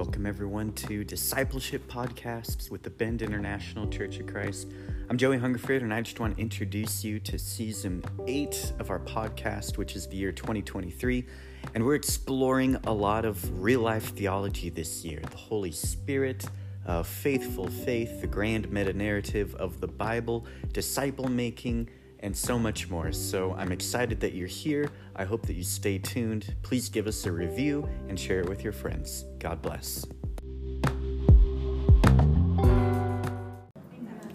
Welcome, 0.00 0.24
everyone, 0.24 0.72
to 0.72 1.04
Discipleship 1.04 1.86
Podcasts 1.86 2.70
with 2.70 2.82
the 2.82 2.88
Bend 2.88 3.20
International 3.20 3.86
Church 3.86 4.18
of 4.18 4.26
Christ. 4.26 4.66
I'm 5.10 5.18
Joey 5.18 5.36
Hungerford, 5.36 5.82
and 5.82 5.92
I 5.92 6.00
just 6.00 6.18
want 6.18 6.36
to 6.36 6.40
introduce 6.40 7.04
you 7.04 7.20
to 7.20 7.38
season 7.38 8.02
eight 8.26 8.72
of 8.78 8.88
our 8.88 9.00
podcast, 9.00 9.76
which 9.76 9.96
is 9.96 10.06
the 10.06 10.16
year 10.16 10.32
2023. 10.32 11.26
And 11.74 11.84
we're 11.84 11.96
exploring 11.96 12.76
a 12.86 12.92
lot 12.94 13.26
of 13.26 13.62
real 13.62 13.82
life 13.82 14.16
theology 14.16 14.70
this 14.70 15.04
year 15.04 15.20
the 15.20 15.36
Holy 15.36 15.70
Spirit, 15.70 16.46
uh, 16.86 17.02
faithful 17.02 17.68
faith, 17.68 18.22
the 18.22 18.26
grand 18.26 18.72
meta 18.72 18.94
narrative 18.94 19.54
of 19.56 19.82
the 19.82 19.86
Bible, 19.86 20.46
disciple 20.72 21.28
making 21.28 21.90
and 22.20 22.36
so 22.36 22.58
much 22.58 22.88
more. 22.88 23.12
So 23.12 23.54
I'm 23.54 23.72
excited 23.72 24.20
that 24.20 24.34
you're 24.34 24.46
here. 24.46 24.90
I 25.16 25.24
hope 25.24 25.46
that 25.46 25.54
you 25.54 25.64
stay 25.64 25.98
tuned. 25.98 26.54
Please 26.62 26.88
give 26.88 27.06
us 27.06 27.26
a 27.26 27.32
review 27.32 27.88
and 28.08 28.18
share 28.18 28.40
it 28.40 28.48
with 28.48 28.62
your 28.62 28.72
friends. 28.72 29.24
God 29.38 29.60
bless. 29.60 30.06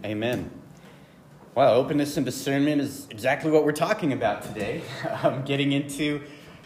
Amen. 0.03 0.51
Well, 1.55 1.73
openness 1.73 2.17
and 2.17 2.25
discernment 2.25 2.81
is 2.81 3.07
exactly 3.09 3.49
what 3.49 3.63
we're 3.63 3.71
talking 3.71 4.13
about 4.13 4.43
today. 4.43 4.81
Um, 5.23 5.43
getting 5.43 5.71
into 5.71 6.21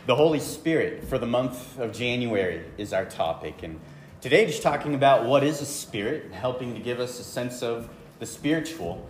the 0.05 0.15
Holy 0.15 0.39
Spirit 0.39 1.03
for 1.03 1.19
the 1.19 1.27
month 1.27 1.77
of 1.77 1.93
January 1.93 2.65
is 2.77 2.91
our 2.91 3.05
topic. 3.05 3.61
And 3.63 3.79
today, 4.21 4.45
just 4.47 4.63
talking 4.63 4.95
about 4.95 5.25
what 5.25 5.43
is 5.43 5.61
a 5.61 5.65
spirit, 5.65 6.25
and 6.25 6.33
helping 6.33 6.73
to 6.73 6.79
give 6.79 6.99
us 6.99 7.19
a 7.19 7.23
sense 7.23 7.61
of 7.61 7.89
the 8.17 8.25
spiritual. 8.25 9.07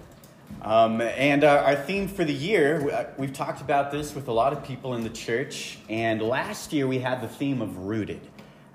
Um, 0.62 1.00
and 1.00 1.44
our, 1.44 1.60
our, 1.60 1.76
theme 1.76 2.08
for 2.08 2.26
the 2.26 2.34
year, 2.34 2.90
uh, 2.92 3.06
we've 3.18 3.32
talked 3.32 3.62
about 3.62 3.92
this 3.92 4.14
with 4.14 4.28
a 4.28 4.34
lot 4.34 4.52
of 4.52 4.64
people 4.64 4.94
in 4.94 5.04
the 5.04 5.10
church. 5.10 5.78
And 5.88 6.22
last 6.22 6.74
year 6.74 6.86
we 6.86 7.00
had 7.00 7.22
the 7.22 7.30
theme 7.30 7.62
of 7.62 7.78
rooted 7.78 8.20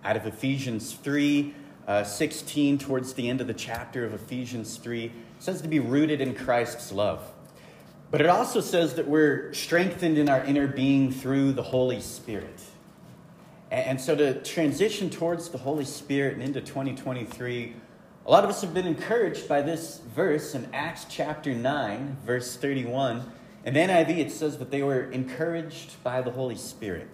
out 0.02 0.16
of 0.16 0.26
Ephesians 0.26 0.94
3 0.94 1.54
uh, 1.86 2.02
16, 2.02 2.78
towards 2.78 3.12
the 3.12 3.28
end 3.28 3.40
of 3.40 3.46
the 3.46 3.54
chapter 3.54 4.04
of 4.04 4.14
Ephesians 4.14 4.76
3. 4.78 5.04
It 5.04 5.12
says 5.38 5.60
to 5.60 5.68
be 5.68 5.80
rooted 5.80 6.20
in 6.20 6.34
Christ's 6.34 6.90
love. 6.90 7.20
But 8.10 8.20
it 8.20 8.28
also 8.28 8.60
says 8.60 8.94
that 8.94 9.06
we're 9.06 9.52
strengthened 9.52 10.16
in 10.16 10.28
our 10.28 10.42
inner 10.44 10.66
being 10.66 11.12
through 11.12 11.52
the 11.52 11.62
Holy 11.62 12.00
Spirit. 12.00 12.62
And, 13.70 13.86
and 13.86 14.00
so 14.00 14.14
to 14.16 14.42
transition 14.42 15.10
towards 15.10 15.50
the 15.50 15.58
Holy 15.58 15.84
Spirit 15.84 16.34
and 16.34 16.42
into 16.42 16.60
2023, 16.60 17.74
a 18.26 18.30
lot 18.30 18.42
of 18.42 18.50
us 18.50 18.62
have 18.62 18.72
been 18.72 18.86
encouraged 18.86 19.46
by 19.48 19.60
this 19.60 20.00
verse 20.14 20.54
in 20.54 20.68
Acts 20.72 21.04
chapter 21.10 21.52
9, 21.52 22.16
verse 22.24 22.56
31. 22.56 23.30
In 23.66 23.74
the 23.74 23.80
NIV, 23.80 24.18
it 24.18 24.32
says 24.32 24.58
that 24.58 24.70
they 24.70 24.82
were 24.82 25.10
encouraged 25.10 26.02
by 26.02 26.22
the 26.22 26.30
Holy 26.30 26.56
Spirit. 26.56 27.08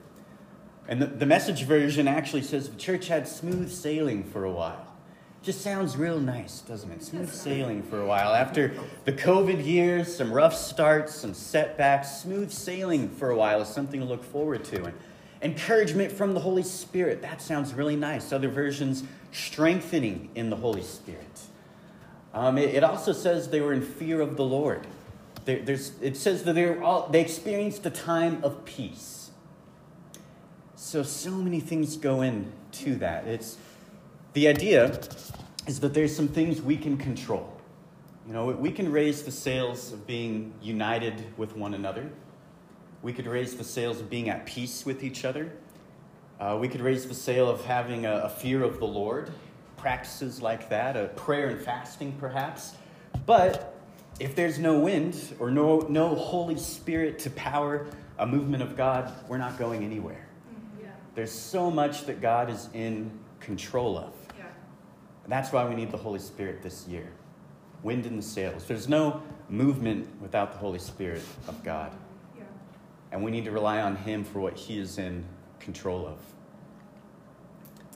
And 0.86 1.02
the, 1.02 1.06
the 1.06 1.26
message 1.26 1.64
version 1.64 2.06
actually 2.06 2.42
says 2.42 2.70
the 2.70 2.76
church 2.76 3.08
had 3.08 3.26
smooth 3.26 3.72
sailing 3.72 4.22
for 4.22 4.44
a 4.44 4.52
while. 4.52 4.86
Just 5.42 5.62
sounds 5.62 5.96
real 5.96 6.20
nice, 6.20 6.60
doesn't 6.60 6.90
it? 6.90 7.02
Smooth 7.02 7.32
sailing 7.32 7.82
for 7.82 8.00
a 8.00 8.06
while. 8.06 8.34
After 8.34 8.72
the 9.04 9.12
COVID 9.12 9.64
years, 9.64 10.14
some 10.14 10.32
rough 10.32 10.54
starts, 10.54 11.14
some 11.14 11.34
setbacks, 11.34 12.20
smooth 12.20 12.52
sailing 12.52 13.08
for 13.08 13.30
a 13.30 13.36
while 13.36 13.62
is 13.62 13.68
something 13.68 14.00
to 14.00 14.06
look 14.06 14.22
forward 14.22 14.64
to. 14.66 14.84
And 14.84 14.94
encouragement 15.42 16.12
from 16.12 16.34
the 16.34 16.40
Holy 16.40 16.62
Spirit, 16.62 17.22
that 17.22 17.40
sounds 17.40 17.74
really 17.74 17.96
nice. 17.96 18.32
Other 18.32 18.48
versions 18.48 19.04
strengthening 19.32 20.30
in 20.34 20.50
the 20.50 20.56
Holy 20.56 20.82
Spirit. 20.82 21.40
Um, 22.32 22.58
it, 22.58 22.74
it, 22.74 22.84
also 22.84 23.12
says 23.12 23.48
they 23.48 23.60
were 23.60 23.72
in 23.72 23.82
fear 23.82 24.20
of 24.20 24.36
the 24.36 24.44
Lord. 24.44 24.86
There, 25.44 25.58
it 25.66 26.16
says 26.16 26.44
that 26.44 26.52
they, 26.54 26.66
were 26.66 26.82
all, 26.82 27.08
they 27.08 27.20
experienced 27.20 27.84
a 27.86 27.90
time 27.90 28.40
of 28.44 28.64
peace. 28.64 29.30
So, 30.76 31.02
so 31.02 31.30
many 31.30 31.60
things 31.60 31.96
go 31.96 32.22
into 32.22 32.96
that. 32.96 33.26
It's, 33.26 33.56
the 34.34 34.48
idea 34.48 35.00
is 35.66 35.80
that 35.80 35.94
there's 35.94 36.14
some 36.14 36.28
things 36.28 36.60
we 36.62 36.76
can 36.76 36.96
control. 36.96 37.60
You 38.26 38.32
know, 38.34 38.46
we 38.46 38.70
can 38.70 38.92
raise 38.92 39.22
the 39.22 39.32
sails 39.32 39.92
of 39.92 40.06
being 40.06 40.52
united 40.62 41.24
with 41.36 41.56
one 41.56 41.74
another. 41.74 42.10
We 43.02 43.12
could 43.12 43.26
raise 43.26 43.56
the 43.56 43.64
sails 43.64 44.00
of 44.00 44.10
being 44.10 44.28
at 44.28 44.44
peace 44.46 44.84
with 44.84 45.02
each 45.02 45.24
other. 45.24 45.52
Uh, 46.38 46.56
we 46.60 46.68
could 46.68 46.80
raise 46.80 47.06
the 47.06 47.14
sail 47.14 47.48
of 47.48 47.64
having 47.64 48.06
a, 48.06 48.12
a, 48.24 48.28
fear 48.28 48.62
of 48.62 48.78
the 48.78 48.86
Lord, 48.86 49.30
practices 49.76 50.40
like 50.40 50.70
that, 50.70 50.96
a 50.96 51.08
prayer 51.08 51.48
and 51.48 51.60
fasting 51.60 52.14
perhaps. 52.18 52.76
But 53.26 53.78
if 54.18 54.34
there's 54.34 54.58
no 54.58 54.80
wind 54.80 55.34
or 55.38 55.50
no, 55.50 55.80
no 55.80 56.14
Holy 56.14 56.56
Spirit 56.56 57.18
to 57.20 57.30
power 57.30 57.86
a 58.18 58.26
movement 58.26 58.62
of 58.62 58.76
God, 58.76 59.12
we're 59.28 59.38
not 59.38 59.58
going 59.58 59.82
anywhere. 59.82 60.26
Yeah. 60.80 60.88
There's 61.14 61.32
so 61.32 61.70
much 61.70 62.04
that 62.04 62.20
God 62.20 62.50
is 62.50 62.68
in 62.74 63.10
control 63.40 63.98
of. 63.98 64.14
Yeah. 64.38 64.44
And 65.24 65.32
that's 65.32 65.52
why 65.52 65.66
we 65.66 65.74
need 65.74 65.90
the 65.90 65.98
Holy 65.98 66.18
Spirit 66.18 66.62
this 66.62 66.86
year. 66.86 67.10
Wind 67.82 68.04
in 68.04 68.16
the 68.16 68.22
sails. 68.22 68.64
There's 68.66 68.88
no 68.88 69.22
movement 69.48 70.08
without 70.20 70.52
the 70.52 70.58
Holy 70.58 70.78
Spirit 70.78 71.22
of 71.48 71.62
God. 71.64 71.92
And 73.12 73.22
we 73.24 73.30
need 73.30 73.44
to 73.44 73.50
rely 73.50 73.80
on 73.80 73.96
Him 73.96 74.24
for 74.24 74.40
what 74.40 74.56
He 74.56 74.78
is 74.78 74.98
in 74.98 75.24
control 75.58 76.06
of. 76.06 76.18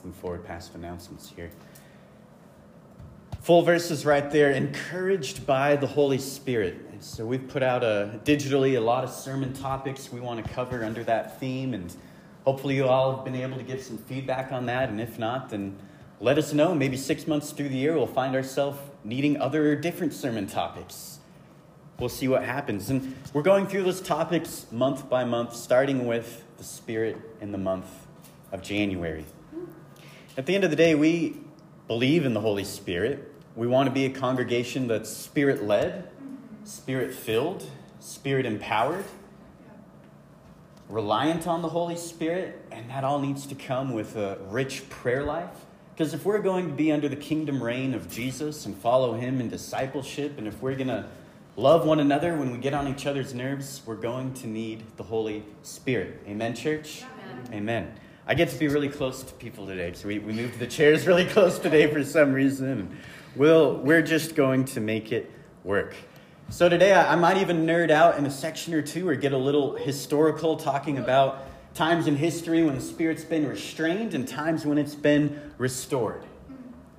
Move 0.05 0.15
forward 0.17 0.45
past 0.45 0.75
announcements 0.75 1.33
here. 1.35 1.51
Full 3.41 3.63
verses 3.63 4.07
right 4.07 4.31
there, 4.31 4.51
encouraged 4.51 5.47
by 5.47 5.77
the 5.77 5.87
Holy 5.87 6.19
Spirit. 6.19 6.77
So 7.01 7.27
we've 7.27 7.47
put 7.47 7.63
out 7.63 7.85
a, 7.85 8.19
digitally 8.25 8.77
a 8.77 8.81
lot 8.81 9.05
of 9.05 9.11
sermon 9.11 9.53
topics 9.53 10.11
we 10.11 10.21
want 10.21 10.45
to 10.45 10.53
cover 10.53 10.83
under 10.83 11.05
that 11.05 11.39
theme, 11.39 11.75
and 11.75 11.95
hopefully 12.45 12.77
you 12.77 12.87
all 12.87 13.17
have 13.17 13.25
been 13.25 13.35
able 13.35 13.59
to 13.59 13.63
give 13.63 13.83
some 13.83 13.99
feedback 13.99 14.51
on 14.51 14.67
that. 14.67 14.89
And 14.89 15.01
if 15.01 15.19
not, 15.19 15.51
then 15.51 15.77
let 16.21 16.39
us 16.39 16.55
know. 16.55 16.75
Maybe 16.75 16.97
six 16.97 17.27
months 17.27 17.51
through 17.51 17.69
the 17.69 17.77
year, 17.77 17.95
we'll 17.95 18.07
find 18.07 18.35
ourselves 18.35 18.79
needing 19.05 19.39
other 19.39 19.77
different 19.77 20.15
sermon 20.15 20.47
topics. 20.47 21.19
We'll 21.99 22.09
see 22.09 22.27
what 22.27 22.43
happens. 22.43 22.91
And 22.91 23.15
we're 23.33 23.43
going 23.43 23.67
through 23.67 23.85
those 23.85 24.01
topics 24.01 24.67
month 24.73 25.09
by 25.09 25.25
month, 25.25 25.55
starting 25.55 26.07
with 26.07 26.45
the 26.59 26.65
Spirit 26.65 27.17
in 27.41 27.53
the 27.53 27.59
month 27.59 27.87
of 28.51 28.63
January. 28.63 29.25
At 30.37 30.47
the 30.47 30.57
end 30.57 30.65
of 30.65 30.71
the 30.71 30.77
day, 30.77 30.97
we 30.97 31.37
believe 31.87 32.27
in 32.27 32.35
the 32.35 32.41
Holy 32.41 32.65
Spirit. 32.65 33.33
We 33.55 33.69
want 33.69 33.89
to 33.89 33.93
be 33.93 34.05
a 34.07 34.11
congregation 34.11 34.89
that's 34.89 35.09
spirit 35.09 35.63
led, 35.63 36.09
spirit 36.65 37.15
filled, 37.15 37.71
spirit 38.01 38.45
empowered, 38.45 39.05
reliant 40.89 41.47
on 41.47 41.63
the 41.63 41.69
Holy 41.69 41.97
Spirit, 41.97 42.61
and 42.73 42.91
that 42.91 43.05
all 43.05 43.21
needs 43.21 43.47
to 43.47 43.55
come 43.55 43.93
with 43.93 44.17
a 44.17 44.39
rich 44.49 44.89
prayer 44.89 45.23
life. 45.23 45.65
Because 45.95 46.13
if 46.13 46.25
we're 46.25 46.41
going 46.41 46.67
to 46.67 46.75
be 46.75 46.91
under 46.91 47.09
the 47.09 47.15
kingdom 47.15 47.63
reign 47.63 47.95
of 47.95 48.11
Jesus 48.11 48.67
and 48.67 48.77
follow 48.77 49.15
him 49.15 49.41
in 49.41 49.49
discipleship, 49.49 50.39
and 50.39 50.49
if 50.49 50.61
we're 50.61 50.75
going 50.75 50.89
to 50.89 51.07
love 51.57 51.87
one 51.87 52.01
another 52.01 52.37
when 52.37 52.51
we 52.51 52.59
get 52.59 52.75
on 52.75 52.89
each 52.89 53.07
other's 53.07 53.33
nerves, 53.35 53.83
we're 53.87 53.95
going 53.95 54.35
to 54.35 54.47
need 54.47 54.83
the 54.97 55.03
Holy 55.03 55.45
Spirit. 55.63 56.21
Amen, 56.27 56.55
church? 56.55 57.03
Amen. 57.03 57.49
Amen. 57.53 57.95
I 58.27 58.35
get 58.35 58.49
to 58.49 58.59
be 58.59 58.69
really 58.69 58.89
close 58.89 59.23
to 59.23 59.33
people 59.35 59.67
today, 59.67 59.93
so 59.93 60.09
we, 60.09 60.19
we 60.19 60.33
moved 60.33 60.59
the 60.59 60.67
chairs 60.67 61.07
really 61.07 61.27
close 61.27 61.59
today 61.59 61.93
for 61.93 62.03
some 62.03 62.33
reason. 62.33 62.99
We'll, 63.37 63.77
we're 63.77 64.03
just 64.03 64.35
going 64.35 64.65
to 64.67 64.81
make 64.81 65.13
it 65.13 65.31
work. 65.63 65.95
So 66.51 66.69
today 66.69 66.93
I, 66.93 67.13
I 67.13 67.17
might 67.17 67.37
even 67.39 67.67
nerd 67.67 67.91
out 67.91 68.19
in 68.19 68.27
a 68.27 68.31
section 68.31 68.75
or 68.75 68.83
two 68.83 69.09
or 69.09 69.15
get 69.15 69.33
a 69.33 69.39
little 69.39 69.77
historical 69.77 70.57
talking 70.57 70.99
about 70.99 71.47
times 71.75 72.07
in 72.07 72.17
history 72.17 72.63
when 72.63 72.75
the 72.75 72.81
Spirit's 72.81 73.25
been 73.25 73.47
restrained 73.47 74.15
and 74.15 74.27
times 74.27 74.65
when 74.65 74.79
it's 74.79 74.95
been 74.95 75.53
restored. 75.59 76.25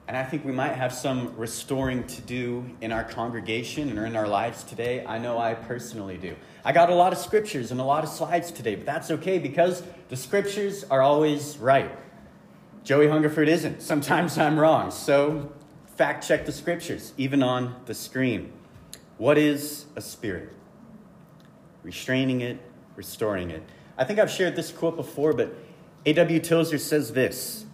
And 0.08 0.16
I 0.16 0.24
think 0.24 0.46
we 0.46 0.52
might 0.52 0.74
have 0.74 0.94
some 0.94 1.36
restoring 1.36 2.06
to 2.06 2.22
do 2.22 2.70
in 2.80 2.92
our 2.92 3.04
congregation 3.04 3.90
and 3.90 3.98
in 3.98 4.16
our 4.16 4.28
lives 4.28 4.64
today. 4.64 5.04
I 5.04 5.18
know 5.18 5.40
I 5.40 5.56
personally 5.56 6.18
do. 6.18 6.36
I 6.64 6.74
got 6.74 6.92
a 6.92 6.96
lot 6.96 7.12
of 7.12 7.18
scriptures 7.18 7.72
and 7.72 7.80
a 7.80 7.84
lot 7.84 8.04
of 8.04 8.10
slides 8.10 8.52
today, 8.52 8.76
but 8.76 8.86
that's 8.86 9.10
okay 9.10 9.40
because 9.40 9.81
the 10.10 10.16
scriptures 10.16 10.84
are 10.84 11.02
always 11.02 11.57
right. 11.57 11.92
Joey 12.84 13.07
Hungerford 13.07 13.50
isn't. 13.50 13.81
Sometimes 13.81 14.38
I'm 14.38 14.60
wrong. 14.60 14.92
So 14.92 15.52
fact 15.96 16.28
check 16.28 16.46
the 16.46 16.51
scriptures, 16.51 17.13
even 17.18 17.42
on 17.42 17.75
the 17.86 17.96
screen. 17.96 18.51
What 19.18 19.40
is 19.40 19.86
a 19.96 20.01
spirit? 20.01 20.54
Restraining 21.81 22.42
it, 22.42 22.60
restoring 22.96 23.50
it. 23.50 23.63
I 23.98 24.04
think 24.04 24.19
I've 24.19 24.30
shared 24.30 24.56
this 24.56 24.72
quote 24.72 24.96
before, 24.98 25.34
but 25.34 25.56
A.W. 26.06 26.40
Tozer 26.42 26.78
says 26.78 27.13
this 27.13 27.64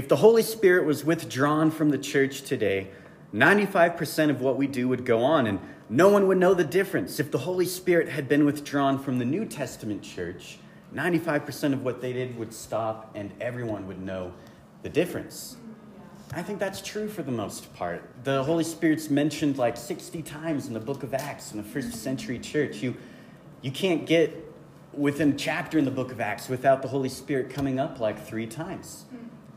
if 0.00 0.08
the 0.08 0.16
Holy 0.16 0.42
Spirit 0.42 0.86
was 0.86 1.04
withdrawn 1.04 1.70
from 1.70 1.90
the 1.90 1.98
church 1.98 2.40
today, 2.40 2.88
95% 3.34 4.30
of 4.30 4.40
what 4.40 4.56
we 4.56 4.66
do 4.66 4.88
would 4.88 5.04
go 5.04 5.22
on, 5.22 5.46
and 5.46 5.60
no 5.90 6.08
one 6.08 6.26
would 6.26 6.38
know 6.38 6.54
the 6.54 6.64
difference. 6.64 7.20
If 7.20 7.30
the 7.30 7.36
Holy 7.36 7.66
Spirit 7.66 8.08
had 8.08 8.26
been 8.26 8.46
withdrawn 8.46 8.98
from 8.98 9.18
the 9.18 9.26
New 9.26 9.44
Testament 9.44 10.02
church, 10.02 10.58
95% 10.94 11.74
of 11.74 11.84
what 11.84 12.00
they 12.00 12.14
did 12.14 12.38
would 12.38 12.54
stop, 12.54 13.10
and 13.14 13.30
everyone 13.42 13.86
would 13.88 14.00
know 14.00 14.32
the 14.82 14.88
difference. 14.88 15.58
I 16.32 16.40
think 16.40 16.60
that's 16.60 16.80
true 16.80 17.06
for 17.06 17.22
the 17.22 17.30
most 17.30 17.70
part. 17.74 18.02
The 18.24 18.42
Holy 18.42 18.64
Spirit's 18.64 19.10
mentioned 19.10 19.58
like 19.58 19.76
60 19.76 20.22
times 20.22 20.66
in 20.66 20.72
the 20.72 20.80
book 20.80 21.02
of 21.02 21.12
Acts 21.12 21.52
in 21.52 21.58
the 21.58 21.62
first 21.62 21.92
century 21.92 22.38
church. 22.38 22.76
You, 22.76 22.96
you 23.60 23.70
can't 23.70 24.06
get 24.06 24.50
within 24.94 25.32
a 25.32 25.36
chapter 25.36 25.78
in 25.78 25.84
the 25.84 25.90
book 25.90 26.10
of 26.10 26.22
Acts 26.22 26.48
without 26.48 26.80
the 26.80 26.88
Holy 26.88 27.10
Spirit 27.10 27.50
coming 27.50 27.78
up 27.78 28.00
like 28.00 28.26
three 28.26 28.46
times. 28.46 29.04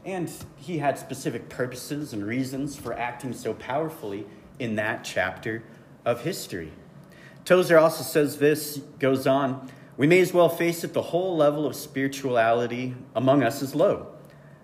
And 0.05 0.31
he 0.57 0.79
had 0.79 0.97
specific 0.97 1.49
purposes 1.49 2.13
and 2.13 2.25
reasons 2.25 2.75
for 2.75 2.93
acting 2.93 3.33
so 3.33 3.53
powerfully 3.53 4.25
in 4.59 4.75
that 4.75 5.03
chapter 5.03 5.63
of 6.05 6.23
history. 6.23 6.71
Tozer 7.45 7.77
also 7.77 8.03
says 8.03 8.37
this, 8.37 8.77
goes 8.99 9.27
on, 9.27 9.69
we 9.95 10.07
may 10.07 10.19
as 10.19 10.33
well 10.33 10.49
face 10.49 10.83
it 10.83 10.93
the 10.93 11.01
whole 11.01 11.37
level 11.37 11.65
of 11.65 11.75
spirituality 11.75 12.95
among 13.15 13.43
us 13.43 13.61
is 13.61 13.75
low. 13.75 14.07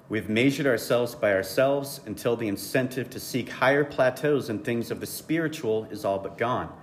We've 0.09 0.27
measured 0.27 0.65
ourselves 0.65 1.13
by 1.13 1.33
ourselves 1.33 2.01
until 2.05 2.35
the 2.35 2.47
incentive 2.47 3.11
to 3.11 3.19
seek 3.19 3.49
higher 3.49 3.83
plateaus 3.83 4.49
and 4.49 4.63
things 4.63 4.89
of 4.89 4.99
the 4.99 5.05
spiritual 5.05 5.85
is 5.91 6.03
all 6.03 6.17
but 6.17 6.37
gone. 6.37 6.73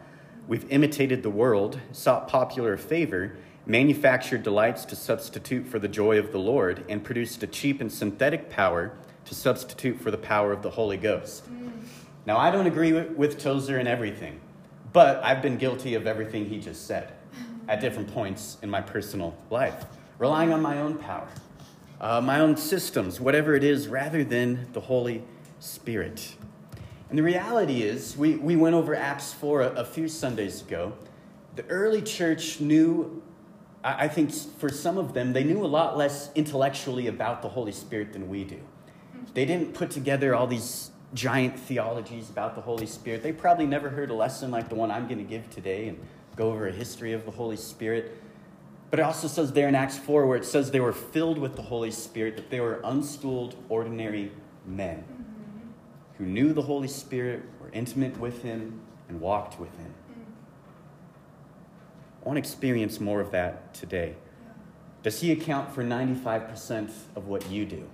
We've 0.47 0.70
imitated 0.70 1.25
the 1.25 1.31
world, 1.31 1.81
sought 1.91 2.29
popular 2.29 2.76
favor, 2.76 3.37
manufactured 3.67 4.43
delights 4.45 4.85
to 4.87 4.97
substitute 4.97 5.67
for 5.67 5.79
the 5.79 5.89
joy 5.89 6.19
of 6.19 6.33
the 6.33 6.39
Lord, 6.39 6.85
and 6.89 7.03
produced 7.03 7.43
a 7.43 7.47
cheap 7.47 7.81
and 7.81 7.93
synthetic 7.93 8.49
power 8.49 8.97
to 9.25 9.35
substitute 9.35 10.01
for 10.01 10.11
the 10.11 10.19
power 10.19 10.53
of 10.53 10.63
the 10.63 10.71
Holy 10.71 10.97
Ghost. 10.97 11.45
Now, 12.25 12.39
I 12.39 12.51
don't 12.51 12.67
agree 12.67 12.93
with, 12.93 13.39
Tozer 13.39 13.79
in 13.79 13.87
everything, 13.87 14.41
but 14.93 15.23
I've 15.23 15.43
been 15.43 15.57
guilty 15.57 15.95
of 15.95 16.07
everything 16.07 16.49
he 16.49 16.59
just 16.59 16.87
said 16.87 17.13
at 17.69 17.81
different 17.81 18.13
points 18.13 18.59
in 18.63 18.71
my 18.71 18.81
personal 18.81 19.37
life, 19.51 19.85
relying 20.19 20.53
on 20.53 20.63
my 20.63 20.79
own 20.79 20.97
power, 20.97 21.29
uh, 22.01 22.21
my 22.21 22.41
own 22.41 22.57
systems, 22.57 23.21
whatever 23.21 23.55
it 23.55 23.65
is, 23.65 23.89
rather 23.89 24.23
than 24.23 24.69
the 24.73 24.81
Holy 24.81 25.23
Spirit. 25.59 26.37
And 27.09 27.19
the 27.19 27.23
reality 27.23 27.83
is, 27.83 28.17
we, 28.17 28.37
we 28.37 28.57
went 28.57 28.75
over 28.75 28.95
Acts 28.95 29.33
4 29.33 29.63
a, 29.63 29.67
a 29.71 29.85
few 29.85 30.09
Sundays 30.09 30.63
ago. 30.63 30.93
The 31.55 31.65
early 31.67 32.03
church 32.03 32.61
knew, 32.61 33.23
I, 33.87 34.09
think 34.09 34.33
for 34.33 34.69
some 34.69 34.99
of 34.99 35.15
them, 35.15 35.33
they 35.33 35.44
knew 35.44 35.65
a 35.65 35.67
lot 35.67 35.97
less 35.97 36.31
intellectually 36.35 37.06
about 37.06 37.41
the 37.41 37.49
Holy 37.49 37.71
Spirit 37.71 38.12
than 38.12 38.29
we 38.29 38.43
do. 38.43 38.59
They 39.33 39.44
didn't 39.44 39.75
put 39.75 39.93
together 39.93 40.35
all 40.35 40.49
these 40.49 40.91
giant 41.15 41.56
theologies 41.56 42.29
about 42.29 42.56
the 42.56 42.61
Holy 42.61 42.87
Spirit. 42.87 43.23
They 43.23 43.33
probably 43.33 43.67
never 43.67 43.88
heard 43.88 44.11
a 44.11 44.15
lesson 44.15 44.50
like 44.50 44.69
the 44.69 44.75
one 44.75 44.91
I'm 44.91 45.06
going 45.06 45.19
to 45.19 45.25
give 45.25 45.49
today 45.50 45.87
and 45.88 46.00
go 46.35 46.49
over 46.50 46.67
a 46.67 46.73
history 46.73 47.12
of 47.12 47.25
the 47.25 47.31
Holy 47.31 47.56
Spirit. 47.56 48.21
But 48.91 48.99
it 48.99 49.03
also 49.03 49.29
says 49.29 49.53
there 49.53 49.69
in 49.69 49.77
Acts 49.77 49.99
4, 49.99 50.27
where 50.27 50.37
it 50.37 50.44
says 50.44 50.71
they 50.73 50.81
were 50.81 50.93
filled 50.93 51.39
with 51.39 51.55
the 51.55 51.62
Holy 51.62 51.93
Spirit, 51.93 52.37
that 52.37 52.50
they 52.50 52.61
were 52.61 52.81
unschooled, 52.82 53.55
ordinary 53.69 54.32
men 54.65 54.99
mm-hmm. 54.99 55.69
who 56.19 56.27
knew 56.27 56.53
the 56.53 56.62
Holy 56.62 56.89
Spirit, 56.89 57.43
were 57.61 57.71
intimate 57.73 58.19
with 58.19 58.43
Him, 58.43 58.81
and 59.09 59.21
walked 59.21 59.61
with 59.61 59.77
Him. 59.79 59.94
I 62.26 62.28
want 62.28 62.38
to 62.38 62.40
experience 62.40 62.99
more 62.99 63.20
of 63.20 63.31
that 63.31 63.73
today. 63.73 64.17
Does 65.05 65.20
He 65.20 65.31
account 65.31 65.73
for 65.73 65.84
95% 65.84 66.90
of 67.14 67.28
what 67.28 67.49
you 67.49 67.64
do? 67.64 67.88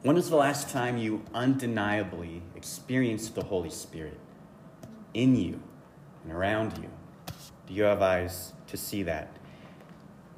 When 0.00 0.16
was 0.16 0.30
the 0.30 0.36
last 0.36 0.70
time 0.70 0.96
you 0.96 1.22
undeniably 1.34 2.40
experienced 2.54 3.34
the 3.34 3.44
Holy 3.44 3.68
Spirit 3.68 4.18
in 5.12 5.36
you 5.36 5.60
and 6.24 6.32
around 6.32 6.78
you? 6.78 6.88
Do 7.66 7.74
you 7.74 7.82
have 7.82 8.00
eyes 8.00 8.54
to 8.68 8.78
see 8.78 9.02
that? 9.02 9.28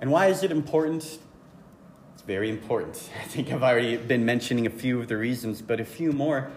And 0.00 0.10
why 0.10 0.26
is 0.26 0.42
it 0.42 0.50
important? 0.50 1.20
It's 2.14 2.22
very 2.26 2.50
important. 2.50 3.08
I 3.20 3.24
think 3.28 3.52
I've 3.52 3.62
already 3.62 3.98
been 3.98 4.24
mentioning 4.24 4.66
a 4.66 4.70
few 4.70 5.00
of 5.00 5.06
the 5.06 5.16
reasons, 5.16 5.62
but 5.62 5.78
a 5.78 5.84
few 5.84 6.10
more. 6.10 6.50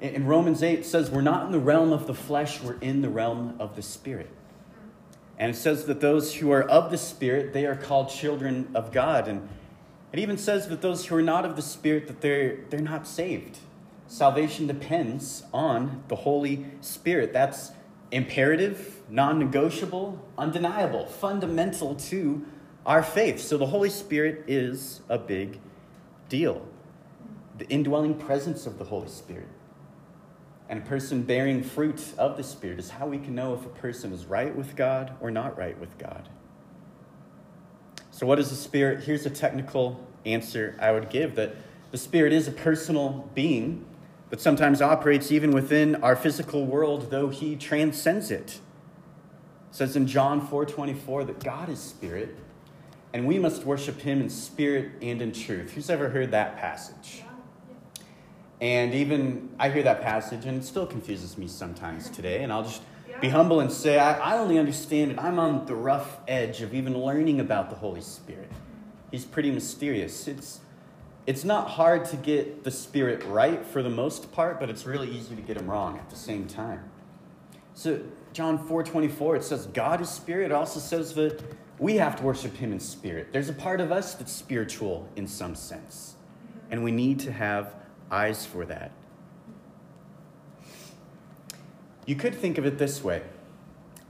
In 0.00 0.26
Romans 0.26 0.62
8, 0.62 0.78
it 0.78 0.86
says, 0.86 1.10
We're 1.10 1.20
not 1.20 1.44
in 1.44 1.52
the 1.52 1.58
realm 1.58 1.92
of 1.92 2.06
the 2.06 2.14
flesh, 2.14 2.62
we're 2.62 2.78
in 2.78 3.02
the 3.02 3.10
realm 3.10 3.56
of 3.60 3.76
the 3.76 3.82
Spirit. 3.82 4.30
And 5.40 5.54
it 5.54 5.58
says 5.58 5.86
that 5.86 6.02
those 6.02 6.34
who 6.34 6.50
are 6.50 6.62
of 6.62 6.90
the 6.90 6.98
Spirit, 6.98 7.54
they 7.54 7.64
are 7.64 7.74
called 7.74 8.10
children 8.10 8.68
of 8.74 8.92
God. 8.92 9.26
And 9.26 9.48
it 10.12 10.18
even 10.18 10.36
says 10.36 10.68
that 10.68 10.82
those 10.82 11.06
who 11.06 11.16
are 11.16 11.22
not 11.22 11.46
of 11.46 11.56
the 11.56 11.62
Spirit, 11.62 12.08
that 12.08 12.20
they're, 12.20 12.58
they're 12.68 12.80
not 12.80 13.06
saved. 13.06 13.58
Salvation 14.06 14.66
depends 14.66 15.44
on 15.54 16.04
the 16.08 16.16
Holy 16.16 16.66
Spirit. 16.82 17.32
That's 17.32 17.72
imperative, 18.10 19.00
non 19.08 19.38
negotiable, 19.38 20.22
undeniable, 20.36 21.06
fundamental 21.06 21.94
to 21.94 22.44
our 22.84 23.02
faith. 23.02 23.40
So 23.40 23.56
the 23.56 23.66
Holy 23.66 23.88
Spirit 23.88 24.44
is 24.46 25.00
a 25.08 25.16
big 25.16 25.58
deal. 26.28 26.68
The 27.56 27.66
indwelling 27.68 28.14
presence 28.14 28.66
of 28.66 28.78
the 28.78 28.84
Holy 28.84 29.08
Spirit 29.08 29.48
and 30.70 30.78
a 30.78 30.86
person 30.86 31.22
bearing 31.22 31.64
fruit 31.64 32.00
of 32.16 32.36
the 32.36 32.44
Spirit 32.44 32.78
is 32.78 32.90
how 32.90 33.08
we 33.08 33.18
can 33.18 33.34
know 33.34 33.54
if 33.54 33.66
a 33.66 33.70
person 33.70 34.12
is 34.12 34.24
right 34.26 34.54
with 34.54 34.76
God 34.76 35.12
or 35.20 35.28
not 35.28 35.58
right 35.58 35.78
with 35.80 35.98
God. 35.98 36.28
So, 38.12 38.24
what 38.24 38.38
is 38.38 38.50
the 38.50 38.56
Spirit? 38.56 39.02
Here's 39.02 39.26
a 39.26 39.30
technical 39.30 40.06
answer 40.24 40.76
I 40.80 40.92
would 40.92 41.10
give 41.10 41.34
that 41.34 41.56
the 41.90 41.98
Spirit 41.98 42.32
is 42.32 42.46
a 42.46 42.52
personal 42.52 43.28
being 43.34 43.84
that 44.30 44.40
sometimes 44.40 44.80
operates 44.80 45.32
even 45.32 45.50
within 45.50 45.96
our 45.96 46.14
physical 46.14 46.64
world, 46.64 47.10
though 47.10 47.30
He 47.30 47.56
transcends 47.56 48.30
it. 48.30 48.40
it 48.50 48.60
says 49.72 49.96
in 49.96 50.06
John 50.06 50.40
4:24 50.40 51.26
that 51.26 51.42
God 51.42 51.68
is 51.68 51.80
Spirit, 51.80 52.36
and 53.12 53.26
we 53.26 53.40
must 53.40 53.64
worship 53.64 54.02
Him 54.02 54.20
in 54.20 54.30
spirit 54.30 54.92
and 55.02 55.20
in 55.20 55.32
truth. 55.32 55.72
Who's 55.72 55.90
ever 55.90 56.10
heard 56.10 56.30
that 56.30 56.58
passage? 56.58 57.24
And 58.60 58.94
even 58.94 59.48
I 59.58 59.70
hear 59.70 59.82
that 59.84 60.02
passage, 60.02 60.44
and 60.44 60.60
it 60.62 60.64
still 60.64 60.86
confuses 60.86 61.38
me 61.38 61.48
sometimes 61.48 62.10
today, 62.10 62.42
and 62.42 62.52
I'll 62.52 62.62
just 62.62 62.82
be 63.20 63.28
humble 63.28 63.60
and 63.60 63.72
say, 63.72 63.98
I, 63.98 64.34
I 64.34 64.38
only 64.38 64.58
understand 64.58 65.12
it. 65.12 65.18
I'm 65.18 65.38
on 65.38 65.66
the 65.66 65.74
rough 65.74 66.18
edge 66.28 66.60
of 66.62 66.74
even 66.74 66.98
learning 66.98 67.40
about 67.40 67.70
the 67.70 67.76
Holy 67.76 68.00
Spirit. 68.00 68.50
He's 69.10 69.24
pretty 69.24 69.50
mysterious. 69.50 70.28
It's, 70.28 70.60
it's 71.26 71.44
not 71.44 71.70
hard 71.70 72.04
to 72.06 72.16
get 72.16 72.64
the 72.64 72.70
Spirit 72.70 73.24
right 73.24 73.64
for 73.64 73.82
the 73.82 73.90
most 73.90 74.30
part, 74.32 74.60
but 74.60 74.70
it's 74.70 74.84
really 74.84 75.10
easy 75.10 75.34
to 75.34 75.42
get 75.42 75.56
him 75.56 75.70
wrong 75.70 75.98
at 75.98 76.10
the 76.10 76.16
same 76.16 76.46
time. 76.46 76.90
So, 77.74 78.00
John 78.32 78.58
4 78.66 78.82
24, 78.84 79.36
it 79.36 79.44
says, 79.44 79.66
God 79.66 80.00
is 80.00 80.08
spirit. 80.08 80.50
It 80.50 80.54
also 80.54 80.80
says 80.80 81.14
that 81.14 81.42
we 81.78 81.96
have 81.96 82.16
to 82.16 82.22
worship 82.22 82.56
him 82.56 82.72
in 82.72 82.80
spirit. 82.80 83.32
There's 83.32 83.48
a 83.48 83.54
part 83.54 83.80
of 83.80 83.90
us 83.90 84.14
that's 84.14 84.32
spiritual 84.32 85.08
in 85.16 85.26
some 85.26 85.54
sense, 85.54 86.14
and 86.70 86.84
we 86.84 86.92
need 86.92 87.18
to 87.20 87.32
have 87.32 87.74
eyes 88.10 88.44
for 88.44 88.64
that. 88.66 88.92
You 92.06 92.16
could 92.16 92.34
think 92.34 92.58
of 92.58 92.66
it 92.66 92.78
this 92.78 93.04
way 93.04 93.22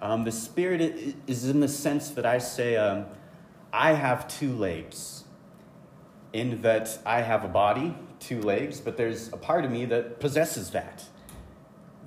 um, 0.03 0.25
the 0.25 0.33
Spirit 0.33 1.17
is 1.27 1.49
in 1.49 1.61
the 1.61 1.69
sense 1.69 2.11
that 2.11 2.25
I 2.25 2.39
say, 2.39 2.77
um, 2.77 3.07
I 3.73 3.93
have 3.93 4.27
two 4.29 4.55
legs, 4.55 5.25
in 6.33 6.63
that 6.63 6.99
I 7.05 7.21
have 7.21 7.45
a 7.45 7.49
body, 7.49 7.95
two 8.19 8.41
legs, 8.41 8.81
but 8.81 8.97
there's 8.97 9.29
a 9.29 9.37
part 9.37 9.65
of 9.65 9.71
me 9.71 9.85
that 9.87 10.21
possesses 10.21 10.71
that. 10.71 11.05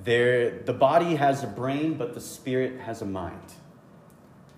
There, 0.04 0.60
the 0.60 0.74
body 0.74 1.16
has 1.16 1.44
a 1.44 1.48
brain, 1.48 1.94
but 1.94 2.14
the 2.14 2.22
spirit 2.22 2.80
has 2.82 3.02
a 3.02 3.06
mind. 3.06 3.54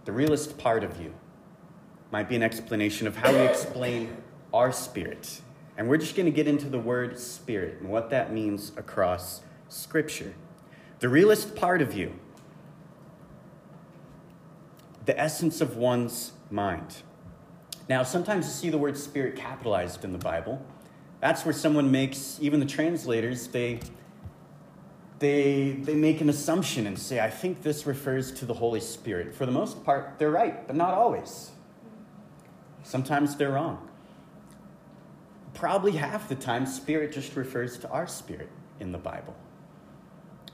The 0.05 0.11
realest 0.11 0.57
part 0.57 0.83
of 0.83 1.01
you 1.01 1.13
might 2.11 2.29
be 2.29 2.35
an 2.35 2.43
explanation 2.43 3.07
of 3.07 3.15
how 3.15 3.31
we 3.31 3.39
explain 3.39 4.15
our 4.53 4.71
spirit. 4.71 5.41
And 5.77 5.89
we're 5.89 5.97
just 5.97 6.15
going 6.15 6.25
to 6.25 6.31
get 6.31 6.47
into 6.47 6.69
the 6.69 6.79
word 6.79 7.19
spirit 7.19 7.79
and 7.81 7.89
what 7.89 8.09
that 8.09 8.31
means 8.31 8.71
across 8.77 9.41
Scripture 9.67 10.33
the 10.99 11.09
realest 11.09 11.55
part 11.55 11.81
of 11.81 11.93
you, 11.93 12.17
the 15.05 15.19
essence 15.19 15.61
of 15.61 15.77
one's 15.77 16.31
mind. 16.49 17.03
Now, 17.87 18.03
sometimes 18.03 18.45
you 18.45 18.51
see 18.51 18.69
the 18.69 18.77
word 18.77 18.97
spirit 18.97 19.35
capitalized 19.35 20.03
in 20.03 20.13
the 20.13 20.17
Bible. 20.17 20.65
That's 21.19 21.45
where 21.45 21.53
someone 21.53 21.91
makes, 21.91 22.39
even 22.41 22.59
the 22.59 22.65
translators, 22.65 23.47
they, 23.47 23.81
they, 25.19 25.73
they 25.73 25.95
make 25.95 26.21
an 26.21 26.29
assumption 26.29 26.87
and 26.87 26.97
say, 26.97 27.19
I 27.19 27.29
think 27.29 27.61
this 27.61 27.85
refers 27.85 28.31
to 28.33 28.45
the 28.45 28.53
Holy 28.53 28.79
Spirit. 28.79 29.35
For 29.35 29.45
the 29.45 29.51
most 29.51 29.83
part, 29.83 30.15
they're 30.17 30.31
right, 30.31 30.65
but 30.65 30.75
not 30.75 30.93
always. 30.93 31.51
Sometimes 32.83 33.35
they're 33.35 33.51
wrong. 33.51 33.89
Probably 35.55 35.93
half 35.93 36.29
the 36.29 36.35
time, 36.35 36.65
spirit 36.65 37.11
just 37.11 37.35
refers 37.35 37.77
to 37.79 37.89
our 37.89 38.05
spirit 38.05 38.49
in 38.79 38.91
the 38.91 38.97
Bible. 38.97 39.35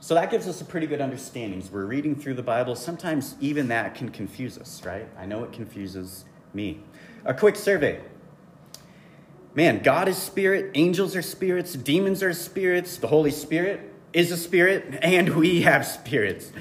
So 0.00 0.14
that 0.14 0.30
gives 0.30 0.48
us 0.48 0.60
a 0.60 0.64
pretty 0.64 0.86
good 0.86 1.00
understanding. 1.00 1.60
As 1.60 1.70
we're 1.70 1.86
reading 1.86 2.16
through 2.16 2.34
the 2.34 2.42
Bible, 2.42 2.74
sometimes 2.74 3.36
even 3.40 3.68
that 3.68 3.94
can 3.94 4.08
confuse 4.08 4.58
us, 4.58 4.84
right? 4.84 5.06
I 5.18 5.26
know 5.26 5.44
it 5.44 5.52
confuses 5.52 6.24
me. 6.54 6.80
A 7.24 7.34
quick 7.34 7.56
survey. 7.56 8.00
Man, 9.54 9.82
God 9.82 10.08
is 10.08 10.16
spirit, 10.16 10.70
angels 10.74 11.14
are 11.14 11.22
spirits, 11.22 11.74
demons 11.74 12.22
are 12.22 12.32
spirits, 12.32 12.96
the 12.96 13.06
Holy 13.06 13.30
Spirit 13.30 13.92
is 14.12 14.30
a 14.30 14.36
spirit, 14.36 14.98
and 15.02 15.36
we 15.36 15.62
have 15.62 15.86
spirits. 15.86 16.52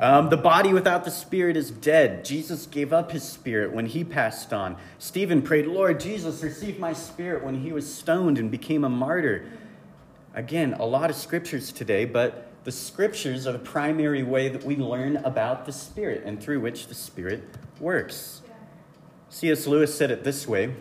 Um, 0.00 0.30
the 0.30 0.38
body 0.38 0.72
without 0.72 1.04
the 1.04 1.10
spirit 1.10 1.58
is 1.58 1.70
dead. 1.70 2.24
Jesus 2.24 2.64
gave 2.64 2.90
up 2.90 3.12
his 3.12 3.22
spirit 3.22 3.70
when 3.72 3.84
he 3.84 4.02
passed 4.02 4.50
on. 4.50 4.78
Stephen 4.98 5.42
prayed, 5.42 5.66
Lord 5.66 6.00
Jesus, 6.00 6.42
receive 6.42 6.78
my 6.78 6.94
spirit 6.94 7.44
when 7.44 7.60
he 7.60 7.70
was 7.70 7.92
stoned 7.92 8.38
and 8.38 8.50
became 8.50 8.82
a 8.82 8.88
martyr. 8.88 9.44
Again, 10.32 10.72
a 10.72 10.86
lot 10.86 11.10
of 11.10 11.16
scriptures 11.16 11.70
today, 11.70 12.06
but 12.06 12.50
the 12.64 12.72
scriptures 12.72 13.46
are 13.46 13.52
the 13.52 13.58
primary 13.58 14.22
way 14.22 14.48
that 14.48 14.64
we 14.64 14.76
learn 14.76 15.16
about 15.18 15.66
the 15.66 15.72
Spirit 15.72 16.22
and 16.24 16.42
through 16.42 16.60
which 16.60 16.88
the 16.88 16.94
Spirit 16.94 17.42
works. 17.78 18.42
C.S. 19.28 19.66
Lewis 19.66 19.94
said 19.94 20.10
it 20.10 20.24
this 20.24 20.46
way 20.46 20.74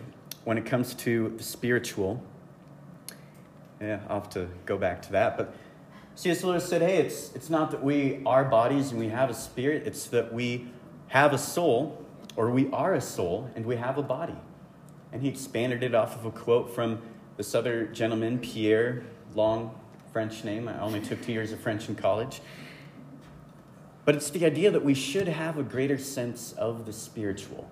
when 0.43 0.57
it 0.57 0.65
comes 0.65 0.93
to 0.95 1.33
the 1.37 1.43
spiritual. 1.43 2.21
Yeah, 3.79 3.99
I'll 4.09 4.21
have 4.21 4.29
to 4.31 4.49
go 4.65 4.77
back 4.77 5.01
to 5.03 5.11
that. 5.13 5.37
But 5.37 5.53
C.S. 6.19 6.43
Lewis 6.43 6.67
said, 6.67 6.81
hey, 6.81 6.97
it's, 6.97 7.33
it's 7.33 7.49
not 7.49 7.71
that 7.71 7.81
we 7.81 8.21
are 8.25 8.43
bodies 8.43 8.91
and 8.91 8.99
we 8.99 9.07
have 9.07 9.29
a 9.29 9.33
spirit, 9.33 9.83
it's 9.87 10.07
that 10.07 10.33
we 10.33 10.67
have 11.07 11.31
a 11.31 11.37
soul, 11.37 12.05
or 12.35 12.49
we 12.49 12.69
are 12.71 12.93
a 12.93 12.99
soul, 12.99 13.49
and 13.55 13.65
we 13.65 13.77
have 13.77 13.97
a 13.97 14.01
body. 14.01 14.35
And 15.13 15.21
he 15.21 15.29
expanded 15.29 15.81
it 15.81 15.95
off 15.95 16.17
of 16.17 16.25
a 16.25 16.31
quote 16.31 16.75
from 16.75 17.01
this 17.37 17.55
other 17.55 17.85
gentleman, 17.85 18.37
Pierre, 18.37 19.03
long 19.33 19.73
French 20.11 20.43
name. 20.43 20.67
I 20.67 20.81
only 20.81 20.99
took 20.99 21.21
two 21.21 21.31
years 21.31 21.53
of 21.53 21.61
French 21.61 21.87
in 21.87 21.95
college. 21.95 22.41
But 24.03 24.13
it's 24.13 24.29
the 24.29 24.45
idea 24.45 24.71
that 24.71 24.83
we 24.83 24.95
should 24.95 25.29
have 25.29 25.57
a 25.57 25.63
greater 25.63 25.97
sense 25.97 26.51
of 26.51 26.85
the 26.85 26.91
spiritual. 26.91 27.69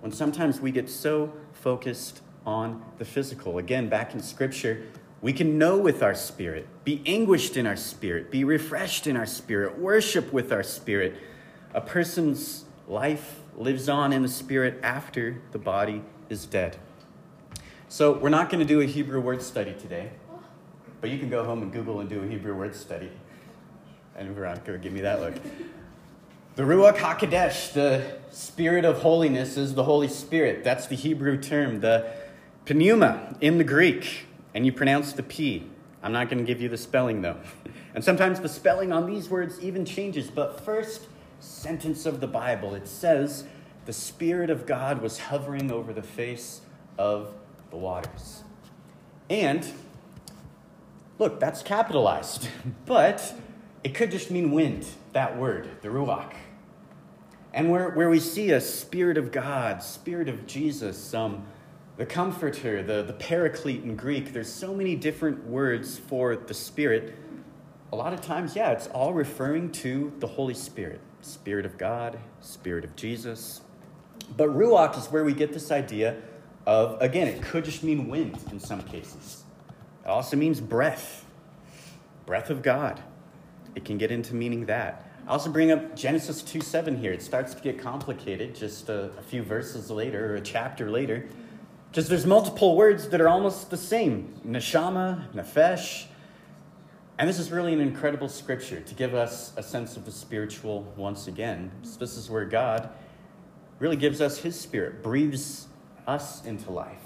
When 0.00 0.10
sometimes 0.10 0.60
we 0.60 0.72
get 0.72 0.90
so 0.90 1.32
focused 1.52 2.22
on 2.44 2.84
the 2.98 3.04
physical. 3.04 3.58
Again, 3.58 3.88
back 3.88 4.14
in 4.14 4.20
Scripture, 4.20 4.88
we 5.20 5.32
can 5.32 5.58
know 5.58 5.76
with 5.78 6.02
our 6.02 6.14
spirit, 6.14 6.66
be 6.84 7.02
anguished 7.04 7.56
in 7.56 7.66
our 7.66 7.76
spirit, 7.76 8.30
be 8.30 8.44
refreshed 8.44 9.06
in 9.06 9.16
our 9.16 9.26
spirit, 9.26 9.78
worship 9.78 10.32
with 10.32 10.52
our 10.52 10.62
spirit. 10.62 11.16
A 11.74 11.80
person's 11.80 12.64
life 12.86 13.40
lives 13.56 13.88
on 13.88 14.12
in 14.12 14.22
the 14.22 14.28
spirit 14.28 14.78
after 14.82 15.42
the 15.50 15.58
body 15.58 16.02
is 16.28 16.46
dead. 16.46 16.76
So, 17.88 18.12
we're 18.12 18.28
not 18.28 18.50
going 18.50 18.60
to 18.60 18.66
do 18.66 18.80
a 18.80 18.84
Hebrew 18.84 19.20
word 19.20 19.42
study 19.42 19.74
today, 19.80 20.10
but 21.00 21.10
you 21.10 21.18
can 21.18 21.30
go 21.30 21.44
home 21.44 21.62
and 21.62 21.72
Google 21.72 22.00
and 22.00 22.08
do 22.08 22.22
a 22.22 22.26
Hebrew 22.26 22.54
word 22.54 22.76
study. 22.76 23.10
And 24.14 24.34
Veronica 24.34 24.72
would 24.72 24.82
give 24.82 24.92
me 24.92 25.00
that 25.00 25.20
look. 25.20 25.34
The 26.56 26.64
Ruach 26.64 26.96
HaKodesh, 26.96 27.72
the 27.72 28.18
Spirit 28.30 28.84
of 28.84 28.98
holiness, 28.98 29.56
is 29.56 29.74
the 29.74 29.84
Holy 29.84 30.08
Spirit. 30.08 30.64
That's 30.64 30.86
the 30.86 30.96
Hebrew 30.96 31.40
term. 31.40 31.80
The 31.80 32.12
pneuma 32.68 33.36
in 33.40 33.58
the 33.58 33.64
Greek 33.64 34.27
and 34.58 34.66
you 34.66 34.72
pronounce 34.72 35.12
the 35.12 35.22
P. 35.22 35.70
I'm 36.02 36.10
not 36.10 36.28
going 36.28 36.38
to 36.38 36.44
give 36.44 36.60
you 36.60 36.68
the 36.68 36.76
spelling 36.76 37.22
though. 37.22 37.36
And 37.94 38.04
sometimes 38.04 38.40
the 38.40 38.48
spelling 38.48 38.92
on 38.92 39.06
these 39.06 39.30
words 39.30 39.60
even 39.60 39.84
changes. 39.84 40.30
But 40.30 40.60
first 40.64 41.06
sentence 41.40 42.06
of 42.06 42.20
the 42.20 42.26
Bible, 42.26 42.74
it 42.74 42.86
says, 42.86 43.44
The 43.86 43.92
Spirit 43.92 44.50
of 44.50 44.66
God 44.66 45.00
was 45.00 45.18
hovering 45.18 45.70
over 45.70 45.92
the 45.92 46.02
face 46.02 46.60
of 46.98 47.32
the 47.70 47.76
waters. 47.76 48.42
And 49.30 49.66
look, 51.18 51.40
that's 51.40 51.62
capitalized, 51.62 52.48
but 52.86 53.34
it 53.82 53.94
could 53.94 54.10
just 54.10 54.30
mean 54.30 54.50
wind, 54.50 54.86
that 55.12 55.38
word, 55.38 55.68
the 55.82 55.88
Ruach. 55.88 56.34
And 57.54 57.70
where, 57.70 57.90
where 57.90 58.10
we 58.10 58.20
see 58.20 58.50
a 58.50 58.60
Spirit 58.60 59.16
of 59.16 59.32
God, 59.32 59.82
Spirit 59.84 60.28
of 60.28 60.46
Jesus, 60.46 61.14
um, 61.14 61.46
the 61.98 62.06
comforter, 62.06 62.80
the, 62.80 63.02
the 63.02 63.12
paraclete 63.12 63.82
in 63.82 63.96
Greek, 63.96 64.32
there's 64.32 64.50
so 64.50 64.72
many 64.72 64.94
different 64.94 65.44
words 65.44 65.98
for 65.98 66.36
the 66.36 66.54
Spirit. 66.54 67.18
A 67.92 67.96
lot 67.96 68.12
of 68.12 68.20
times, 68.20 68.54
yeah, 68.54 68.70
it's 68.70 68.86
all 68.86 69.12
referring 69.12 69.72
to 69.72 70.12
the 70.20 70.26
Holy 70.26 70.54
Spirit 70.54 71.00
Spirit 71.20 71.66
of 71.66 71.76
God, 71.76 72.16
Spirit 72.40 72.84
of 72.84 72.94
Jesus. 72.94 73.62
But 74.36 74.50
Ruach 74.50 74.96
is 74.96 75.06
where 75.06 75.24
we 75.24 75.32
get 75.34 75.52
this 75.52 75.72
idea 75.72 76.22
of, 76.64 77.02
again, 77.02 77.26
it 77.26 77.42
could 77.42 77.64
just 77.64 77.82
mean 77.82 78.08
wind 78.08 78.38
in 78.52 78.60
some 78.60 78.82
cases. 78.82 79.42
It 80.04 80.08
also 80.08 80.36
means 80.36 80.60
breath, 80.60 81.26
breath 82.26 82.48
of 82.48 82.62
God. 82.62 83.02
It 83.74 83.84
can 83.84 83.98
get 83.98 84.12
into 84.12 84.36
meaning 84.36 84.66
that. 84.66 85.10
I 85.26 85.32
also 85.32 85.50
bring 85.50 85.72
up 85.72 85.96
Genesis 85.96 86.42
2 86.42 86.60
7 86.60 86.96
here. 86.96 87.12
It 87.12 87.22
starts 87.22 87.54
to 87.54 87.60
get 87.60 87.80
complicated 87.80 88.54
just 88.54 88.88
a, 88.88 89.10
a 89.18 89.22
few 89.22 89.42
verses 89.42 89.90
later 89.90 90.34
or 90.34 90.36
a 90.36 90.40
chapter 90.40 90.88
later. 90.88 91.28
Because 91.90 92.08
there's 92.08 92.26
multiple 92.26 92.76
words 92.76 93.08
that 93.08 93.20
are 93.20 93.28
almost 93.28 93.70
the 93.70 93.76
same 93.76 94.34
neshama, 94.46 95.32
nefesh. 95.32 96.06
And 97.18 97.28
this 97.28 97.38
is 97.38 97.50
really 97.50 97.72
an 97.72 97.80
incredible 97.80 98.28
scripture 98.28 98.80
to 98.80 98.94
give 98.94 99.14
us 99.14 99.52
a 99.56 99.62
sense 99.62 99.96
of 99.96 100.04
the 100.04 100.12
spiritual 100.12 100.92
once 100.96 101.26
again. 101.26 101.72
So 101.82 101.98
this 101.98 102.16
is 102.16 102.30
where 102.30 102.44
God 102.44 102.90
really 103.78 103.96
gives 103.96 104.20
us 104.20 104.38
his 104.38 104.58
spirit, 104.58 105.02
breathes 105.02 105.68
us 106.06 106.44
into 106.44 106.70
life. 106.70 107.02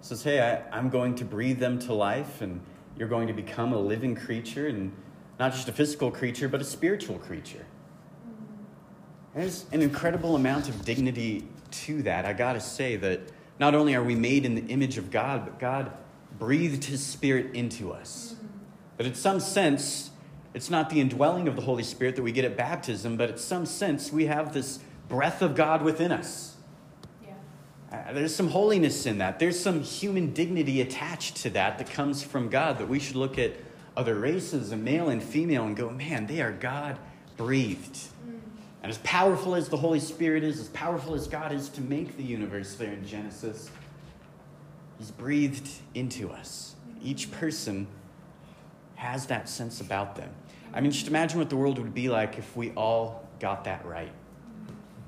Says, 0.00 0.22
hey, 0.22 0.40
I, 0.40 0.76
I'm 0.76 0.88
going 0.88 1.14
to 1.16 1.24
breathe 1.24 1.58
them 1.58 1.78
to 1.80 1.92
life, 1.92 2.40
and 2.40 2.60
you're 2.98 3.08
going 3.08 3.26
to 3.28 3.32
become 3.32 3.72
a 3.72 3.78
living 3.78 4.14
creature, 4.14 4.68
and 4.68 4.92
not 5.38 5.52
just 5.52 5.68
a 5.68 5.72
physical 5.72 6.10
creature, 6.10 6.48
but 6.48 6.60
a 6.60 6.64
spiritual 6.64 7.18
creature. 7.18 7.66
There's 9.34 9.66
an 9.72 9.82
incredible 9.82 10.36
amount 10.36 10.68
of 10.68 10.84
dignity 10.84 11.46
to 11.70 12.02
that. 12.02 12.24
I 12.24 12.32
got 12.32 12.54
to 12.54 12.60
say 12.60 12.96
that 12.96 13.20
not 13.58 13.74
only 13.74 13.94
are 13.94 14.02
we 14.02 14.14
made 14.14 14.44
in 14.44 14.54
the 14.54 14.66
image 14.66 14.98
of 14.98 15.10
God, 15.10 15.44
but 15.44 15.58
God 15.58 15.92
breathed 16.38 16.84
his 16.84 17.04
spirit 17.04 17.54
into 17.54 17.92
us. 17.92 18.34
But 18.96 19.06
in 19.06 19.14
some 19.14 19.40
sense, 19.40 20.10
it's 20.54 20.70
not 20.70 20.90
the 20.90 21.00
indwelling 21.00 21.48
of 21.48 21.56
the 21.56 21.62
Holy 21.62 21.82
Spirit 21.82 22.16
that 22.16 22.22
we 22.22 22.32
get 22.32 22.44
at 22.44 22.56
baptism, 22.56 23.16
but 23.16 23.30
in 23.30 23.38
some 23.38 23.66
sense, 23.66 24.12
we 24.12 24.26
have 24.26 24.54
this 24.54 24.78
breath 25.08 25.42
of 25.42 25.54
God 25.54 25.82
within 25.82 26.12
us. 26.12 26.56
Yeah. 27.24 27.34
Uh, 27.92 28.12
there's 28.12 28.34
some 28.34 28.48
holiness 28.48 29.06
in 29.06 29.18
that. 29.18 29.38
There's 29.38 29.58
some 29.58 29.82
human 29.82 30.32
dignity 30.32 30.80
attached 30.80 31.36
to 31.38 31.50
that 31.50 31.78
that 31.78 31.90
comes 31.90 32.22
from 32.22 32.48
God 32.48 32.78
that 32.78 32.88
we 32.88 32.98
should 32.98 33.16
look 33.16 33.38
at 33.38 33.52
other 33.96 34.14
races, 34.14 34.72
a 34.72 34.76
male 34.76 35.08
and 35.08 35.22
female, 35.22 35.64
and 35.64 35.76
go, 35.76 35.90
man, 35.90 36.26
they 36.26 36.40
are 36.40 36.52
God 36.52 36.98
breathed. 37.36 37.98
And 38.86 38.92
as 38.92 38.98
powerful 38.98 39.56
as 39.56 39.68
the 39.68 39.76
Holy 39.76 39.98
Spirit 39.98 40.44
is, 40.44 40.60
as 40.60 40.68
powerful 40.68 41.14
as 41.14 41.26
God 41.26 41.50
is 41.50 41.68
to 41.70 41.80
make 41.80 42.16
the 42.16 42.22
universe 42.22 42.76
there 42.76 42.92
in 42.92 43.04
Genesis, 43.04 43.68
He's 44.96 45.10
breathed 45.10 45.68
into 45.94 46.30
us. 46.30 46.76
Each 47.02 47.28
person 47.32 47.88
has 48.94 49.26
that 49.26 49.48
sense 49.48 49.80
about 49.80 50.14
them. 50.14 50.30
I 50.72 50.80
mean, 50.80 50.92
just 50.92 51.08
imagine 51.08 51.40
what 51.40 51.50
the 51.50 51.56
world 51.56 51.78
would 51.78 51.94
be 51.94 52.08
like 52.08 52.38
if 52.38 52.56
we 52.56 52.70
all 52.76 53.28
got 53.40 53.64
that 53.64 53.84
right. 53.84 54.12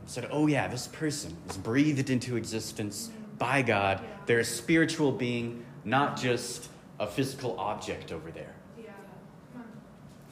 Said, 0.07 0.27
oh, 0.33 0.49
yeah, 0.49 0.67
this 0.67 0.89
person 0.89 1.37
is 1.49 1.57
breathed 1.57 2.11
into 2.11 2.35
existence 2.35 3.13
by 3.39 3.63
God. 3.63 4.01
They're 4.27 4.41
a 4.41 4.45
spiritual 4.45 5.13
being, 5.13 5.65
not 5.85 6.17
just 6.17 6.69
a 6.99 7.07
physical 7.07 7.57
object 7.61 8.11
over 8.11 8.33
there. 8.33 8.57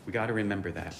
We 0.04 0.12
got 0.12 0.26
to 0.26 0.32
remember 0.32 0.72
that. 0.72 0.96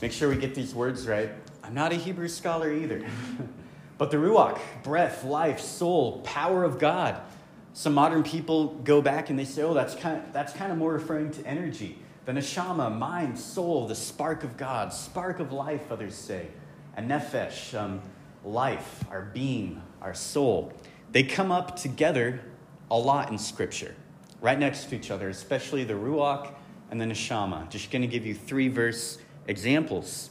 Make 0.00 0.12
sure 0.12 0.28
we 0.28 0.36
get 0.36 0.54
these 0.54 0.74
words 0.74 1.08
right. 1.08 1.30
I'm 1.64 1.74
not 1.74 1.92
a 1.92 1.96
Hebrew 1.96 2.28
scholar 2.28 2.72
either. 2.72 3.04
but 3.98 4.12
the 4.12 4.16
Ruach, 4.16 4.58
breath, 4.84 5.24
life, 5.24 5.58
soul, 5.58 6.20
power 6.20 6.62
of 6.62 6.78
God. 6.78 7.20
Some 7.72 7.94
modern 7.94 8.22
people 8.22 8.74
go 8.84 9.02
back 9.02 9.28
and 9.28 9.38
they 9.38 9.44
say, 9.44 9.62
oh, 9.62 9.74
that's 9.74 9.96
kind 9.96 10.18
of, 10.18 10.32
that's 10.32 10.52
kind 10.52 10.70
of 10.70 10.78
more 10.78 10.92
referring 10.92 11.32
to 11.32 11.46
energy. 11.46 11.98
The 12.26 12.32
neshama, 12.32 12.96
mind, 12.96 13.38
soul, 13.38 13.88
the 13.88 13.94
spark 13.94 14.44
of 14.44 14.56
God, 14.56 14.92
spark 14.92 15.40
of 15.40 15.52
life, 15.52 15.90
others 15.90 16.14
say. 16.14 16.46
And 16.96 17.10
nefesh, 17.10 17.78
um, 17.78 18.00
life, 18.44 19.04
our 19.10 19.22
being, 19.22 19.82
our 20.00 20.14
soul. 20.14 20.72
They 21.10 21.24
come 21.24 21.50
up 21.50 21.76
together 21.76 22.40
a 22.90 22.98
lot 22.98 23.30
in 23.30 23.38
Scripture, 23.38 23.94
right 24.40 24.58
next 24.58 24.90
to 24.90 24.96
each 24.96 25.10
other, 25.10 25.28
especially 25.28 25.84
the 25.84 25.94
Ruach 25.94 26.52
and 26.90 27.00
the 27.00 27.04
neshama. 27.04 27.68
Just 27.68 27.90
going 27.90 28.02
to 28.02 28.08
give 28.08 28.24
you 28.24 28.34
three 28.34 28.68
verse 28.68 29.18
examples. 29.48 30.30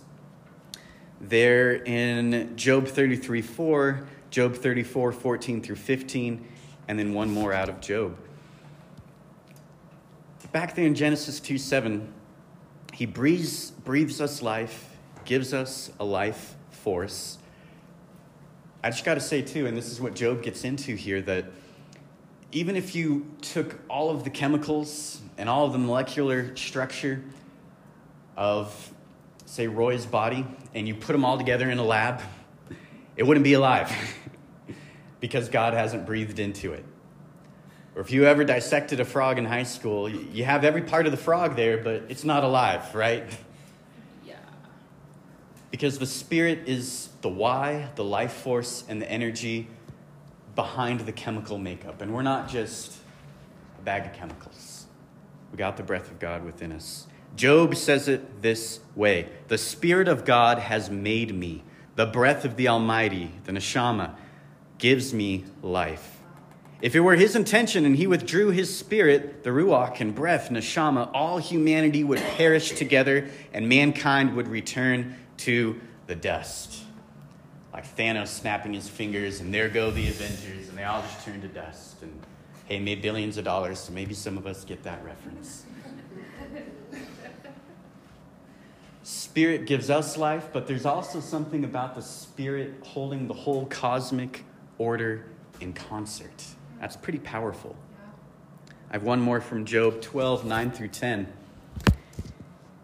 They're 1.19 1.73
in 1.73 2.55
Job 2.55 2.87
33 2.87 3.41
4, 3.41 4.07
Job 4.29 4.55
34 4.55 5.11
14 5.11 5.61
through 5.61 5.75
15, 5.75 6.47
and 6.87 6.97
then 6.97 7.13
one 7.13 7.29
more 7.29 7.51
out 7.51 7.67
of 7.67 7.81
Job. 7.81 8.15
Back 10.53 10.75
there 10.75 10.85
in 10.85 10.95
Genesis 10.95 11.39
2 11.41 11.57
7, 11.57 12.13
he 12.93 13.05
breathes, 13.05 13.71
breathes 13.71 14.21
us 14.21 14.41
life, 14.41 14.95
gives 15.25 15.53
us 15.53 15.91
a 15.99 16.05
life 16.05 16.55
force. 16.69 17.37
I 18.83 18.91
just 18.91 19.03
got 19.03 19.15
to 19.15 19.19
say, 19.19 19.41
too, 19.41 19.65
and 19.65 19.75
this 19.75 19.91
is 19.91 19.99
what 19.99 20.15
Job 20.15 20.43
gets 20.43 20.63
into 20.63 20.95
here, 20.95 21.21
that 21.23 21.45
even 22.51 22.75
if 22.75 22.95
you 22.95 23.25
took 23.41 23.79
all 23.89 24.09
of 24.09 24.23
the 24.23 24.29
chemicals 24.29 25.21
and 25.37 25.49
all 25.49 25.65
of 25.65 25.73
the 25.73 25.79
molecular 25.79 26.55
structure 26.55 27.21
of 28.37 28.93
say, 29.47 29.67
Roy's 29.67 30.05
body, 30.05 30.45
and 30.75 30.87
you 30.87 30.93
put 30.93 31.13
them 31.13 31.23
all 31.23 31.37
together 31.37 31.69
in 31.69 31.77
a 31.77 31.83
lab, 31.83 32.21
it 33.15 33.23
wouldn't 33.23 33.45
be 33.45 33.53
alive 33.53 33.91
because 35.19 35.49
God 35.49 35.73
hasn't 35.73 36.05
breathed 36.05 36.37
into 36.37 36.73
it. 36.73 36.85
Or 37.95 38.01
if 38.01 38.11
you 38.11 38.25
ever 38.25 38.43
dissected 38.43 38.99
a 38.99 39.05
frog 39.05 39.39
in 39.39 39.45
high 39.45 39.63
school, 39.63 40.07
you 40.07 40.43
have 40.43 40.63
every 40.63 40.83
part 40.83 41.05
of 41.07 41.11
the 41.11 41.17
frog 41.17 41.55
there, 41.55 41.77
but 41.77 42.03
it's 42.09 42.23
not 42.23 42.43
alive, 42.43 42.93
right? 42.93 43.25
Yeah. 44.25 44.35
Because 45.71 45.97
the 45.97 46.05
spirit 46.05 46.67
is 46.67 47.09
the 47.21 47.29
why, 47.29 47.89
the 47.95 48.03
life 48.03 48.33
force, 48.33 48.83
and 48.87 49.01
the 49.01 49.09
energy 49.09 49.67
behind 50.55 51.01
the 51.01 51.11
chemical 51.11 51.57
makeup. 51.57 52.01
And 52.01 52.13
we're 52.13 52.21
not 52.21 52.49
just 52.49 52.97
a 53.79 53.81
bag 53.81 54.05
of 54.05 54.13
chemicals, 54.13 54.85
we 55.51 55.57
got 55.57 55.77
the 55.77 55.83
breath 55.83 56.11
of 56.11 56.19
God 56.19 56.43
within 56.43 56.73
us. 56.73 57.07
Job 57.35 57.75
says 57.75 58.07
it 58.07 58.41
this 58.41 58.79
way 58.95 59.29
The 59.47 59.57
Spirit 59.57 60.07
of 60.07 60.25
God 60.25 60.59
has 60.59 60.89
made 60.89 61.35
me, 61.35 61.63
the 61.95 62.05
breath 62.05 62.45
of 62.45 62.55
the 62.55 62.67
Almighty, 62.67 63.31
the 63.45 63.51
neshama. 63.51 64.15
gives 64.77 65.13
me 65.13 65.45
life. 65.61 66.17
If 66.79 66.95
it 66.95 66.99
were 66.99 67.15
his 67.15 67.35
intention 67.35 67.85
and 67.85 67.95
he 67.95 68.05
withdrew 68.05 68.51
his 68.51 68.75
spirit, 68.75 69.43
the 69.43 69.49
Ruach 69.49 69.99
and 69.99 70.13
breath, 70.13 70.49
Neshama, 70.49 71.09
all 71.11 71.39
humanity 71.39 72.03
would 72.03 72.19
perish 72.19 72.73
together 72.73 73.29
and 73.51 73.67
mankind 73.67 74.35
would 74.35 74.47
return 74.47 75.15
to 75.37 75.79
the 76.05 76.15
dust. 76.15 76.83
Like 77.73 77.97
Thanos 77.97 78.27
snapping 78.27 78.73
his 78.73 78.87
fingers, 78.87 79.39
and 79.39 79.51
there 79.53 79.69
go 79.69 79.89
the 79.89 80.07
Avengers, 80.07 80.69
and 80.69 80.77
they 80.77 80.83
all 80.83 81.01
just 81.01 81.25
turn 81.25 81.41
to 81.41 81.47
dust. 81.47 82.01
And 82.03 82.21
hey, 82.65 82.79
made 82.79 83.01
billions 83.01 83.37
of 83.37 83.45
dollars, 83.45 83.79
so 83.79 83.91
maybe 83.91 84.13
some 84.13 84.37
of 84.37 84.45
us 84.45 84.63
get 84.63 84.83
that 84.83 85.03
reference. 85.03 85.65
Spirit 89.07 89.67
gives 89.67 89.89
us 89.89 90.17
life, 90.17 90.49
but 90.51 90.67
there's 90.67 90.85
also 90.85 91.21
something 91.21 91.63
about 91.63 91.95
the 91.95 92.01
Spirit 92.01 92.73
holding 92.83 93.29
the 93.29 93.33
whole 93.33 93.65
cosmic 93.67 94.43
order 94.77 95.27
in 95.61 95.71
concert. 95.71 96.43
That's 96.81 96.97
pretty 96.97 97.19
powerful. 97.19 97.73
I 98.89 98.93
have 98.95 99.03
one 99.03 99.21
more 99.21 99.39
from 99.39 99.63
Job 99.63 100.01
12, 100.01 100.43
9 100.43 100.71
through 100.71 100.89
10. 100.89 101.31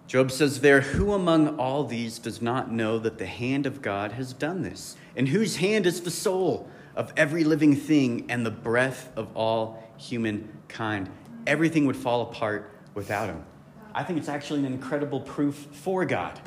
Job 0.08 0.32
says 0.32 0.62
there, 0.62 0.80
Who 0.80 1.12
among 1.12 1.60
all 1.60 1.84
these 1.84 2.20
does 2.20 2.42
not 2.42 2.72
know 2.72 3.00
that 3.00 3.18
the 3.18 3.25
hand 3.25 3.65
of 3.65 3.82
God 3.82 4.13
has 4.13 4.32
done 4.32 4.62
this? 4.62 4.96
And 5.18 5.27
whose 5.27 5.58
hand 5.58 5.86
is 5.86 6.00
the 6.00 6.10
soul 6.10 6.70
of 6.96 7.12
every 7.18 7.44
living 7.44 7.75
thing 7.75 8.27
and 8.30 8.46
the 8.46 8.51
breath 8.51 9.12
of 9.18 9.27
all 9.36 9.84
humankind? 9.98 11.10
Everything 11.46 11.86
would 11.86 11.98
fall 11.98 12.22
apart 12.22 12.72
without 12.94 13.27
him. 13.27 13.44
I 13.93 14.03
think 14.03 14.19
it's 14.19 14.29
actually 14.29 14.59
an 14.59 14.65
incredible 14.65 15.21
proof 15.21 15.55
for 15.71 16.05
God 16.05 16.39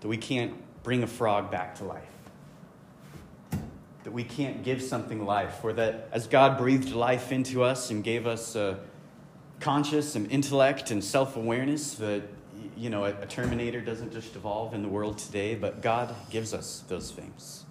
that 0.00 0.08
we 0.08 0.16
can't 0.16 0.54
bring 0.82 1.02
a 1.02 1.06
frog 1.06 1.50
back 1.50 1.74
to 1.76 1.84
life 1.84 2.04
that 4.04 4.12
we 4.12 4.24
can't 4.24 4.62
give 4.62 4.82
something 4.82 5.24
life, 5.24 5.62
or 5.62 5.72
that 5.74 6.08
as 6.12 6.26
God 6.26 6.58
breathed 6.58 6.92
life 6.92 7.32
into 7.32 7.62
us 7.62 7.90
and 7.90 8.02
gave 8.02 8.26
us 8.26 8.56
a 8.56 8.78
conscious 9.60 10.16
and 10.16 10.30
intellect 10.30 10.90
and 10.90 11.04
self 11.04 11.36
awareness, 11.36 11.94
that 11.94 12.22
you 12.76 12.88
know 12.90 13.04
a, 13.04 13.10
a 13.20 13.26
Terminator 13.26 13.80
doesn't 13.80 14.12
just 14.12 14.34
evolve 14.36 14.74
in 14.74 14.82
the 14.82 14.88
world 14.88 15.18
today, 15.18 15.54
but 15.54 15.82
God 15.82 16.14
gives 16.30 16.54
us 16.54 16.82
those 16.88 17.10
things. 17.10 17.64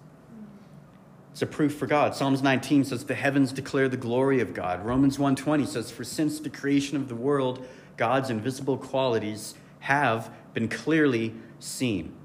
It's 1.32 1.42
a 1.42 1.46
proof 1.46 1.76
for 1.76 1.86
God. 1.86 2.14
Psalms 2.14 2.42
19 2.42 2.84
says, 2.84 3.04
The 3.04 3.14
heavens 3.14 3.52
declare 3.52 3.88
the 3.88 3.96
glory 3.96 4.40
of 4.40 4.52
God. 4.52 4.84
Romans 4.84 5.16
1.20 5.16 5.66
says, 5.66 5.90
For 5.90 6.04
since 6.04 6.40
the 6.40 6.50
creation 6.50 6.96
of 6.96 7.08
the 7.08 7.14
world, 7.14 7.64
God's 8.00 8.30
invisible 8.30 8.76
qualities 8.76 9.54
have 9.78 10.28
been 10.54 10.68
clearly 10.68 11.34
seen 11.60 12.16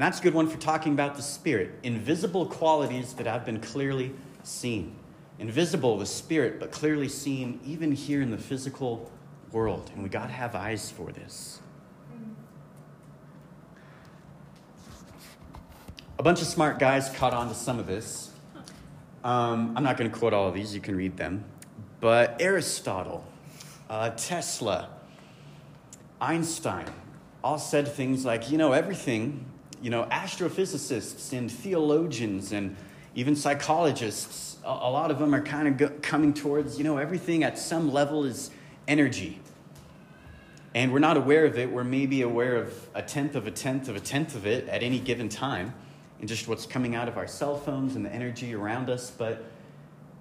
and 0.00 0.06
that's 0.06 0.18
a 0.18 0.22
good 0.22 0.32
one 0.32 0.46
for 0.46 0.56
talking 0.56 0.94
about 0.94 1.16
the 1.16 1.20
Spirit. 1.20 1.72
Invisible 1.82 2.46
qualities 2.46 3.12
that 3.12 3.26
have 3.26 3.44
been 3.44 3.60
clearly 3.60 4.14
seen. 4.42 4.96
Invisible, 5.38 5.98
the 5.98 6.06
Spirit, 6.06 6.58
but 6.58 6.72
clearly 6.72 7.06
seen 7.06 7.60
even 7.66 7.92
here 7.92 8.22
in 8.22 8.30
the 8.30 8.38
physical 8.38 9.12
world. 9.52 9.90
And 9.92 10.02
we 10.02 10.08
got 10.08 10.28
to 10.28 10.32
have 10.32 10.54
eyes 10.54 10.90
for 10.90 11.12
this. 11.12 11.60
A 16.18 16.22
bunch 16.22 16.40
of 16.40 16.46
smart 16.46 16.78
guys 16.78 17.10
caught 17.10 17.34
on 17.34 17.48
to 17.48 17.54
some 17.54 17.78
of 17.78 17.86
this. 17.86 18.30
Um, 19.22 19.74
I'm 19.76 19.84
not 19.84 19.98
going 19.98 20.10
to 20.10 20.18
quote 20.18 20.32
all 20.32 20.48
of 20.48 20.54
these, 20.54 20.74
you 20.74 20.80
can 20.80 20.96
read 20.96 21.18
them. 21.18 21.44
But 22.00 22.40
Aristotle, 22.40 23.22
uh, 23.90 24.10
Tesla, 24.10 24.88
Einstein 26.20 26.86
all 27.44 27.58
said 27.58 27.88
things 27.88 28.24
like, 28.24 28.50
you 28.50 28.56
know, 28.56 28.72
everything 28.72 29.44
you 29.82 29.90
know, 29.90 30.04
astrophysicists 30.10 31.32
and 31.36 31.50
theologians 31.50 32.52
and 32.52 32.76
even 33.14 33.34
psychologists, 33.34 34.58
a, 34.64 34.68
a 34.68 34.90
lot 34.90 35.10
of 35.10 35.18
them 35.18 35.34
are 35.34 35.42
kind 35.42 35.68
of 35.68 35.76
go- 35.76 35.92
coming 36.02 36.34
towards, 36.34 36.78
you 36.78 36.84
know, 36.84 36.98
everything 36.98 37.42
at 37.42 37.58
some 37.58 37.92
level 37.92 38.24
is 38.24 38.50
energy. 38.86 39.40
And 40.74 40.92
we're 40.92 41.00
not 41.00 41.16
aware 41.16 41.46
of 41.46 41.58
it. 41.58 41.70
We're 41.70 41.82
maybe 41.82 42.22
aware 42.22 42.56
of 42.56 42.88
a 42.94 43.02
tenth 43.02 43.34
of 43.34 43.46
a 43.46 43.50
tenth 43.50 43.88
of 43.88 43.96
a 43.96 44.00
tenth 44.00 44.36
of 44.36 44.46
it 44.46 44.68
at 44.68 44.82
any 44.82 45.00
given 45.00 45.28
time, 45.28 45.74
and 46.20 46.28
just 46.28 46.46
what's 46.46 46.66
coming 46.66 46.94
out 46.94 47.08
of 47.08 47.16
our 47.16 47.26
cell 47.26 47.56
phones 47.56 47.96
and 47.96 48.04
the 48.04 48.12
energy 48.12 48.54
around 48.54 48.88
us. 48.88 49.10
But 49.10 49.44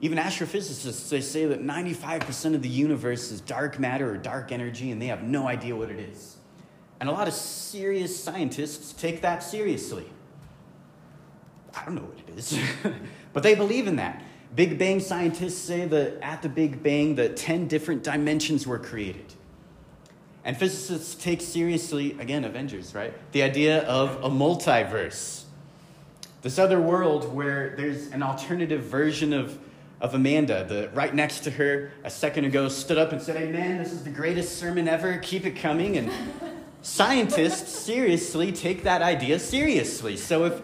even 0.01 0.17
astrophysicists, 0.17 1.09
they 1.09 1.21
say 1.21 1.45
that 1.45 1.61
95% 1.61 2.55
of 2.55 2.61
the 2.61 2.69
universe 2.69 3.31
is 3.31 3.41
dark 3.41 3.79
matter 3.79 4.09
or 4.09 4.17
dark 4.17 4.51
energy, 4.51 4.91
and 4.91 5.01
they 5.01 5.07
have 5.07 5.23
no 5.23 5.47
idea 5.47 5.75
what 5.75 5.89
it 5.89 5.99
is. 5.99 6.37
And 6.99 7.09
a 7.09 7.11
lot 7.11 7.27
of 7.27 7.33
serious 7.33 8.21
scientists 8.21 8.93
take 8.93 9.21
that 9.21 9.43
seriously. 9.43 10.05
I 11.75 11.85
don't 11.85 11.95
know 11.95 12.01
what 12.01 12.19
it 12.27 12.37
is, 12.37 12.59
but 13.33 13.43
they 13.43 13.55
believe 13.55 13.87
in 13.87 13.97
that. 13.97 14.23
Big 14.55 14.79
Bang 14.79 14.99
scientists 14.99 15.57
say 15.57 15.85
that 15.85 16.21
at 16.21 16.41
the 16.41 16.49
Big 16.49 16.81
Bang, 16.81 17.15
the 17.15 17.29
10 17.29 17.67
different 17.67 18.03
dimensions 18.03 18.65
were 18.65 18.79
created. 18.79 19.33
And 20.43 20.57
physicists 20.57 21.15
take 21.15 21.41
seriously, 21.41 22.17
again, 22.19 22.43
Avengers, 22.43 22.95
right? 22.95 23.13
The 23.33 23.43
idea 23.43 23.83
of 23.83 24.23
a 24.23 24.29
multiverse. 24.29 25.43
This 26.41 26.57
other 26.57 26.81
world 26.81 27.33
where 27.33 27.75
there's 27.75 28.07
an 28.07 28.23
alternative 28.23 28.81
version 28.81 29.33
of, 29.33 29.59
of 30.01 30.13
Amanda, 30.13 30.63
the 30.63 30.89
right 30.93 31.13
next 31.13 31.41
to 31.41 31.51
her 31.51 31.91
a 32.03 32.09
second 32.09 32.45
ago 32.45 32.69
stood 32.69 32.97
up 32.97 33.11
and 33.11 33.21
said, 33.21 33.51
man, 33.51 33.77
this 33.77 33.91
is 33.91 34.03
the 34.03 34.09
greatest 34.09 34.57
sermon 34.57 34.87
ever, 34.87 35.17
keep 35.17 35.45
it 35.45 35.57
coming. 35.57 35.97
And 35.97 36.11
scientists 36.81 37.77
seriously 37.77 38.51
take 38.51 38.83
that 38.83 39.01
idea 39.01 39.39
seriously. 39.39 40.15
So 40.15 40.45
if 40.45 40.61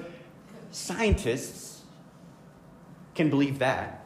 scientists 0.72 1.82
can 3.14 3.30
believe 3.30 3.60
that, 3.60 4.06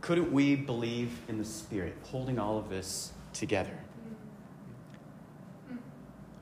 couldn't 0.00 0.32
we 0.32 0.54
believe 0.54 1.20
in 1.28 1.36
the 1.36 1.44
Spirit 1.44 1.96
holding 2.04 2.38
all 2.38 2.56
of 2.58 2.70
this 2.70 3.12
together? 3.32 3.76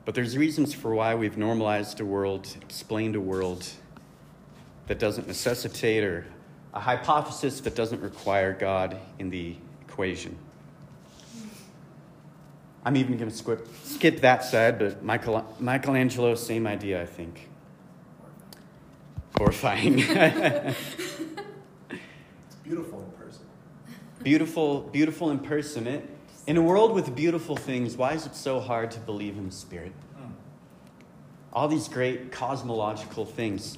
But 0.05 0.13
there's 0.13 0.37
reasons 0.37 0.73
for 0.73 0.93
why 0.93 1.15
we've 1.15 1.35
normalized 1.35 1.99
a 1.99 2.05
world, 2.05 2.55
explained 2.61 3.15
a 3.15 3.21
world 3.21 3.67
that 4.85 4.99
doesn't 4.99 5.27
necessitate 5.27 6.03
or 6.03 6.27
a 6.75 6.79
hypothesis 6.79 7.61
that 7.61 7.73
doesn't 7.73 8.01
require 8.01 8.53
God 8.53 8.99
in 9.17 9.29
the 9.29 9.55
equation. 9.87 10.37
I'm 12.83 12.97
even 12.97 13.17
going 13.17 13.31
to 13.31 13.35
skip, 13.35 13.67
skip 13.83 14.21
that 14.21 14.43
side, 14.43 14.77
but 14.77 15.01
Michael, 15.01 15.43
Michelangelo, 15.59 16.35
same 16.35 16.67
idea, 16.67 17.01
I 17.01 17.05
think. 17.05 17.49
Horrifying. 19.37 19.99
it's 19.99 20.75
beautiful 22.63 23.01
in 23.01 23.11
person. 23.25 23.45
Beautiful, 24.21 24.81
beautiful 24.81 25.31
in 25.31 25.39
person. 25.39 25.87
It, 25.87 26.09
in 26.45 26.57
a 26.57 26.61
world 26.61 26.93
with 26.93 27.15
beautiful 27.15 27.55
things, 27.55 27.97
why 27.97 28.13
is 28.13 28.25
it 28.27 28.35
so 28.35 28.59
hard 28.59 28.91
to 28.91 28.99
believe 28.99 29.37
in 29.37 29.47
the 29.47 29.51
Spirit? 29.51 29.93
Hmm. 30.15 30.33
All 31.53 31.67
these 31.67 31.87
great 31.87 32.31
cosmological 32.31 33.25
things. 33.25 33.77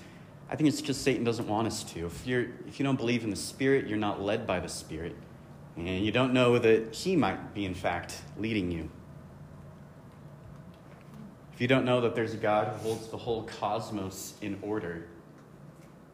I 0.50 0.56
think 0.56 0.70
it's 0.70 0.80
because 0.80 0.98
Satan 0.98 1.24
doesn't 1.24 1.48
want 1.48 1.68
us 1.68 1.84
to. 1.84 2.06
If, 2.06 2.26
you're, 2.26 2.48
if 2.68 2.80
you 2.80 2.86
don't 2.86 2.96
believe 2.96 3.24
in 3.24 3.30
the 3.30 3.36
Spirit, 3.36 3.88
you're 3.88 3.98
not 3.98 4.22
led 4.22 4.48
by 4.48 4.60
the 4.60 4.70
Spirit. 4.70 5.16
And 5.76 6.04
you 6.06 6.12
don't 6.12 6.34
know 6.34 6.58
that 6.58 6.96
He 6.96 7.16
might 7.16 7.54
be, 7.54 7.66
in 7.66 7.74
fact, 7.74 8.22
leading 8.38 8.72
you. 8.72 8.90
If 11.54 11.62
you 11.62 11.68
don't 11.68 11.86
know 11.86 12.02
that 12.02 12.16
there's 12.16 12.34
a 12.34 12.38
God 12.38 12.68
who 12.68 12.90
holds 12.90 13.08
the 13.08 13.18
whole 13.18 13.44
cosmos 13.44 14.36
in 14.42 14.58
order, 14.62 15.08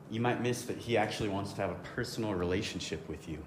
you 0.10 0.20
might 0.20 0.42
miss 0.42 0.64
that 0.64 0.78
He 0.78 0.98
actually 0.98 1.30
wants 1.30 1.54
to 1.54 1.62
have 1.62 1.70
a 1.70 1.80
personal 1.96 2.34
relationship 2.34 3.08
with 3.08 3.30
you 3.30 3.38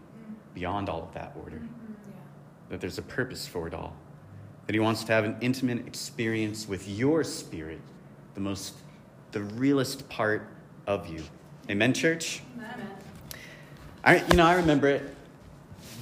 beyond 0.55 0.89
all 0.89 1.03
of 1.03 1.13
that 1.15 1.33
order. 1.43 1.57
Mm-hmm. 1.57 1.93
Yeah. 2.09 2.17
That 2.71 2.81
there's 2.81 2.99
a 2.99 3.03
purpose 3.03 3.47
for 3.47 3.67
it 3.67 3.75
all. 3.75 3.95
That 4.67 4.75
He 4.75 4.81
wants 4.81 5.05
to 5.05 5.13
have 5.13 5.25
an 5.25 5.37
intimate 5.41 5.87
experience 5.87 6.69
with 6.69 6.89
your 6.89 7.25
spirit, 7.25 7.81
the 8.35 8.41
most, 8.41 8.75
the 9.33 9.43
realest 9.43 10.09
part 10.09 10.49
of 10.87 11.09
you. 11.09 11.23
Amen, 11.69 11.93
church? 11.93 12.43
Amen. 12.57 12.91
I, 14.05 14.17
you 14.19 14.37
know, 14.37 14.47
I 14.47 14.55
remember 14.55 14.89
it 14.89 15.15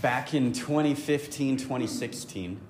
back 0.02 0.34
in 0.34 0.52
2015, 0.52 1.56
2016 1.56 2.60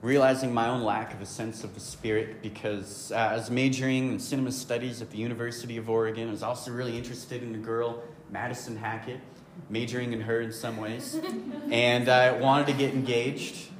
realizing 0.00 0.54
my 0.54 0.68
own 0.68 0.82
lack 0.82 1.12
of 1.12 1.20
a 1.20 1.26
sense 1.26 1.64
of 1.64 1.74
the 1.74 1.80
spirit 1.80 2.40
because 2.40 3.10
uh, 3.12 3.16
I 3.16 3.34
was 3.34 3.50
majoring 3.50 4.12
in 4.12 4.18
cinema 4.18 4.52
studies 4.52 5.02
at 5.02 5.10
the 5.10 5.18
University 5.18 5.76
of 5.76 5.90
Oregon. 5.90 6.28
I 6.28 6.30
was 6.30 6.42
also 6.42 6.70
really 6.70 6.96
interested 6.96 7.42
in 7.42 7.54
a 7.54 7.58
girl, 7.58 8.02
Madison 8.30 8.76
Hackett, 8.76 9.20
majoring 9.68 10.12
in 10.12 10.20
her 10.20 10.40
in 10.40 10.52
some 10.52 10.76
ways. 10.76 11.18
and 11.70 12.08
I 12.08 12.32
wanted 12.32 12.68
to 12.68 12.72
get 12.74 12.94
engaged. 12.94 13.70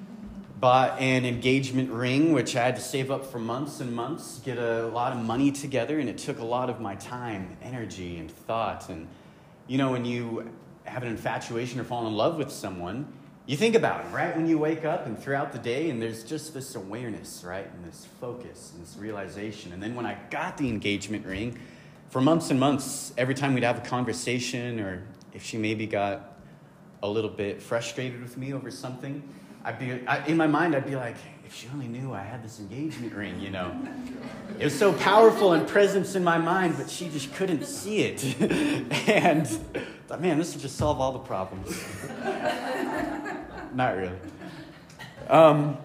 Bought 0.61 1.01
an 1.01 1.25
engagement 1.25 1.91
ring, 1.91 2.33
which 2.33 2.57
I 2.57 2.65
had 2.65 2.75
to 2.77 2.83
save 2.83 3.13
up 3.13 3.25
for 3.25 3.39
months 3.39 3.79
and 3.79 3.93
months, 3.93 4.41
get 4.45 4.59
a 4.59 4.87
lot 4.89 5.13
of 5.13 5.23
money 5.23 5.53
together, 5.53 6.01
and 6.01 6.09
it 6.09 6.19
took 6.19 6.41
a 6.41 6.45
lot 6.45 6.69
of 6.69 6.81
my 6.81 6.97
time, 6.97 7.57
energy, 7.63 8.19
and 8.19 8.29
thought. 8.29 8.89
And 8.89 9.07
you 9.69 9.79
know, 9.79 9.93
when 9.93 10.05
you 10.05 10.51
have 10.85 11.03
an 11.03 11.09
infatuation 11.09 11.79
or 11.79 11.85
fall 11.85 12.09
in 12.09 12.15
love 12.15 12.39
with 12.39 12.51
someone, 12.51 13.07
you 13.47 13.57
think 13.57 13.77
about 13.77 14.03
them, 14.03 14.13
right? 14.13 14.35
When 14.35 14.49
you 14.49 14.59
wake 14.59 14.85
up 14.85 15.07
and 15.07 15.19
throughout 15.19 15.53
the 15.53 15.59
day, 15.59 15.91
and 15.91 16.03
there's 16.03 16.25
just 16.25 16.53
this 16.55 16.75
awareness, 16.75 17.45
right? 17.47 17.71
And 17.73 17.85
this 17.85 18.07
focus 18.21 18.73
and 18.75 18.83
this 18.85 18.97
realization. 18.97 19.73
And 19.73 19.83
then 19.83 19.95
when 19.95 20.07
I 20.07 20.19
got 20.31 20.57
the 20.57 20.69
engagement 20.69 21.25
ring, 21.25 21.59
for 22.11 22.21
months 22.21 22.51
and 22.51 22.59
months, 22.59 23.13
every 23.17 23.35
time 23.35 23.55
we'd 23.55 23.63
have 23.63 23.79
a 23.79 23.89
conversation, 23.89 24.81
or 24.81 25.03
if 25.33 25.45
she 25.45 25.57
maybe 25.57 25.87
got 25.87 26.39
a 27.03 27.09
little 27.09 27.31
bit 27.31 27.63
frustrated 27.63 28.21
with 28.21 28.37
me 28.37 28.53
over 28.53 28.71
something, 28.71 29.23
I'd 29.69 29.79
be, 29.79 30.01
I, 30.07 30.25
in 30.25 30.39
my 30.39 30.47
mind, 30.47 30.75
I'd 30.75 30.87
be 30.87 30.97
like, 30.97 31.17
if 31.45 31.55
she 31.55 31.69
only 31.75 31.89
knew 31.89 32.15
I 32.15 32.23
had 32.23 32.43
this 32.43 32.59
engagement 32.59 33.13
ring, 33.13 33.39
you 33.39 33.51
know. 33.51 33.71
It 34.59 34.65
was 34.65 34.79
so 34.79 34.95
powerful 34.95 35.53
and 35.53 35.69
presence 35.69 36.15
in 36.15 36.25
my 36.25 36.39
mind, 36.39 36.77
but 36.79 36.89
she 36.89 37.11
just 37.11 37.35
couldn't 37.35 37.67
see 37.67 38.01
it. 38.01 38.41
and 39.09 39.47
thought, 40.07 40.23
man, 40.23 40.39
this 40.39 40.55
will 40.55 40.63
just 40.63 40.79
solve 40.79 41.03
all 41.03 41.13
the 41.13 41.19
problems. 41.19 41.85
Not 43.75 43.99
really. 43.99 44.17
Um, 45.29 45.77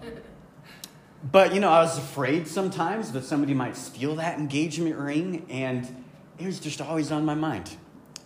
but, 1.30 1.52
you 1.52 1.60
know, 1.60 1.68
I 1.68 1.82
was 1.82 1.98
afraid 1.98 2.48
sometimes 2.48 3.12
that 3.12 3.24
somebody 3.24 3.52
might 3.52 3.76
steal 3.76 4.14
that 4.14 4.38
engagement 4.38 4.96
ring, 4.96 5.44
and 5.50 6.04
it 6.38 6.46
was 6.46 6.58
just 6.58 6.80
always 6.80 7.12
on 7.12 7.26
my 7.26 7.34
mind. 7.34 7.76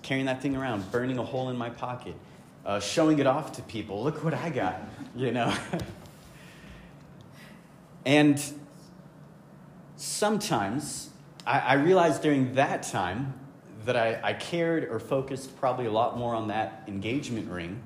Carrying 0.02 0.26
that 0.26 0.40
thing 0.40 0.54
around, 0.54 0.88
burning 0.92 1.18
a 1.18 1.24
hole 1.24 1.50
in 1.50 1.56
my 1.56 1.68
pocket, 1.68 2.14
uh, 2.68 2.78
showing 2.78 3.18
it 3.18 3.26
off 3.26 3.52
to 3.52 3.62
people. 3.62 4.04
Look 4.04 4.22
what 4.22 4.34
I 4.34 4.50
got, 4.50 4.78
you 5.16 5.32
know. 5.32 5.56
and 8.06 8.40
sometimes 9.96 11.08
I, 11.46 11.60
I, 11.60 11.72
realized 11.74 12.20
during 12.20 12.54
that 12.56 12.82
time 12.82 13.32
that 13.86 13.96
I, 13.96 14.20
I 14.22 14.32
cared 14.34 14.84
or 14.84 15.00
focused 15.00 15.58
probably 15.58 15.86
a 15.86 15.90
lot 15.90 16.18
more 16.18 16.34
on 16.34 16.48
that 16.48 16.82
engagement 16.86 17.50
ring 17.50 17.80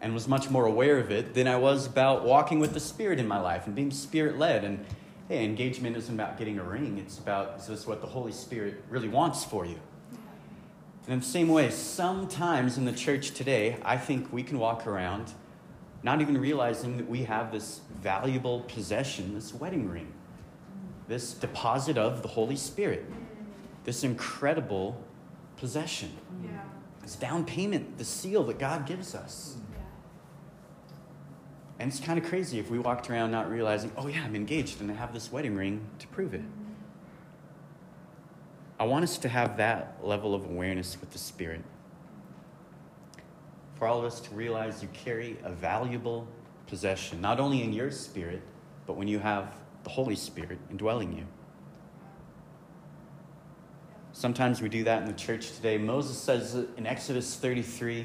and 0.00 0.14
was 0.14 0.26
much 0.26 0.48
more 0.48 0.64
aware 0.64 0.98
of 0.98 1.10
it 1.10 1.34
than 1.34 1.46
I 1.46 1.56
was 1.56 1.86
about 1.86 2.24
walking 2.24 2.60
with 2.60 2.72
the 2.72 2.80
Spirit 2.80 3.18
in 3.18 3.28
my 3.28 3.38
life 3.38 3.66
and 3.66 3.74
being 3.74 3.90
Spirit 3.90 4.38
led. 4.38 4.64
And 4.64 4.86
hey, 5.28 5.44
engagement 5.44 5.98
isn't 5.98 6.14
about 6.14 6.38
getting 6.38 6.58
a 6.58 6.64
ring, 6.64 6.96
it's 6.96 7.18
about 7.18 7.58
is 7.58 7.66
this 7.66 7.86
what 7.86 8.00
the 8.00 8.06
Holy 8.06 8.32
Spirit 8.32 8.82
really 8.88 9.08
wants 9.08 9.44
for 9.44 9.66
you? 9.66 9.78
And 11.04 11.14
in 11.14 11.20
the 11.20 11.26
same 11.26 11.48
way, 11.48 11.70
sometimes 11.70 12.78
in 12.78 12.86
the 12.86 12.92
church 12.92 13.32
today, 13.32 13.76
I 13.84 13.98
think 13.98 14.32
we 14.32 14.42
can 14.42 14.58
walk 14.58 14.86
around 14.86 15.32
not 16.02 16.20
even 16.20 16.38
realizing 16.38 16.96
that 16.96 17.08
we 17.08 17.24
have 17.24 17.52
this 17.52 17.80
valuable 18.00 18.60
possession, 18.60 19.34
this 19.34 19.52
wedding 19.54 19.88
ring, 19.88 20.12
this 21.08 21.34
deposit 21.34 21.98
of 21.98 22.22
the 22.22 22.28
Holy 22.28 22.56
Spirit, 22.56 23.04
this 23.84 24.04
incredible 24.04 25.02
possession, 25.56 26.12
yeah. 26.42 26.50
this 27.02 27.16
down 27.16 27.44
payment, 27.44 27.98
the 27.98 28.04
seal 28.04 28.42
that 28.44 28.58
God 28.58 28.86
gives 28.86 29.14
us. 29.14 29.56
And 31.78 31.90
it's 31.90 32.00
kind 32.00 32.18
of 32.18 32.24
crazy 32.24 32.58
if 32.58 32.70
we 32.70 32.78
walked 32.78 33.10
around 33.10 33.30
not 33.30 33.50
realizing, 33.50 33.90
oh, 33.96 34.06
yeah, 34.06 34.22
I'm 34.24 34.36
engaged 34.36 34.80
and 34.80 34.90
I 34.90 34.94
have 34.94 35.12
this 35.12 35.32
wedding 35.32 35.56
ring 35.56 35.86
to 35.98 36.06
prove 36.08 36.32
it. 36.32 36.42
I 38.78 38.84
want 38.84 39.04
us 39.04 39.18
to 39.18 39.28
have 39.28 39.56
that 39.58 39.98
level 40.02 40.34
of 40.34 40.44
awareness 40.44 41.00
with 41.00 41.10
the 41.12 41.18
Spirit. 41.18 41.62
For 43.76 43.86
all 43.86 43.98
of 43.98 44.04
us 44.04 44.20
to 44.20 44.34
realize 44.34 44.82
you 44.82 44.88
carry 44.92 45.36
a 45.44 45.50
valuable 45.50 46.26
possession, 46.66 47.20
not 47.20 47.38
only 47.38 47.62
in 47.62 47.72
your 47.72 47.90
spirit, 47.90 48.42
but 48.86 48.96
when 48.96 49.08
you 49.08 49.18
have 49.18 49.54
the 49.84 49.90
Holy 49.90 50.16
Spirit 50.16 50.58
indwelling 50.70 51.12
you. 51.12 51.26
Sometimes 54.12 54.62
we 54.62 54.68
do 54.68 54.84
that 54.84 55.02
in 55.02 55.08
the 55.08 55.14
church 55.14 55.52
today. 55.52 55.76
Moses 55.76 56.16
says 56.16 56.54
in 56.76 56.86
Exodus 56.86 57.34
33, 57.36 58.02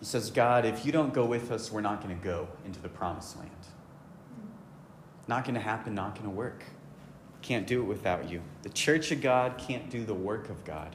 he 0.00 0.04
says, 0.04 0.30
God, 0.30 0.64
if 0.64 0.86
you 0.86 0.92
don't 0.92 1.12
go 1.12 1.26
with 1.26 1.50
us, 1.50 1.70
we're 1.70 1.80
not 1.80 2.02
going 2.02 2.16
to 2.16 2.24
go 2.24 2.48
into 2.64 2.80
the 2.80 2.88
promised 2.88 3.36
land. 3.36 3.50
Not 5.28 5.44
going 5.44 5.54
to 5.54 5.60
happen, 5.60 5.94
not 5.94 6.14
going 6.14 6.24
to 6.24 6.30
work. 6.30 6.64
Can't 7.42 7.66
do 7.66 7.80
it 7.80 7.84
without 7.84 8.30
you. 8.30 8.42
The 8.62 8.68
church 8.68 9.10
of 9.10 9.20
God 9.20 9.58
can't 9.58 9.90
do 9.90 10.04
the 10.04 10.14
work 10.14 10.50
of 10.50 10.64
God, 10.64 10.94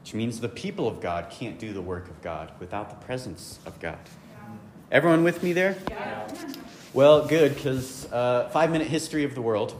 which 0.00 0.14
means 0.14 0.40
the 0.40 0.48
people 0.48 0.88
of 0.88 1.00
God 1.00 1.30
can't 1.30 1.58
do 1.58 1.72
the 1.72 1.82
work 1.82 2.08
of 2.08 2.22
God 2.22 2.52
without 2.60 2.90
the 2.90 3.06
presence 3.06 3.58
of 3.66 3.78
God. 3.80 3.98
Everyone 4.90 5.24
with 5.24 5.42
me 5.42 5.52
there? 5.52 5.76
Yeah. 5.90 6.28
Well, 6.92 7.26
good, 7.26 7.54
because 7.54 8.10
uh, 8.12 8.50
five 8.52 8.70
minute 8.70 8.88
history 8.88 9.24
of 9.24 9.34
the 9.34 9.40
world 9.40 9.74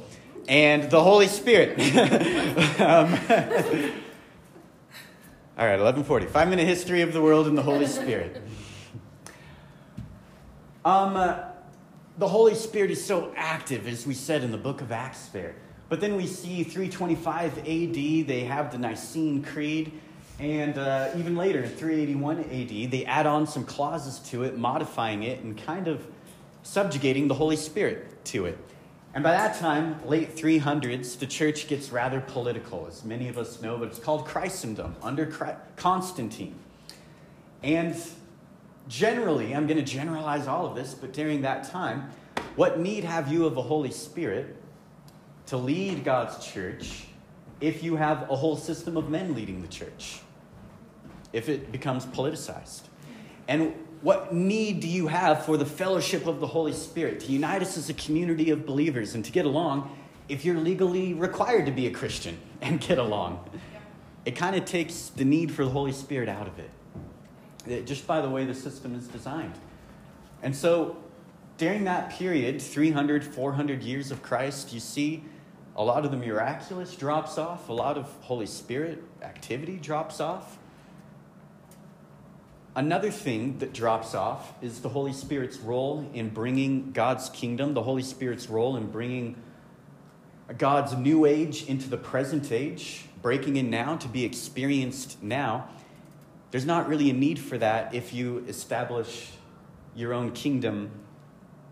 and 0.48 0.90
the 0.90 1.02
Holy 1.02 1.28
Spirit. 1.28 1.78
um, 2.80 3.12
all 5.58 5.66
right, 5.66 5.78
1140. 5.78 6.26
Five 6.26 6.48
minute 6.48 6.66
history 6.66 7.02
of 7.02 7.12
the 7.12 7.20
world 7.20 7.46
and 7.46 7.56
the 7.56 7.62
Holy 7.62 7.86
Spirit. 7.86 8.42
Um, 10.84 11.16
uh, 11.16 11.51
the 12.22 12.28
Holy 12.28 12.54
Spirit 12.54 12.92
is 12.92 13.04
so 13.04 13.32
active, 13.34 13.88
as 13.88 14.06
we 14.06 14.14
said 14.14 14.44
in 14.44 14.52
the 14.52 14.56
book 14.56 14.80
of 14.80 14.92
Acts 14.92 15.26
there. 15.30 15.56
But 15.88 16.00
then 16.00 16.14
we 16.14 16.28
see 16.28 16.62
325 16.62 17.58
AD, 17.58 17.66
they 18.28 18.44
have 18.46 18.70
the 18.70 18.78
Nicene 18.78 19.42
Creed. 19.42 19.90
And 20.38 20.78
uh, 20.78 21.10
even 21.16 21.34
later, 21.34 21.64
in 21.64 21.70
381 21.70 22.38
AD, 22.38 22.90
they 22.92 23.04
add 23.06 23.26
on 23.26 23.48
some 23.48 23.64
clauses 23.64 24.20
to 24.30 24.44
it, 24.44 24.56
modifying 24.56 25.24
it, 25.24 25.40
and 25.40 25.58
kind 25.58 25.88
of 25.88 26.06
subjugating 26.62 27.26
the 27.26 27.34
Holy 27.34 27.56
Spirit 27.56 28.24
to 28.26 28.46
it. 28.46 28.56
And 29.14 29.24
by 29.24 29.32
that 29.32 29.58
time, 29.58 29.96
late 30.06 30.36
300s, 30.36 31.18
the 31.18 31.26
church 31.26 31.66
gets 31.66 31.90
rather 31.90 32.20
political, 32.20 32.86
as 32.86 33.02
many 33.02 33.26
of 33.26 33.36
us 33.36 33.60
know, 33.60 33.78
but 33.78 33.88
it's 33.88 33.98
called 33.98 34.26
Christendom 34.26 34.94
under 35.02 35.26
Constantine. 35.74 36.54
And 37.64 37.96
generally, 38.88 39.54
I'm 39.54 39.66
going 39.66 39.78
to 39.78 39.84
generalize 39.84 40.46
all 40.46 40.66
of 40.66 40.74
this, 40.74 40.94
but 40.94 41.12
during 41.12 41.42
that 41.42 41.70
time, 41.70 42.10
what 42.56 42.78
need 42.78 43.04
have 43.04 43.32
you 43.32 43.46
of 43.46 43.54
the 43.54 43.62
Holy 43.62 43.90
Spirit 43.90 44.56
to 45.46 45.56
lead 45.56 46.04
God's 46.04 46.44
church 46.46 47.06
if 47.60 47.82
you 47.82 47.96
have 47.96 48.30
a 48.30 48.36
whole 48.36 48.56
system 48.56 48.96
of 48.96 49.08
men 49.08 49.34
leading 49.34 49.62
the 49.62 49.68
church? 49.68 50.20
If 51.32 51.48
it 51.48 51.72
becomes 51.72 52.04
politicized? 52.04 52.82
And 53.48 53.74
what 54.02 54.34
need 54.34 54.80
do 54.80 54.88
you 54.88 55.06
have 55.06 55.44
for 55.44 55.56
the 55.56 55.64
fellowship 55.64 56.26
of 56.26 56.40
the 56.40 56.46
Holy 56.46 56.72
Spirit 56.72 57.20
to 57.20 57.32
unite 57.32 57.62
us 57.62 57.78
as 57.78 57.88
a 57.88 57.94
community 57.94 58.50
of 58.50 58.66
believers 58.66 59.14
and 59.14 59.24
to 59.24 59.32
get 59.32 59.46
along 59.46 59.96
if 60.28 60.44
you're 60.44 60.58
legally 60.58 61.14
required 61.14 61.66
to 61.66 61.72
be 61.72 61.86
a 61.86 61.90
Christian 61.90 62.38
and 62.60 62.80
get 62.80 62.98
along? 62.98 63.48
It 64.24 64.36
kind 64.36 64.56
of 64.56 64.64
takes 64.64 65.08
the 65.08 65.24
need 65.24 65.52
for 65.52 65.64
the 65.64 65.70
Holy 65.70 65.92
Spirit 65.92 66.28
out 66.28 66.46
of 66.46 66.58
it, 66.58 66.64
it, 66.64 66.70
just 67.84 68.06
by 68.06 68.20
the 68.20 68.28
way 68.28 68.44
the 68.44 68.54
system 68.54 68.94
is 68.94 69.06
designed. 69.08 69.54
And 70.42 70.54
so 70.54 70.96
during 71.58 71.84
that 71.84 72.10
period, 72.10 72.60
300, 72.60 73.24
400 73.24 73.82
years 73.82 74.10
of 74.10 74.22
Christ, 74.22 74.72
you 74.72 74.80
see 74.80 75.24
a 75.76 75.84
lot 75.84 76.04
of 76.04 76.10
the 76.10 76.16
miraculous 76.16 76.94
drops 76.96 77.38
off, 77.38 77.68
a 77.68 77.72
lot 77.72 77.96
of 77.96 78.06
Holy 78.22 78.46
Spirit 78.46 79.02
activity 79.22 79.76
drops 79.76 80.20
off. 80.20 80.58
Another 82.74 83.10
thing 83.10 83.58
that 83.58 83.74
drops 83.74 84.14
off 84.14 84.54
is 84.62 84.80
the 84.80 84.88
Holy 84.88 85.12
Spirit's 85.12 85.58
role 85.58 86.08
in 86.14 86.30
bringing 86.30 86.92
God's 86.92 87.28
kingdom, 87.28 87.74
the 87.74 87.82
Holy 87.82 88.02
Spirit's 88.02 88.48
role 88.48 88.76
in 88.76 88.90
bringing 88.90 89.36
God's 90.56 90.94
new 90.94 91.26
age 91.26 91.66
into 91.66 91.88
the 91.88 91.96
present 91.96 92.50
age, 92.50 93.04
breaking 93.20 93.56
in 93.56 93.70
now 93.70 93.96
to 93.96 94.08
be 94.08 94.24
experienced 94.24 95.22
now. 95.22 95.68
There's 96.52 96.64
not 96.64 96.88
really 96.88 97.10
a 97.10 97.12
need 97.12 97.40
for 97.40 97.58
that 97.58 97.94
if 97.94 98.14
you 98.14 98.44
establish 98.46 99.32
your 99.96 100.12
own 100.12 100.30
kingdom 100.30 100.90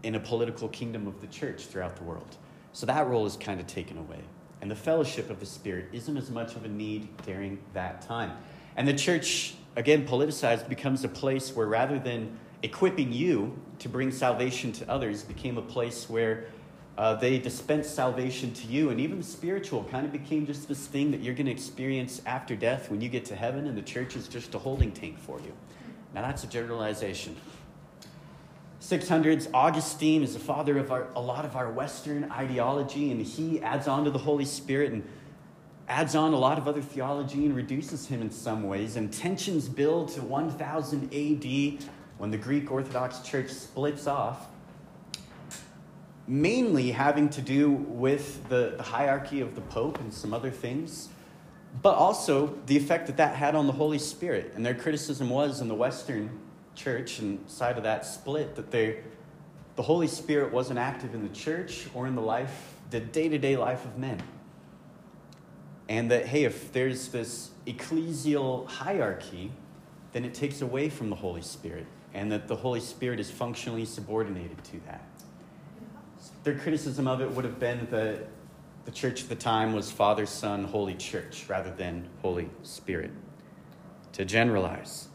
in 0.03 0.16
a 0.16 0.21
political 0.21 0.69
kingdom 0.69 1.07
of 1.07 1.21
the 1.21 1.29
church 1.29 1.66
throughout 1.66 1.97
the 1.97 2.03
world. 2.03 2.37
So 2.73 2.87
that 2.87 3.07
role 3.07 3.27
is 3.27 3.37
kind 3.37 3.61
of 3.61 3.69
taken 3.69 3.97
away. 3.99 4.21
And 4.61 4.71
the 4.71 4.77
fellowship 4.77 5.31
of 5.31 5.38
the 5.38 5.47
Spirit 5.47 5.90
isn't 5.93 6.16
as 6.16 6.31
much 6.31 6.57
of 6.57 6.64
a 6.64 6.69
need 6.69 7.09
during 7.25 7.61
that 7.75 8.03
time. 8.03 8.33
And 8.77 8.88
the 8.88 8.95
church 8.95 9.55
again, 9.77 10.07
politicized 10.07 10.69
becomes 10.69 11.05
a 11.05 11.09
place 11.09 11.55
where 11.55 11.66
rather 11.66 11.99
than 11.99 12.38
equipping 12.62 13.12
you 13.12 13.59
to 13.79 13.88
bring 13.88 14.11
salvation 14.11 14.73
to 14.73 14.90
others, 14.90 15.23
became 15.23 15.59
a 15.59 15.62
place 15.62 16.09
where 16.09 16.47
uh, 16.98 17.14
they 17.14 17.38
dispense 17.38 17.88
salvation 17.88 18.53
to 18.53 18.66
you. 18.66 18.90
And 18.90 19.00
even 19.00 19.22
spiritual 19.22 19.85
kind 19.85 20.05
of 20.05 20.12
became 20.12 20.46
just 20.46 20.68
this 20.68 20.87
thing 20.87 21.11
that 21.12 21.20
you're 21.20 21.35
going 21.35 21.46
to 21.46 21.53
experience 21.53 22.20
after 22.26 22.55
death 22.55 22.90
when 22.90 23.00
you 23.00 23.09
get 23.09 23.24
to 23.26 23.37
heaven, 23.37 23.66
and 23.66 23.76
the 23.76 23.83
church 23.83 24.16
is 24.16 24.29
just 24.29 24.55
a 24.55 24.59
holding 24.59 24.92
tank 24.92 25.18
for 25.18 25.40
you. 25.40 25.53
Now, 26.14 26.22
that's 26.22 26.44
a 26.44 26.48
generalization. 26.48 27.37
600s, 28.81 29.48
Augustine 29.53 30.22
is 30.22 30.33
the 30.33 30.40
father 30.40 30.79
of 30.79 30.90
our, 30.90 31.09
a 31.14 31.20
lot 31.20 31.44
of 31.44 31.55
our 31.55 31.70
Western 31.70 32.31
ideology, 32.33 33.11
and 33.11 33.20
he 33.20 33.61
adds 33.61 33.87
on 33.87 34.05
to 34.05 34.11
the 34.11 34.18
Holy 34.18 34.46
Spirit 34.46 34.92
and 34.92 35.07
adds 35.87 36.14
on 36.14 36.33
a 36.33 36.38
lot 36.38 36.57
of 36.57 36.66
other 36.66 36.81
theology 36.81 37.44
and 37.44 37.55
reduces 37.55 38.07
him 38.07 38.22
in 38.22 38.31
some 38.31 38.62
ways. 38.62 38.96
And 38.96 39.12
tensions 39.12 39.68
build 39.68 40.09
to 40.11 40.22
1000 40.22 41.05
AD 41.12 41.85
when 42.16 42.31
the 42.31 42.38
Greek 42.38 42.70
Orthodox 42.70 43.20
Church 43.20 43.48
splits 43.50 44.07
off, 44.07 44.48
mainly 46.31 46.93
having 46.93 47.29
to 47.29 47.43
do 47.43 47.73
with 47.73 48.49
the, 48.49 48.75
the 48.77 48.85
hierarchy 48.85 49.40
of 49.40 49.57
the 49.57 49.61
Pope 49.62 49.99
and 49.99 50.14
some 50.14 50.33
other 50.33 50.51
things, 50.51 51.09
but 51.83 51.97
also 51.97 52.57
the 52.66 52.77
effect 52.77 53.09
that 53.09 53.16
that 53.16 53.35
had 53.35 53.57
on 53.57 53.66
the 53.66 53.73
Holy 53.73 53.99
Spirit. 53.99 54.53
And 54.55 54.64
their 54.64 54.75
criticism 54.75 55.29
was 55.29 55.61
in 55.61 55.66
the 55.66 55.75
Western 55.75 56.31
church 56.77 57.19
and 57.19 57.51
side 57.51 57.77
of 57.77 57.83
that 57.83 58.07
split 58.07 58.55
that 58.55 58.71
they, 58.71 59.01
the 59.75 59.83
Holy 59.83 60.07
Spirit 60.07 60.53
wasn't 60.53 60.79
active 60.79 61.14
in 61.14 61.23
the 61.25 61.35
church 61.35 61.88
or 61.95 62.07
in 62.07 62.14
the 62.14 62.23
life, 62.23 62.75
the 62.90 63.01
day 63.01 63.29
to 63.29 63.38
day 63.38 63.57
life 63.57 63.85
of 63.85 63.99
men. 63.99 64.23
And 65.88 66.12
that, 66.12 66.27
hey, 66.27 66.45
if 66.45 66.73
there's 66.73 67.09
this 67.09 67.51
ecclesial 67.66 68.69
hierarchy, 68.69 69.51
then 70.12 70.25
it 70.25 70.35
takes 70.35 70.62
away 70.62 70.90
from 70.90 71.11
the 71.11 71.16
Holy 71.16 71.43
Spirit, 71.43 71.87
and 72.14 72.31
that 72.31 72.47
the 72.47 72.55
Holy 72.55 72.79
Spirit 72.79 73.19
is 73.19 73.33
functionally 73.33 73.85
subordinated 73.85 74.62
to 74.62 74.81
that. 74.87 75.10
Their 76.42 76.59
criticism 76.59 77.07
of 77.07 77.20
it 77.20 77.31
would 77.31 77.44
have 77.44 77.59
been 77.59 77.87
that 77.90 78.29
the 78.85 78.90
church 78.90 79.22
at 79.22 79.29
the 79.29 79.35
time 79.35 79.72
was 79.72 79.90
Father, 79.90 80.26
Son, 80.26 80.64
Holy 80.64 80.94
Church, 80.94 81.44
rather 81.48 81.70
than 81.70 82.09
Holy 82.22 82.48
Spirit, 82.62 83.11
to 84.12 84.24
generalize. 84.24 85.09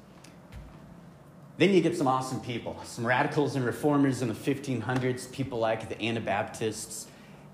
Then 1.57 1.73
you 1.73 1.81
get 1.81 1.97
some 1.97 2.07
awesome 2.07 2.41
people, 2.41 2.79
some 2.83 3.07
radicals 3.07 3.55
and 3.55 3.65
reformers 3.65 4.21
in 4.21 4.27
the 4.27 4.33
1500s, 4.33 5.31
people 5.31 5.57
like 5.57 5.87
the 5.89 6.01
Anabaptists. 6.01 7.07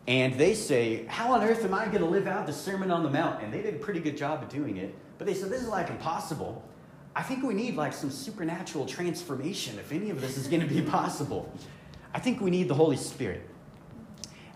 And 0.08 0.34
they 0.34 0.56
say, 0.56 1.06
How 1.06 1.34
on 1.34 1.44
earth 1.44 1.64
am 1.64 1.74
I 1.74 1.86
going 1.86 2.00
to 2.00 2.06
live 2.06 2.28
out 2.28 2.48
the 2.48 2.54
Sermon 2.54 2.90
on 2.90 3.04
the 3.04 3.10
Mount? 3.10 3.44
And 3.44 3.54
they 3.54 3.62
did 3.62 3.76
a 3.76 3.80
pretty 3.80 4.00
good 4.00 4.18
job 4.18 4.42
of 4.42 4.50
doing 4.50 4.78
it. 4.78 4.96
But 5.18 5.28
they 5.28 5.36
said, 5.36 5.52
This 5.52 5.62
is 5.62 5.68
like 5.68 5.90
impossible. 5.90 6.64
I 7.16 7.22
think 7.22 7.44
we 7.44 7.54
need 7.54 7.76
like 7.76 7.94
some 7.94 8.10
supernatural 8.10 8.86
transformation 8.86 9.78
if 9.78 9.92
any 9.92 10.10
of 10.10 10.20
this 10.20 10.38
is 10.38 10.48
going 10.48 10.62
to 10.62 10.68
be 10.68 10.82
possible. 10.82 11.54
I 12.14 12.20
think 12.20 12.42
we 12.42 12.50
need 12.50 12.68
the 12.68 12.74
Holy 12.74 12.98
Spirit. 12.98 13.48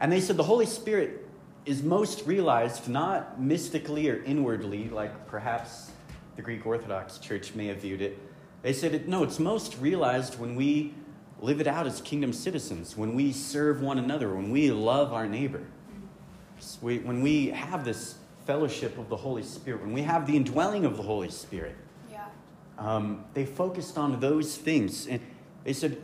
And 0.06 0.12
they 0.12 0.22
said 0.22 0.38
the 0.38 0.44
Holy 0.44 0.68
Spirit 0.68 1.28
is 1.66 1.82
most 1.82 2.28
realized 2.28 2.88
not 2.88 3.42
mystically 3.42 4.08
or 4.08 4.24
inwardly, 4.24 4.88
like 4.88 5.26
perhaps 5.26 5.94
the 6.36 6.44
Greek 6.44 6.64
Orthodox 6.64 7.18
Church 7.18 7.56
may 7.56 7.66
have 7.66 7.78
viewed 7.78 8.04
it, 8.04 8.20
they 8.62 8.72
said, 8.72 8.94
it, 8.94 9.08
no, 9.08 9.24
it's 9.24 9.40
most 9.40 9.80
realized 9.80 10.38
when 10.38 10.56
we 10.56 10.94
live 11.40 11.60
it 11.60 11.66
out 11.66 11.88
as 11.88 12.02
kingdom 12.02 12.34
citizens, 12.34 12.96
when 12.96 13.16
we 13.16 13.32
serve 13.32 13.82
one 13.82 13.98
another, 13.98 14.36
when 14.36 14.52
we 14.52 14.70
love 14.70 15.12
our 15.12 15.28
neighbor. 15.28 15.64
We, 16.84 17.00
when 17.00 17.24
we 17.24 17.48
have 17.48 17.84
this 17.84 18.14
fellowship 18.46 19.00
of 19.00 19.10
the 19.10 19.18
Holy 19.18 19.42
Spirit, 19.42 19.82
when 19.82 19.94
we 19.94 20.04
have 20.04 20.28
the 20.28 20.36
indwelling 20.36 20.86
of 20.86 20.98
the 20.98 21.04
Holy 21.04 21.32
Spirit. 21.32 21.76
Yeah. 22.12 22.28
Um, 22.78 23.26
they 23.34 23.48
focused 23.48 23.98
on 23.98 24.20
those 24.20 24.56
things. 24.56 25.08
And 25.08 25.20
they 25.64 25.74
said, 25.74 26.00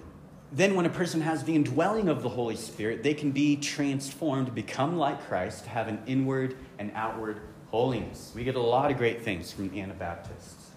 then 0.52 0.76
when 0.76 0.86
a 0.86 0.90
person 0.90 1.22
has 1.22 1.44
the 1.46 1.56
indwelling 1.56 2.10
of 2.10 2.22
the 2.24 2.30
Holy 2.30 2.58
Spirit, 2.58 3.04
they 3.04 3.14
can 3.14 3.32
be 3.32 3.56
transformed, 3.56 4.54
become 4.54 4.98
like 4.98 5.26
Christ, 5.28 5.66
have 5.66 5.88
an 5.88 6.02
inward 6.06 6.58
and 6.78 6.92
outward 6.94 7.42
holiness. 7.70 8.34
We 8.36 8.44
get 8.44 8.56
a 8.56 8.62
lot 8.62 8.92
of 8.92 8.98
great 8.98 9.22
things 9.22 9.52
from 9.52 9.74
Anabaptists 9.78 10.72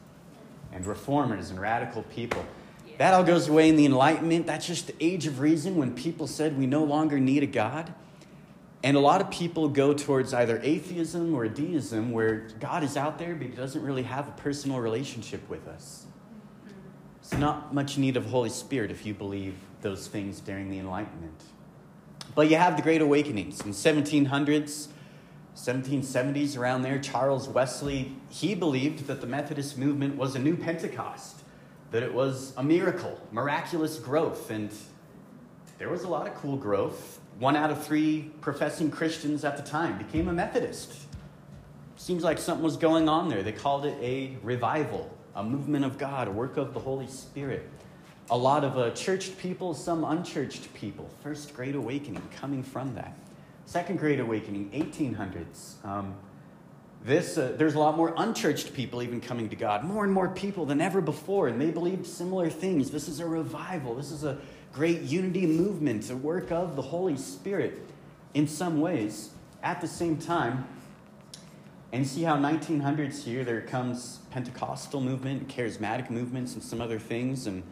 and 0.72 0.87
reformers 0.87 1.50
and 1.50 1.60
radical 1.60 2.02
people. 2.04 2.44
That 2.98 3.14
all 3.14 3.24
goes 3.24 3.48
away 3.48 3.68
in 3.68 3.76
the 3.76 3.84
Enlightenment. 3.84 4.46
That's 4.46 4.66
just 4.66 4.87
the 4.87 4.94
age 5.00 5.26
of 5.26 5.40
reason 5.40 5.76
when 5.76 5.94
people 5.94 6.28
said 6.28 6.56
we 6.56 6.66
no 6.66 6.84
longer 6.84 7.18
need 7.18 7.42
a 7.42 7.46
God. 7.46 7.92
And 8.84 8.96
a 8.96 9.00
lot 9.00 9.20
of 9.20 9.30
people 9.30 9.68
go 9.68 9.94
towards 9.94 10.32
either 10.34 10.60
atheism 10.62 11.34
or 11.34 11.48
deism, 11.48 12.12
where 12.12 12.48
God 12.60 12.84
is 12.84 12.96
out 12.96 13.18
there, 13.18 13.34
but 13.34 13.46
He 13.46 13.52
doesn't 13.54 13.82
really 13.82 14.02
have 14.02 14.28
a 14.28 14.32
personal 14.32 14.78
relationship 14.78 15.48
with 15.48 15.66
us. 15.66 16.06
Not 17.38 17.74
much 17.74 17.98
need 17.98 18.16
of 18.16 18.26
Holy 18.26 18.48
Spirit 18.48 18.90
if 18.90 19.04
you 19.04 19.12
believe 19.12 19.54
those 19.82 20.06
things 20.06 20.40
during 20.40 20.70
the 20.70 20.78
Enlightenment. 20.78 21.42
But 22.34 22.48
you 22.48 22.56
have 22.56 22.76
the 22.76 22.82
Great 22.82 23.02
Awakenings. 23.02 23.60
In 23.60 23.72
1700s, 23.72 24.88
1770s, 25.56 26.56
around 26.56 26.82
there, 26.82 26.98
Charles 26.98 27.48
Wesley, 27.48 28.12
he 28.30 28.54
believed 28.54 29.06
that 29.08 29.20
the 29.20 29.26
Methodist 29.26 29.76
movement 29.76 30.16
was 30.16 30.34
a 30.34 30.38
new 30.38 30.56
Pentecost, 30.56 31.42
that 31.90 32.02
it 32.02 32.14
was 32.14 32.54
a 32.56 32.62
miracle, 32.62 33.20
miraculous 33.30 33.98
growth. 33.98 34.50
And 34.50 34.70
there 35.78 35.90
was 35.90 36.04
a 36.04 36.08
lot 36.08 36.26
of 36.26 36.34
cool 36.36 36.56
growth. 36.56 37.20
One 37.38 37.56
out 37.56 37.70
of 37.70 37.84
three 37.84 38.30
professing 38.40 38.90
Christians 38.90 39.44
at 39.44 39.56
the 39.56 39.62
time 39.62 39.98
became 39.98 40.28
a 40.28 40.32
Methodist. 40.32 40.92
Seems 41.96 42.22
like 42.22 42.38
something 42.38 42.64
was 42.64 42.76
going 42.76 43.08
on 43.08 43.28
there. 43.28 43.42
They 43.42 43.52
called 43.52 43.84
it 43.86 43.96
a 44.00 44.36
revival, 44.42 45.10
a 45.34 45.42
movement 45.42 45.84
of 45.84 45.98
God, 45.98 46.28
a 46.28 46.30
work 46.30 46.56
of 46.56 46.74
the 46.74 46.80
Holy 46.80 47.06
Spirit. 47.06 47.68
A 48.30 48.36
lot 48.36 48.64
of 48.64 48.78
uh, 48.78 48.90
churched 48.92 49.36
people, 49.38 49.74
some 49.74 50.04
unchurched 50.04 50.72
people. 50.74 51.08
First 51.22 51.54
Great 51.54 51.74
Awakening 51.74 52.22
coming 52.36 52.62
from 52.62 52.94
that. 52.94 53.16
Second 53.66 53.98
Great 53.98 54.20
Awakening, 54.20 54.70
1800s. 54.70 55.84
Um, 55.84 56.14
this, 57.04 57.36
uh, 57.36 57.54
there's 57.58 57.74
a 57.74 57.78
lot 57.78 57.96
more 57.96 58.14
unchurched 58.16 58.72
people 58.72 59.02
even 59.02 59.20
coming 59.20 59.50
to 59.50 59.56
God, 59.56 59.84
more 59.84 60.04
and 60.04 60.12
more 60.12 60.28
people 60.28 60.64
than 60.64 60.80
ever 60.80 61.02
before, 61.02 61.48
and 61.48 61.60
they 61.60 61.70
believe 61.70 62.06
similar 62.06 62.48
things. 62.48 62.90
This 62.90 63.08
is 63.08 63.20
a 63.20 63.26
revival. 63.26 63.94
This 63.94 64.10
is 64.10 64.24
a 64.24 64.38
great 64.72 65.02
unity 65.02 65.46
movement, 65.46 66.08
a 66.10 66.16
work 66.16 66.50
of 66.50 66.76
the 66.76 66.82
Holy 66.82 67.16
Spirit 67.16 67.86
in 68.32 68.48
some 68.48 68.80
ways. 68.80 69.30
At 69.62 69.80
the 69.80 69.88
same 69.88 70.16
time, 70.16 70.66
and 71.94 72.04
see 72.04 72.24
how 72.24 72.37
1900s 72.37 73.22
here 73.22 73.44
there 73.44 73.61
comes 73.61 74.18
Pentecostal 74.33 75.00
movement, 75.00 75.46
charismatic 75.46 76.11
movements, 76.11 76.54
and 76.54 76.62
some 76.62 76.80
other 76.80 76.98
things, 76.98 77.46
and 77.46 77.62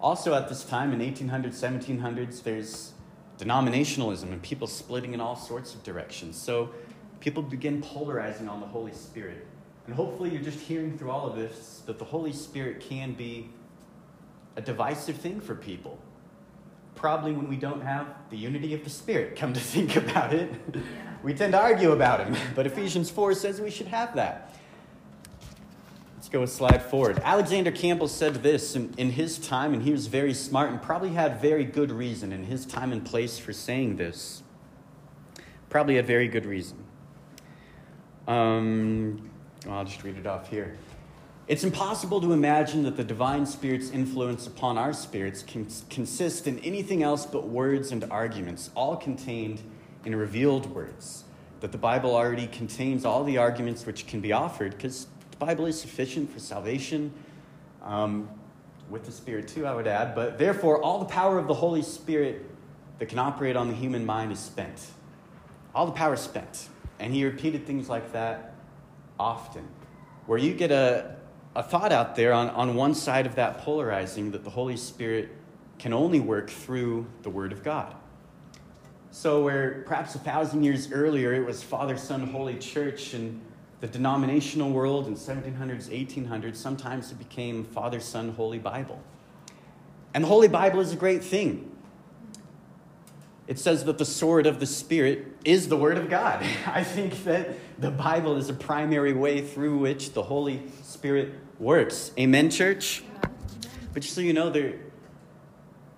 also 0.00 0.32
at 0.32 0.48
this 0.48 0.62
time 0.62 0.92
in 0.92 1.00
1800s, 1.00 1.54
1700s, 1.54 2.44
there's 2.44 2.92
denominationalism 3.36 4.30
and 4.30 4.40
people 4.42 4.68
splitting 4.68 5.12
in 5.12 5.20
all 5.20 5.34
sorts 5.34 5.74
of 5.74 5.82
directions. 5.82 6.40
So 6.40 6.70
people 7.18 7.42
begin 7.42 7.82
polarizing 7.82 8.48
on 8.48 8.60
the 8.60 8.66
Holy 8.66 8.92
Spirit. 8.92 9.44
And 9.86 9.94
hopefully, 9.96 10.30
you're 10.30 10.42
just 10.42 10.60
hearing 10.60 10.96
through 10.96 11.10
all 11.10 11.28
of 11.28 11.34
this 11.34 11.82
that 11.86 11.98
the 11.98 12.04
Holy 12.04 12.32
Spirit 12.32 12.78
can 12.78 13.14
be 13.14 13.48
a 14.54 14.60
divisive 14.60 15.16
thing 15.16 15.40
for 15.40 15.56
people. 15.56 15.98
Probably 16.94 17.32
when 17.32 17.48
we 17.48 17.56
don't 17.56 17.80
have 17.80 18.06
the 18.30 18.36
unity 18.36 18.72
of 18.72 18.84
the 18.84 18.90
Spirit, 18.90 19.34
come 19.34 19.52
to 19.52 19.60
think 19.74 19.96
about 19.96 20.32
it. 20.32 20.54
We 21.22 21.34
tend 21.34 21.52
to 21.52 21.60
argue 21.60 21.92
about 21.92 22.26
him, 22.26 22.36
but 22.54 22.66
Ephesians 22.66 23.10
4 23.10 23.34
says 23.34 23.60
we 23.60 23.70
should 23.70 23.88
have 23.88 24.14
that. 24.14 24.54
Let's 26.16 26.28
go 26.28 26.42
a 26.42 26.46
slide 26.46 26.82
forward. 26.82 27.20
Alexander 27.24 27.72
Campbell 27.72 28.08
said 28.08 28.34
this 28.42 28.76
in, 28.76 28.94
in, 28.96 29.10
his 29.10 29.38
time, 29.38 29.72
and 29.72 29.82
he 29.82 29.92
was 29.92 30.06
very 30.06 30.34
smart 30.34 30.70
and 30.70 30.80
probably 30.80 31.10
had 31.10 31.40
very 31.40 31.64
good 31.64 31.90
reason 31.90 32.32
in 32.32 32.44
his 32.44 32.66
time 32.66 32.92
and 32.92 33.04
place 33.04 33.38
for 33.38 33.52
saying 33.52 33.96
this. 33.96 34.42
Probably 35.70 35.96
had 35.96 36.06
very 36.06 36.28
good 36.28 36.46
reason. 36.46 36.84
Um, 38.26 39.30
I'll 39.68 39.84
just 39.84 40.04
read 40.04 40.18
it 40.18 40.26
off 40.26 40.50
here. 40.50 40.76
It's 41.48 41.64
impossible 41.64 42.20
to 42.20 42.32
imagine 42.32 42.82
that 42.82 42.96
the 42.96 43.04
divine 43.04 43.46
spirit's 43.46 43.90
influence 43.90 44.46
upon 44.46 44.76
our 44.76 44.92
spirits 44.92 45.42
can 45.42 45.66
consist 45.88 46.46
in 46.46 46.58
anything 46.58 47.02
else 47.02 47.24
but 47.24 47.48
words 47.48 47.90
and 47.90 48.04
arguments, 48.10 48.70
all 48.74 48.96
contained 48.96 49.62
in 50.04 50.14
revealed 50.14 50.66
words. 50.66 51.24
That 51.60 51.72
the 51.72 51.78
Bible 51.78 52.14
already 52.14 52.46
contains 52.46 53.04
all 53.04 53.24
the 53.24 53.38
arguments 53.38 53.84
which 53.84 54.06
can 54.06 54.20
be 54.20 54.32
offered, 54.32 54.76
because 54.76 55.06
the 55.30 55.36
Bible 55.38 55.66
is 55.66 55.80
sufficient 55.80 56.32
for 56.32 56.38
salvation, 56.38 57.12
um, 57.82 58.28
with 58.90 59.04
the 59.04 59.12
Spirit 59.12 59.48
too, 59.48 59.66
I 59.66 59.74
would 59.74 59.86
add. 59.86 60.14
But 60.14 60.38
therefore, 60.38 60.82
all 60.82 60.98
the 60.98 61.04
power 61.04 61.38
of 61.38 61.46
the 61.46 61.54
Holy 61.54 61.82
Spirit 61.82 62.48
that 62.98 63.08
can 63.08 63.18
operate 63.18 63.56
on 63.56 63.68
the 63.68 63.74
human 63.74 64.06
mind 64.06 64.32
is 64.32 64.38
spent. 64.38 64.86
All 65.74 65.86
the 65.86 65.92
power 65.92 66.14
is 66.14 66.20
spent. 66.20 66.68
And 66.98 67.14
he 67.14 67.24
repeated 67.24 67.66
things 67.66 67.88
like 67.88 68.12
that 68.12 68.54
often, 69.20 69.68
where 70.26 70.38
you 70.38 70.54
get 70.54 70.70
a, 70.70 71.16
a 71.54 71.62
thought 71.62 71.92
out 71.92 72.16
there 72.16 72.32
on, 72.32 72.50
on 72.50 72.74
one 72.74 72.94
side 72.94 73.26
of 73.26 73.34
that 73.34 73.58
polarizing 73.58 74.30
that 74.32 74.42
the 74.42 74.50
Holy 74.50 74.76
Spirit 74.76 75.30
can 75.78 75.92
only 75.92 76.18
work 76.18 76.50
through 76.50 77.06
the 77.22 77.30
Word 77.30 77.52
of 77.52 77.62
God. 77.62 77.94
So, 79.10 79.42
where 79.42 79.82
perhaps 79.86 80.14
a 80.14 80.18
thousand 80.18 80.64
years 80.64 80.92
earlier 80.92 81.32
it 81.34 81.44
was 81.44 81.62
Father, 81.62 81.96
Son, 81.96 82.26
Holy 82.26 82.56
Church, 82.58 83.14
and 83.14 83.40
the 83.80 83.86
denominational 83.86 84.70
world 84.70 85.06
in 85.06 85.14
1700s, 85.14 85.88
1800s, 85.88 86.56
sometimes 86.56 87.10
it 87.12 87.18
became 87.18 87.64
Father, 87.64 88.00
Son, 88.00 88.30
Holy 88.30 88.58
Bible. 88.58 89.00
And 90.14 90.24
the 90.24 90.28
Holy 90.28 90.48
Bible 90.48 90.80
is 90.80 90.92
a 90.92 90.96
great 90.96 91.22
thing. 91.22 91.70
It 93.46 93.58
says 93.58 93.84
that 93.84 93.96
the 93.96 94.04
sword 94.04 94.46
of 94.46 94.60
the 94.60 94.66
Spirit 94.66 95.26
is 95.44 95.68
the 95.68 95.76
Word 95.76 95.96
of 95.96 96.10
God. 96.10 96.44
I 96.66 96.84
think 96.84 97.24
that 97.24 97.50
the 97.80 97.90
Bible 97.90 98.36
is 98.36 98.50
a 98.50 98.54
primary 98.54 99.14
way 99.14 99.40
through 99.40 99.78
which 99.78 100.12
the 100.12 100.22
Holy 100.22 100.62
Spirit 100.82 101.32
works. 101.58 102.12
Amen, 102.18 102.50
church? 102.50 103.02
But 103.94 104.02
just 104.02 104.14
so 104.14 104.20
you 104.20 104.34
know, 104.34 104.50
there, 104.50 104.74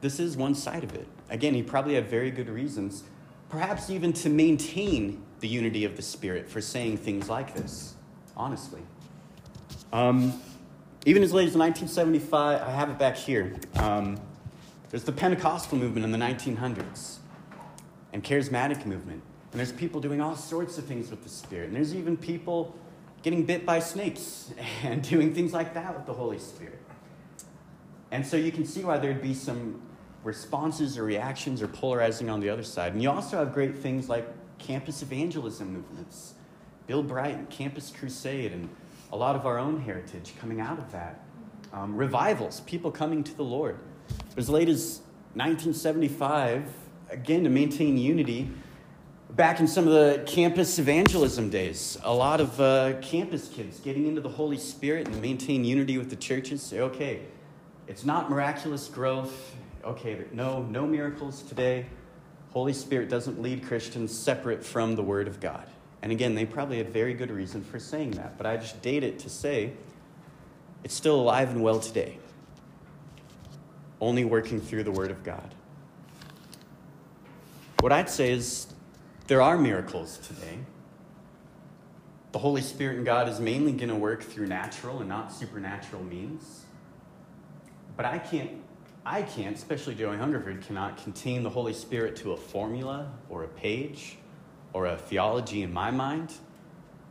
this 0.01 0.21
is 0.21 0.37
one 0.37 0.55
side 0.55 0.85
of 0.85 0.95
it. 0.95 1.09
Again, 1.31 1.55
he 1.55 1.63
probably 1.63 1.95
had 1.95 2.09
very 2.09 2.31
good 2.31 2.49
reasons, 2.49 3.05
perhaps 3.49 3.89
even 3.89 4.13
to 4.15 4.29
maintain 4.29 5.23
the 5.41 5.49
unity 5.49 5.85
of 5.85 5.97
the 5.97 6.03
Spirit 6.03 6.49
for 6.49 6.61
saying 6.61 6.99
things 6.99 7.29
like 7.29 7.55
this, 7.55 7.95
honestly. 8.37 8.83
Um, 9.93 10.41
even 11.07 11.23
as 11.23 11.33
late 11.33 11.49
as 11.49 11.57
1975, 11.57 12.61
I 12.61 12.71
have 12.71 12.91
it 12.91 12.99
back 12.99 13.17
here. 13.17 13.55
Um, 13.77 14.21
there's 14.91 15.05
the 15.05 15.13
Pentecostal 15.13 15.79
movement 15.79 16.05
in 16.05 16.13
the 16.13 16.19
1900s 16.19 17.19
and 18.13 18.23
charismatic 18.23 18.85
movement. 18.85 19.23
And 19.53 19.59
there's 19.59 19.73
people 19.73 20.01
doing 20.01 20.21
all 20.21 20.37
sorts 20.37 20.79
of 20.79 20.85
things 20.85 21.11
with 21.11 21.23
the 21.23 21.29
Spirit. 21.29 21.69
And 21.69 21.77
there's 21.77 21.95
even 21.95 22.17
people 22.17 22.77
getting 23.23 23.45
bit 23.45 23.65
by 23.65 23.81
snakes 23.81 24.53
and 24.83 25.03
doing 25.03 25.35
things 25.35 25.53
like 25.53 25.75
that 25.75 25.97
with 25.97 26.07
the 26.07 26.13
Holy 26.13 26.39
Spirit. 26.39 26.81
And 28.11 28.27
so 28.27 28.37
you 28.37 28.51
can 28.51 28.67
see 28.67 28.83
why 28.83 28.99
there'd 28.99 29.23
be 29.23 29.35
some 29.35 29.81
responses 30.25 30.99
or 30.99 31.05
reactions 31.05 31.63
are 31.63 31.69
polarizing 31.69 32.29
on 32.29 32.41
the 32.41 32.49
other 32.49 32.63
side. 32.63 32.93
And 32.93 33.03
you 33.03 33.11
also 33.11 33.39
have 33.39 33.55
great 33.55 33.79
things 33.79 34.09
like 34.09 34.27
campus 34.59 35.03
evangelism 35.03 35.73
movements 35.73 36.35
Bill 36.91 37.05
Bright, 37.05 37.37
and 37.37 37.49
Campus 37.49 37.93
Crusade, 37.97 38.51
and 38.51 38.69
a 39.13 39.17
lot 39.17 39.37
of 39.37 39.47
our 39.47 39.61
own 39.61 39.81
heritage 39.81 40.33
coming 40.41 40.61
out 40.61 40.77
of 40.77 40.91
that. 40.91 41.23
Um, 41.73 41.95
revivals, 41.95 42.63
people 42.63 42.91
coming 42.91 43.23
to 43.23 43.37
the 43.37 43.45
Lord. 43.45 43.79
As 44.37 44.51
late 44.51 44.69
as 44.69 45.03
1975, 45.35 46.65
again, 47.09 47.45
to 47.45 47.49
maintain 47.49 47.97
unity, 47.97 48.51
back 49.31 49.61
in 49.61 49.69
some 49.69 49.87
of 49.87 49.93
the 49.93 50.25
campus 50.27 50.81
evangelism 50.81 51.49
days, 51.49 51.97
a 52.03 52.13
lot 52.13 52.41
of 52.41 52.61
uh, 52.61 52.95
campus 53.01 53.47
kids 53.47 53.79
getting 53.79 54.09
into 54.09 54.21
the 54.21 54.29
Holy 54.29 54.59
Spirit 54.59 55.07
and 55.07 55.23
maintain 55.23 55.65
unity 55.65 55.97
with 55.97 56.11
the 56.11 56.17
churches 56.17 56.61
say, 56.61 56.81
okay, 56.81 57.21
it's 57.87 58.05
not 58.05 58.29
miraculous 58.29 58.89
growth. 58.89 59.55
Okay, 59.85 60.25
no, 60.33 60.63
no 60.63 60.87
miracles 60.87 61.43
today. 61.43 61.87
Holy 62.51 62.73
Spirit 62.73 63.09
doesn't 63.09 63.41
lead 63.41 63.65
Christians 63.65 64.17
separate 64.17 64.65
from 64.65 64.95
the 64.95 65.03
Word 65.03 65.27
of 65.27 65.41
God. 65.41 65.67
And 66.03 66.13
again, 66.13 66.35
they 66.35 66.45
probably 66.45 66.79
had 66.79 66.91
very 66.91 67.15
good 67.15 67.31
reason 67.31 67.63
for 67.63 67.79
saying 67.79 68.13
that, 68.13 68.37
but 68.37 68.47
I 68.47 68.57
just 68.57 68.83
date 68.83 69.05
it 69.05 69.19
to 69.21 69.31
say 69.31 69.73
it's 70.83 70.95
still 70.95 71.21
alive 71.21 71.51
and 71.51 71.63
well 71.63 71.79
today, 71.79 72.19
only 74.01 74.25
working 74.25 74.61
through 74.61 74.85
the 74.85 74.91
Word 74.91 75.11
of 75.11 75.23
God. 75.23 75.55
What 77.81 77.93
I'd 77.93 78.11
say 78.11 78.33
is 78.33 78.67
there 79.27 79.41
are 79.41 79.57
miracles 79.57 80.19
today. 80.19 80.59
The 82.33 82.39
Holy 82.39 82.63
Spirit 82.63 82.97
and 82.97 83.07
God 83.07 83.29
is 83.29 83.41
mainly 83.41 83.73
going 83.73 83.89
to 83.89 83.95
work 83.95 84.23
through 84.23 84.47
natural 84.47 85.01
and 85.01 85.09
not 85.09 85.33
supernatural 85.33 86.03
means. 86.05 86.65
But 87.97 88.07
I 88.07 88.19
can't, 88.19 88.51
I 89.11 89.23
can't, 89.23 89.57
especially 89.57 89.97
Joey 89.97 90.19
Hungerford, 90.19 90.65
cannot 90.65 91.03
contain 91.03 91.43
the 91.43 91.51
Holy 91.51 91.73
Spirit 91.73 92.15
to 92.17 92.31
a 92.31 92.37
formula 92.37 93.11
or 93.29 93.43
a 93.43 93.49
page 93.49 94.19
or 94.73 94.87
a 94.87 94.97
theology 94.97 95.65
in 95.65 95.73
my 95.73 95.91
mind. 95.91 96.33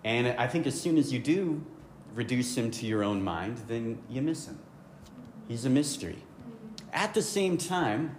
And 0.05 0.27
I 0.39 0.47
think 0.47 0.65
as 0.65 0.79
soon 0.79 0.97
as 0.97 1.11
you 1.11 1.19
do 1.19 1.61
reduce 2.15 2.57
him 2.57 2.71
to 2.71 2.85
your 2.85 3.03
own 3.03 3.21
mind, 3.21 3.57
then 3.67 4.01
you 4.09 4.21
miss 4.21 4.47
him. 4.47 4.59
He's 5.49 5.65
a 5.65 5.69
mystery. 5.69 6.15
At 6.93 7.13
the 7.13 7.21
same 7.21 7.57
time, 7.57 8.15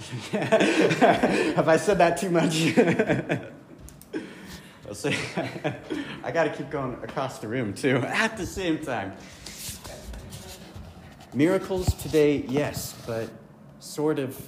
have 0.32 1.68
I 1.68 1.76
said 1.76 1.98
that 1.98 2.16
too 2.16 2.30
much? 2.30 2.76
I'll 4.88 4.96
say, 4.96 5.16
I 6.24 6.32
got 6.32 6.44
to 6.44 6.50
keep 6.50 6.70
going 6.70 6.94
across 7.04 7.38
the 7.38 7.46
room 7.46 7.72
too. 7.72 7.98
At 7.98 8.36
the 8.36 8.46
same 8.46 8.78
time, 8.78 9.12
miracles 11.34 11.92
today, 11.94 12.44
yes, 12.48 12.94
but 13.06 13.28
sort 13.80 14.18
of 14.18 14.40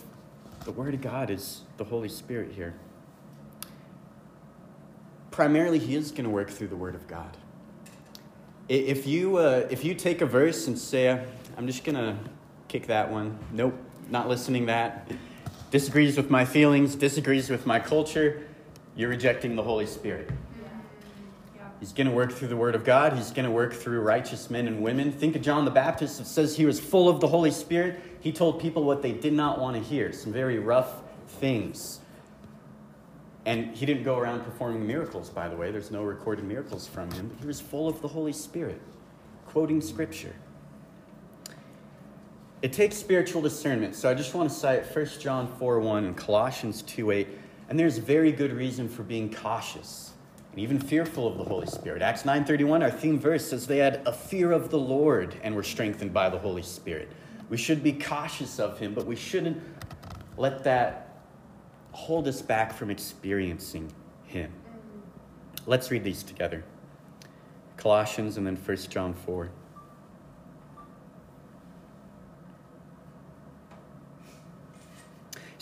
the 0.65 0.73
Word 0.73 0.95
of 0.95 1.01
God 1.01 1.31
is 1.31 1.63
the 1.77 1.85
Holy 1.85 2.09
Spirit 2.09 2.53
here. 2.53 2.75
Primarily 5.31 5.79
he 5.79 5.95
is 5.95 6.13
going 6.13 6.25
to 6.25 6.31
work 6.31 6.49
through 6.49 6.69
the 6.69 6.77
word 6.77 6.95
of 6.95 7.07
god. 7.07 7.37
If 8.71 9.07
you 9.07 9.37
uh, 9.37 9.67
if 9.69 9.85
you 9.85 9.95
take 9.95 10.23
a 10.23 10.27
verse 10.27 10.67
and 10.67 10.79
say 10.79 11.11
i'm 11.59 11.67
just 11.67 11.85
going 11.85 11.95
to 11.95 12.17
kick 12.69 12.87
that 12.87 13.11
one 13.11 13.39
nope 13.53 13.75
not 14.09 14.29
listening 14.29 14.65
that. 14.67 15.11
Disagrees 15.71 16.17
with 16.17 16.31
my 16.31 16.47
feelings 16.47 16.95
disagrees 16.95 17.51
with 17.51 17.67
my 17.67 17.79
culture 17.79 18.47
you're 18.97 19.11
rejecting 19.11 19.57
the 19.57 19.63
holy 19.63 19.85
spirit 19.85 20.31
He's 21.87 21.93
going 21.93 22.09
to 22.09 22.13
work 22.13 22.33
through 22.33 22.49
the 22.49 22.57
Word 22.57 22.75
of 22.75 22.83
God. 22.83 23.13
He's 23.13 23.31
going 23.31 23.45
to 23.45 23.51
work 23.53 23.73
through 23.73 24.01
righteous 24.01 24.51
men 24.51 24.67
and 24.67 24.83
women. 24.83 25.13
Think 25.13 25.37
of 25.37 25.43
John 25.43 25.65
the 25.65 25.71
Baptist. 25.71 26.21
It 26.21 26.27
says 26.27 26.57
he 26.57 26.67
was 26.67 26.81
full 26.81 27.09
of 27.09 27.21
the 27.21 27.29
Holy 27.29 27.53
Spirit. 27.53 28.01
He 28.19 28.33
told 28.33 28.61
people 28.61 28.83
what 28.83 29.03
they 29.03 29.13
did 29.13 29.33
not 29.33 29.61
want 29.61 29.77
to 29.77 29.81
hear, 29.81 30.13
some 30.13 30.33
very 30.33 30.59
rough 30.59 30.95
things. 31.29 32.01
And 33.45 33.73
he 33.73 33.87
didn't 33.87 34.03
go 34.03 34.19
around 34.19 34.43
performing 34.43 34.85
miracles, 34.85 35.31
by 35.31 35.49
the 35.49 35.55
way. 35.55 35.71
There's 35.71 35.93
no 35.93 36.03
recorded 36.03 36.45
miracles 36.45 36.89
from 36.89 37.09
him. 37.13 37.29
but 37.29 37.39
He 37.39 37.47
was 37.47 37.61
full 37.61 37.87
of 37.87 38.03
the 38.03 38.09
Holy 38.09 38.33
Spirit, 38.33 38.81
quoting 39.47 39.81
scripture. 39.81 40.35
It 42.63 42.73
takes 42.73 42.97
spiritual 42.97 43.43
discernment. 43.43 43.95
So 43.95 44.11
I 44.11 44.15
just 44.15 44.35
want 44.35 44.51
to 44.51 44.57
cite 44.57 44.93
1 44.93 45.07
John 45.21 45.47
4 45.57 45.79
1 45.79 46.05
and 46.05 46.17
Colossians 46.17 46.83
2 46.83 47.13
8. 47.13 47.29
And 47.69 47.79
there's 47.79 47.99
very 47.99 48.33
good 48.33 48.53
reason 48.53 48.89
for 48.89 49.05
being 49.05 49.33
cautious 49.33 50.15
and 50.57 50.63
even 50.63 50.81
fearful 50.81 51.29
of 51.29 51.37
the 51.37 51.45
Holy 51.45 51.67
Spirit. 51.67 52.03
Acts 52.03 52.25
9:31, 52.25 52.83
our 52.83 52.91
theme 52.91 53.21
verse 53.21 53.51
says 53.51 53.67
they 53.67 53.77
had 53.77 54.01
a 54.07 54.13
fear 54.13 54.51
of 54.51 54.71
the 54.71 54.79
Lord 54.79 55.37
and 55.43 55.55
were 55.55 55.63
strengthened 55.63 56.15
by 56.15 56.31
the 56.31 56.39
Holy 56.39 56.63
Spirit. 56.63 57.13
We 57.51 57.59
should 57.59 57.85
be 57.85 57.93
cautious 57.93 58.59
of 58.59 58.79
him, 58.79 58.95
but 58.95 59.07
we 59.07 59.15
shouldn't 59.15 59.63
let 60.37 60.65
that 60.65 61.07
hold 61.97 62.29
us 62.29 62.43
back 62.43 62.75
from 62.75 62.91
experiencing 62.91 63.91
Him. 64.25 64.53
Let's 65.67 65.91
read 65.91 66.05
these 66.05 66.23
together 66.23 66.63
Colossians 67.77 68.37
and 68.37 68.47
then 68.47 68.57
1 68.57 68.77
John 68.89 69.15
4. 69.15 69.51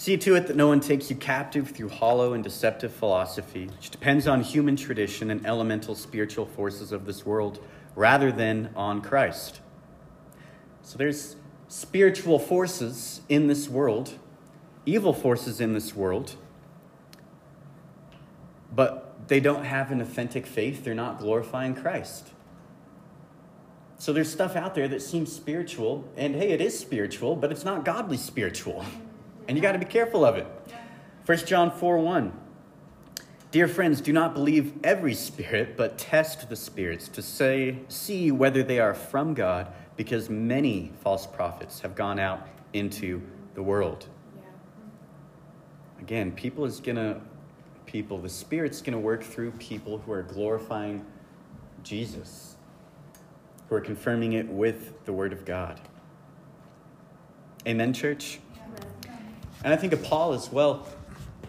See 0.04 0.18
to 0.18 0.34
it 0.34 0.48
that 0.48 0.56
no 0.56 0.68
one 0.68 0.80
takes 0.80 1.08
you 1.08 1.16
captive 1.16 1.70
through 1.70 1.88
hollow 1.88 2.34
and 2.34 2.44
deceptive 2.44 2.92
philosophy, 2.92 3.68
which 3.68 3.88
depends 3.88 4.28
on 4.28 4.42
human 4.42 4.76
tradition 4.76 5.30
and 5.30 5.46
elemental 5.46 5.94
spiritual 5.94 6.44
forces 6.44 6.92
of 6.92 7.06
this 7.06 7.24
world, 7.24 7.58
rather 7.96 8.30
than 8.30 8.68
on 8.76 9.00
Christ. 9.00 9.62
So 10.82 10.98
there's 10.98 11.36
spiritual 11.68 12.38
forces 12.38 13.22
in 13.30 13.46
this 13.46 13.66
world 13.66 14.18
evil 14.84 15.14
forces 15.14 15.58
in 15.58 15.72
this 15.72 15.96
world, 15.96 16.36
but 18.76 19.16
they 19.28 19.40
don't 19.40 19.64
have 19.64 19.90
an 19.90 20.02
authentic 20.02 20.46
faith. 20.46 20.84
They're 20.84 20.94
not 20.94 21.18
glorifying 21.18 21.74
Christ. 21.74 22.28
So 23.96 24.12
there's 24.12 24.30
stuff 24.30 24.54
out 24.54 24.74
there 24.74 24.86
that 24.86 25.00
seems 25.00 25.32
spiritual, 25.32 26.06
and 26.14 26.34
hey, 26.34 26.50
it 26.50 26.60
is 26.60 26.78
spiritual, 26.78 27.36
but 27.36 27.50
it's 27.50 27.64
not 27.64 27.86
godly 27.86 28.18
spiritual. 28.18 28.84
And 29.46 29.56
you 29.56 29.62
got 29.62 29.72
to 29.72 29.78
be 29.78 29.84
careful 29.84 30.24
of 30.24 30.36
it. 30.36 30.46
1 31.26 31.38
John 31.38 31.70
4 31.70 31.98
1. 31.98 32.32
Dear 33.50 33.68
friends, 33.68 34.00
do 34.00 34.12
not 34.12 34.34
believe 34.34 34.74
every 34.82 35.14
spirit, 35.14 35.76
but 35.76 35.96
test 35.96 36.48
the 36.48 36.56
spirits 36.56 37.06
to 37.08 37.22
say, 37.22 37.78
see 37.88 38.32
whether 38.32 38.64
they 38.64 38.80
are 38.80 38.94
from 38.94 39.32
God, 39.32 39.68
because 39.96 40.28
many 40.28 40.92
false 41.02 41.24
prophets 41.26 41.80
have 41.80 41.94
gone 41.94 42.18
out 42.18 42.48
into 42.72 43.22
the 43.54 43.62
world. 43.62 44.08
Again, 46.00 46.32
people 46.32 46.64
is 46.64 46.80
going 46.80 46.96
to, 46.96 47.20
people, 47.86 48.18
the 48.18 48.28
Spirit's 48.28 48.82
going 48.82 48.92
to 48.92 48.98
work 48.98 49.22
through 49.22 49.52
people 49.52 49.98
who 49.98 50.12
are 50.12 50.22
glorifying 50.22 51.06
Jesus, 51.82 52.56
who 53.68 53.76
are 53.76 53.80
confirming 53.80 54.32
it 54.32 54.48
with 54.48 55.04
the 55.04 55.12
Word 55.12 55.32
of 55.32 55.44
God. 55.44 55.80
Amen, 57.66 57.92
church? 57.92 58.40
And 59.64 59.72
I 59.72 59.76
think 59.76 59.94
of 59.94 60.02
Paul 60.02 60.34
as 60.34 60.52
well. 60.52 60.86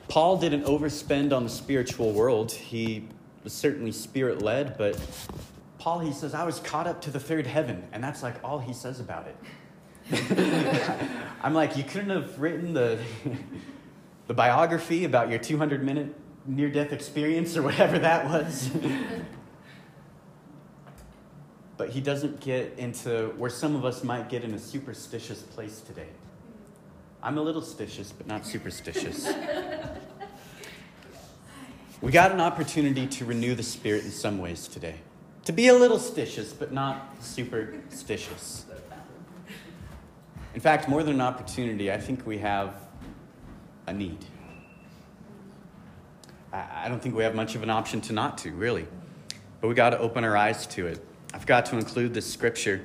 Paul 0.07 0.37
didn't 0.37 0.63
overspend 0.63 1.33
on 1.33 1.43
the 1.43 1.49
spiritual 1.49 2.13
world. 2.13 2.51
He 2.51 3.07
was 3.43 3.53
certainly 3.53 3.91
spirit 3.91 4.41
led, 4.41 4.77
but 4.77 4.99
Paul, 5.77 5.99
he 5.99 6.13
says, 6.13 6.33
I 6.33 6.45
was 6.45 6.59
caught 6.59 6.87
up 6.87 7.01
to 7.01 7.11
the 7.11 7.19
third 7.19 7.45
heaven. 7.45 7.83
And 7.91 8.03
that's 8.03 8.23
like 8.23 8.35
all 8.43 8.59
he 8.59 8.73
says 8.73 8.99
about 8.99 9.27
it. 9.27 9.35
I'm 11.43 11.53
like, 11.53 11.77
you 11.77 11.83
couldn't 11.83 12.09
have 12.09 12.39
written 12.39 12.73
the 12.73 12.99
the 14.27 14.33
biography 14.33 15.05
about 15.05 15.29
your 15.29 15.39
200 15.39 15.83
minute 15.83 16.15
near 16.47 16.69
death 16.69 16.91
experience 16.91 17.57
or 17.57 17.63
whatever 17.63 17.99
that 17.99 18.25
was. 18.25 18.69
but 21.77 21.89
he 21.89 22.01
doesn't 22.01 22.39
get 22.39 22.75
into 22.77 23.33
where 23.37 23.49
some 23.49 23.75
of 23.75 23.83
us 23.83 24.03
might 24.03 24.29
get 24.29 24.43
in 24.43 24.53
a 24.53 24.59
superstitious 24.59 25.41
place 25.41 25.81
today. 25.81 26.07
I'm 27.25 27.39
a 27.39 27.41
little 27.41 27.63
stitious, 27.63 28.13
but 28.15 28.27
not 28.27 28.45
superstitious. 28.45 29.33
we 31.99 32.11
got 32.11 32.31
an 32.31 32.39
opportunity 32.39 33.07
to 33.07 33.25
renew 33.25 33.55
the 33.55 33.63
spirit 33.63 34.05
in 34.05 34.11
some 34.11 34.37
ways 34.37 34.67
today. 34.67 34.97
To 35.45 35.51
be 35.51 35.69
a 35.69 35.73
little 35.73 35.97
stitious, 35.97 36.53
but 36.57 36.71
not 36.71 37.15
superstitious. 37.21 38.65
In 40.53 40.61
fact, 40.61 40.87
more 40.87 41.01
than 41.01 41.15
an 41.15 41.21
opportunity, 41.21 41.91
I 41.91 41.97
think 41.97 42.27
we 42.27 42.37
have 42.37 42.75
a 43.87 43.93
need. 43.93 44.23
I 46.53 46.87
don't 46.87 47.01
think 47.01 47.15
we 47.15 47.23
have 47.23 47.33
much 47.33 47.55
of 47.55 47.63
an 47.63 47.71
option 47.71 48.01
to 48.01 48.13
not 48.13 48.37
to, 48.39 48.51
really. 48.51 48.85
But 49.61 49.69
we 49.69 49.73
got 49.73 49.89
to 49.89 49.97
open 49.97 50.23
our 50.23 50.37
eyes 50.37 50.67
to 50.67 50.85
it. 50.85 51.03
I've 51.33 51.47
got 51.47 51.65
to 51.67 51.77
include 51.77 52.13
this 52.13 52.31
scripture, 52.31 52.83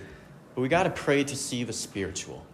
but 0.55 0.63
we 0.63 0.69
got 0.69 0.85
to 0.85 0.91
pray 0.91 1.25
to 1.25 1.37
see 1.37 1.63
the 1.63 1.75
spiritual. 1.75 2.47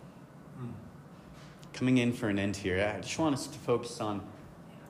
Coming 1.77 1.99
in 1.99 2.15
for 2.15 2.31
an 2.31 2.39
end 2.39 2.57
here, 2.57 2.95
I 2.97 3.01
just 3.03 3.19
want 3.19 3.35
us 3.35 3.47
to 3.49 3.59
focus 3.59 4.01
on 4.01 4.27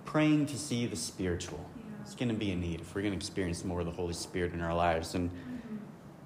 praying 0.04 0.46
to 0.46 0.56
see 0.56 0.86
the 0.86 0.94
spiritual. 0.94 1.58
It's 2.00 2.14
going 2.14 2.28
to 2.28 2.34
be 2.34 2.52
a 2.52 2.54
need 2.54 2.80
if 2.80 2.94
we're 2.94 3.02
going 3.02 3.12
to 3.12 3.16
experience 3.16 3.64
more 3.64 3.80
of 3.80 3.86
the 3.86 3.92
Holy 3.92 4.14
Spirit 4.14 4.52
in 4.52 4.60
our 4.60 4.72
lives. 4.72 5.16
And 5.16 5.28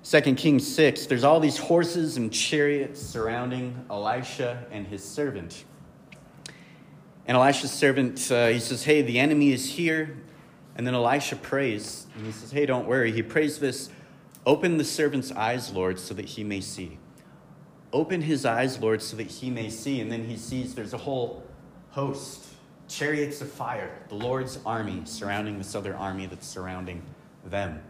Second 0.03 0.37
Kings 0.37 0.71
6, 0.75 1.07
there's 1.07 1.25
all 1.25 1.41
these 1.41 1.57
horses 1.57 2.19
and 2.19 2.31
chariots 2.31 3.01
surrounding 3.01 3.87
Elisha 3.89 4.67
and 4.71 4.87
his 4.87 5.03
servant. 5.03 5.65
And 7.25 7.39
Elisha's 7.39 7.73
servant, 7.73 8.31
uh, 8.31 8.49
he 8.49 8.61
says, 8.61 8.85
Hey, 8.85 9.01
the 9.01 9.19
enemy 9.19 9.53
is 9.53 9.67
here. 9.67 10.15
And 10.77 10.87
then 10.87 10.93
Elisha 10.95 11.37
prays, 11.37 12.07
and 12.17 12.27
he 12.27 12.33
says, 12.33 12.51
Hey, 12.51 12.67
don't 12.67 12.87
worry. 12.87 13.13
He 13.13 13.23
prays 13.23 13.59
this 13.59 13.89
Open 14.45 14.77
the 14.77 14.85
servant's 14.85 15.33
eyes, 15.33 15.73
Lord, 15.73 15.99
so 15.99 16.13
that 16.13 16.27
he 16.27 16.45
may 16.45 16.61
see. 16.61 16.99
Open 17.93 18.23
his 18.23 18.45
eyes, 18.45 18.79
Lord, 18.79 19.03
so 19.03 19.17
that 19.17 19.27
he 19.27 19.51
may 19.51 19.69
see. 19.69 20.01
And 20.01 20.11
then 20.11 20.25
he 20.25 20.37
sees 20.37 20.75
there's 20.75 20.95
a 20.95 20.99
whole 20.99 21.43
host, 21.91 22.47
chariots 22.89 23.41
of 23.41 23.51
fire, 23.51 23.91
the 24.09 24.15
Lord's 24.15 24.59
army 24.65 25.03
surrounding 25.05 25.59
this 25.59 25.75
other 25.75 25.97
army 25.97 26.27
that's 26.27 26.47
surrounding 26.47 27.03
them. 27.45 27.83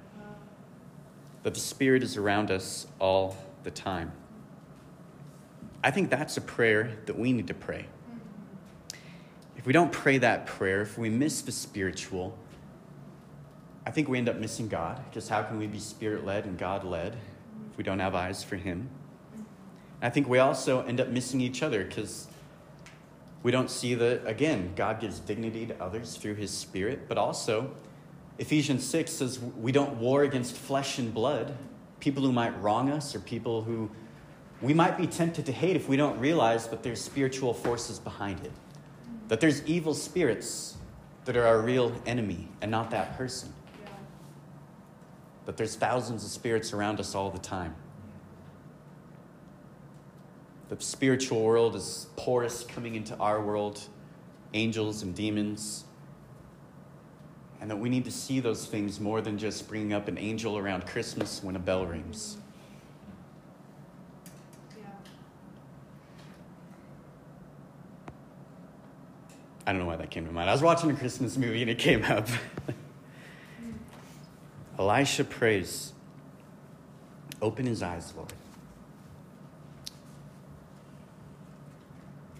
That 1.42 1.54
the 1.54 1.60
Spirit 1.60 2.02
is 2.02 2.16
around 2.16 2.50
us 2.50 2.86
all 2.98 3.36
the 3.62 3.70
time. 3.70 4.12
I 5.82 5.90
think 5.90 6.10
that's 6.10 6.36
a 6.36 6.42
prayer 6.42 6.98
that 7.06 7.18
we 7.18 7.32
need 7.32 7.46
to 7.48 7.54
pray. 7.54 7.86
If 9.56 9.66
we 9.66 9.72
don't 9.72 9.92
pray 9.92 10.18
that 10.18 10.46
prayer, 10.46 10.82
if 10.82 10.96
we 10.96 11.10
miss 11.10 11.42
the 11.42 11.52
spiritual, 11.52 12.38
I 13.86 13.90
think 13.90 14.08
we 14.08 14.18
end 14.18 14.28
up 14.28 14.36
missing 14.36 14.68
God. 14.68 15.02
Because 15.08 15.28
how 15.28 15.42
can 15.42 15.58
we 15.58 15.66
be 15.66 15.78
spirit 15.78 16.24
led 16.24 16.44
and 16.44 16.58
God 16.58 16.84
led 16.84 17.16
if 17.70 17.76
we 17.76 17.84
don't 17.84 17.98
have 17.98 18.14
eyes 18.14 18.42
for 18.44 18.56
Him? 18.56 18.88
I 20.02 20.10
think 20.10 20.28
we 20.28 20.38
also 20.38 20.82
end 20.84 21.00
up 21.00 21.08
missing 21.08 21.40
each 21.40 21.62
other 21.62 21.84
because 21.84 22.26
we 23.42 23.50
don't 23.50 23.70
see 23.70 23.94
that, 23.94 24.26
again, 24.26 24.72
God 24.76 25.00
gives 25.00 25.20
dignity 25.20 25.66
to 25.66 25.82
others 25.82 26.16
through 26.16 26.34
His 26.34 26.50
Spirit, 26.50 27.08
but 27.08 27.18
also 27.18 27.70
Ephesians 28.38 28.84
6 28.86 29.12
says 29.12 29.38
we 29.38 29.72
don't 29.72 29.96
war 29.96 30.22
against 30.22 30.56
flesh 30.56 30.98
and 30.98 31.12
blood, 31.12 31.54
people 32.00 32.22
who 32.22 32.32
might 32.32 32.58
wrong 32.62 32.90
us 32.90 33.14
or 33.14 33.20
people 33.20 33.62
who 33.62 33.90
we 34.62 34.74
might 34.74 34.98
be 34.98 35.06
tempted 35.06 35.46
to 35.46 35.52
hate 35.52 35.76
if 35.76 35.88
we 35.88 35.96
don't 35.96 36.18
realize 36.18 36.68
that 36.68 36.82
there's 36.82 37.02
spiritual 37.02 37.54
forces 37.54 37.98
behind 37.98 38.40
it. 38.40 38.52
That 39.28 39.40
there's 39.40 39.64
evil 39.64 39.94
spirits 39.94 40.76
that 41.24 41.36
are 41.36 41.46
our 41.46 41.60
real 41.60 41.94
enemy 42.04 42.48
and 42.60 42.70
not 42.70 42.90
that 42.90 43.16
person. 43.16 43.52
That 45.46 45.56
there's 45.56 45.76
thousands 45.76 46.24
of 46.24 46.30
spirits 46.30 46.72
around 46.72 47.00
us 47.00 47.14
all 47.14 47.30
the 47.30 47.38
time. 47.38 47.74
The 50.70 50.80
spiritual 50.80 51.42
world 51.42 51.74
is 51.74 52.06
porous 52.14 52.62
coming 52.62 52.94
into 52.94 53.16
our 53.16 53.42
world, 53.44 53.80
angels 54.54 55.02
and 55.02 55.12
demons. 55.16 55.84
And 57.60 57.68
that 57.68 57.76
we 57.76 57.88
need 57.88 58.04
to 58.04 58.12
see 58.12 58.38
those 58.38 58.64
things 58.66 59.00
more 59.00 59.20
than 59.20 59.36
just 59.36 59.68
bringing 59.68 59.92
up 59.92 60.06
an 60.06 60.16
angel 60.16 60.56
around 60.56 60.86
Christmas 60.86 61.42
when 61.42 61.56
a 61.56 61.58
bell 61.58 61.84
rings. 61.84 62.36
I 69.66 69.72
don't 69.72 69.80
know 69.80 69.86
why 69.86 69.96
that 69.96 70.10
came 70.10 70.24
to 70.24 70.32
mind. 70.32 70.48
I 70.48 70.52
was 70.52 70.62
watching 70.62 70.90
a 70.90 70.94
Christmas 70.94 71.36
movie 71.36 71.62
and 71.62 71.70
it 71.70 71.78
came 71.78 72.04
up. 72.04 72.28
Elisha 74.78 75.24
prays, 75.24 75.92
Open 77.42 77.66
his 77.66 77.82
eyes, 77.82 78.12
Lord. 78.16 78.32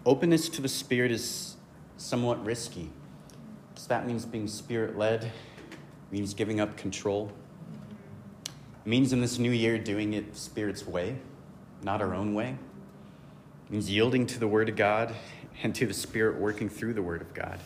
Openness 0.07 0.49
to 0.51 0.63
the 0.63 0.69
Spirit 0.69 1.13
is 1.13 1.57
somewhat 1.99 2.43
risky. 2.45 2.89
Because 3.69 3.87
that 3.89 4.07
means 4.07 4.25
being 4.25 4.49
spirit 4.49 4.97
led, 4.97 5.31
means 6.11 6.33
giving 6.33 6.59
up 6.59 6.77
control. 6.77 7.31
It 8.47 8.89
means 8.89 9.13
in 9.13 9.21
this 9.21 9.39
new 9.39 9.51
year 9.51 9.79
doing 9.79 10.15
it 10.15 10.37
Spirit's 10.37 10.87
way, 10.87 11.17
not 11.83 12.01
our 12.01 12.15
own 12.15 12.33
way. 12.33 12.57
It 13.67 13.73
means 13.73 13.91
yielding 13.91 14.27
to 14.29 14.41
the 14.41 14.49
Word 14.49 14.71
of 14.71 14.77
God 14.77 15.15
and 15.63 15.75
to 15.75 15.87
the 15.87 15.95
Spirit 15.95 16.39
working 16.39 16.71
through 16.71 16.95
the 16.95 17.03
Word 17.03 17.21
of 17.21 17.35
God. 17.35 17.61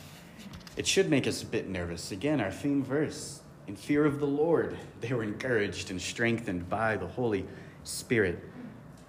It 0.77 0.89
should 0.89 1.09
make 1.09 1.29
us 1.29 1.43
a 1.43 1.47
bit 1.47 1.69
nervous. 1.69 2.11
Again, 2.11 2.41
our 2.41 2.51
theme 2.51 2.83
verse 2.83 3.43
in 3.69 3.77
fear 3.77 4.05
of 4.05 4.19
the 4.19 4.27
Lord, 4.27 4.77
they 5.01 5.13
were 5.13 5.23
encouraged 5.23 5.91
and 5.91 6.03
strengthened 6.03 6.69
by 6.69 6.97
the 6.97 7.07
Holy 7.07 7.47
Spirit. 7.85 8.43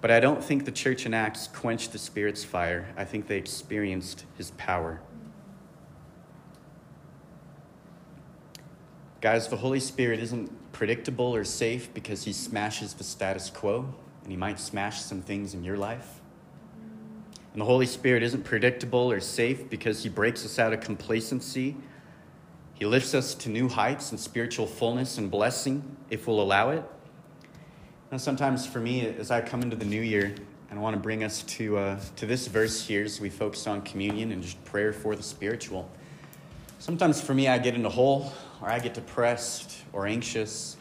But 0.00 0.10
I 0.10 0.20
don't 0.20 0.42
think 0.42 0.64
the 0.64 0.72
church 0.72 1.06
in 1.06 1.14
Acts 1.14 1.48
quenched 1.48 1.92
the 1.92 1.98
Spirit's 1.98 2.44
fire. 2.44 2.92
I 2.96 3.04
think 3.04 3.26
they 3.26 3.38
experienced 3.38 4.24
his 4.36 4.50
power. 4.52 5.00
Guys, 9.20 9.48
the 9.48 9.56
Holy 9.56 9.80
Spirit 9.80 10.20
isn't 10.20 10.72
predictable 10.72 11.34
or 11.34 11.42
safe 11.42 11.92
because 11.94 12.24
he 12.24 12.32
smashes 12.32 12.94
the 12.94 13.04
status 13.04 13.50
quo, 13.50 13.92
and 14.22 14.30
he 14.30 14.36
might 14.36 14.60
smash 14.60 15.00
some 15.00 15.22
things 15.22 15.54
in 15.54 15.64
your 15.64 15.76
life. 15.76 16.20
And 17.56 17.62
the 17.62 17.66
Holy 17.66 17.86
Spirit 17.86 18.22
isn't 18.22 18.44
predictable 18.44 19.10
or 19.10 19.18
safe 19.18 19.70
because 19.70 20.02
He 20.02 20.10
breaks 20.10 20.44
us 20.44 20.58
out 20.58 20.74
of 20.74 20.80
complacency. 20.80 21.74
He 22.74 22.84
lifts 22.84 23.14
us 23.14 23.34
to 23.36 23.48
new 23.48 23.66
heights 23.66 24.10
and 24.10 24.20
spiritual 24.20 24.66
fullness 24.66 25.16
and 25.16 25.30
blessing 25.30 25.96
if 26.10 26.26
we'll 26.26 26.42
allow 26.42 26.68
it. 26.68 26.84
And 28.10 28.20
sometimes 28.20 28.66
for 28.66 28.78
me, 28.78 29.06
as 29.06 29.30
I 29.30 29.40
come 29.40 29.62
into 29.62 29.76
the 29.76 29.84
new 29.84 30.00
year, 30.00 30.34
and 30.70 30.78
I 30.78 30.82
want 30.82 30.94
to 30.94 31.00
bring 31.00 31.24
us 31.24 31.42
to, 31.42 31.78
uh, 31.78 32.00
to 32.16 32.26
this 32.26 32.46
verse 32.46 32.86
here 32.86 33.04
as 33.04 33.20
we 33.20 33.30
focus 33.30 33.66
on 33.66 33.82
communion 33.82 34.32
and 34.32 34.42
just 34.42 34.62
prayer 34.64 34.92
for 34.92 35.16
the 35.16 35.22
spiritual. 35.22 35.90
Sometimes 36.78 37.20
for 37.20 37.34
me, 37.34 37.48
I 37.48 37.58
get 37.58 37.74
in 37.74 37.84
a 37.84 37.90
hole, 37.90 38.32
or 38.60 38.68
I 38.68 38.78
get 38.78 38.94
depressed, 38.94 39.78
or 39.92 40.06
anxious, 40.06 40.76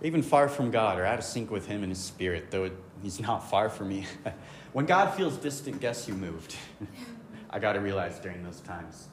or 0.00 0.06
even 0.06 0.22
far 0.22 0.48
from 0.48 0.70
God, 0.70 0.98
or 0.98 1.06
out 1.06 1.18
of 1.18 1.24
sync 1.24 1.50
with 1.50 1.66
Him 1.66 1.82
and 1.82 1.90
His 1.90 2.02
Spirit, 2.02 2.50
though 2.50 2.64
it, 2.64 2.72
He's 3.02 3.20
not 3.28 3.48
far 3.48 3.68
from 3.68 3.88
me. 3.88 4.06
When 4.74 4.84
God 4.84 5.14
feels 5.14 5.38
distant, 5.38 5.80
guess 5.80 6.04
who 6.04 6.12
moved? 6.12 6.54
I 7.50 7.58
got 7.58 7.72
to 7.72 7.80
realize 7.80 8.18
during 8.18 8.44
those 8.44 8.60
times. 8.60 9.08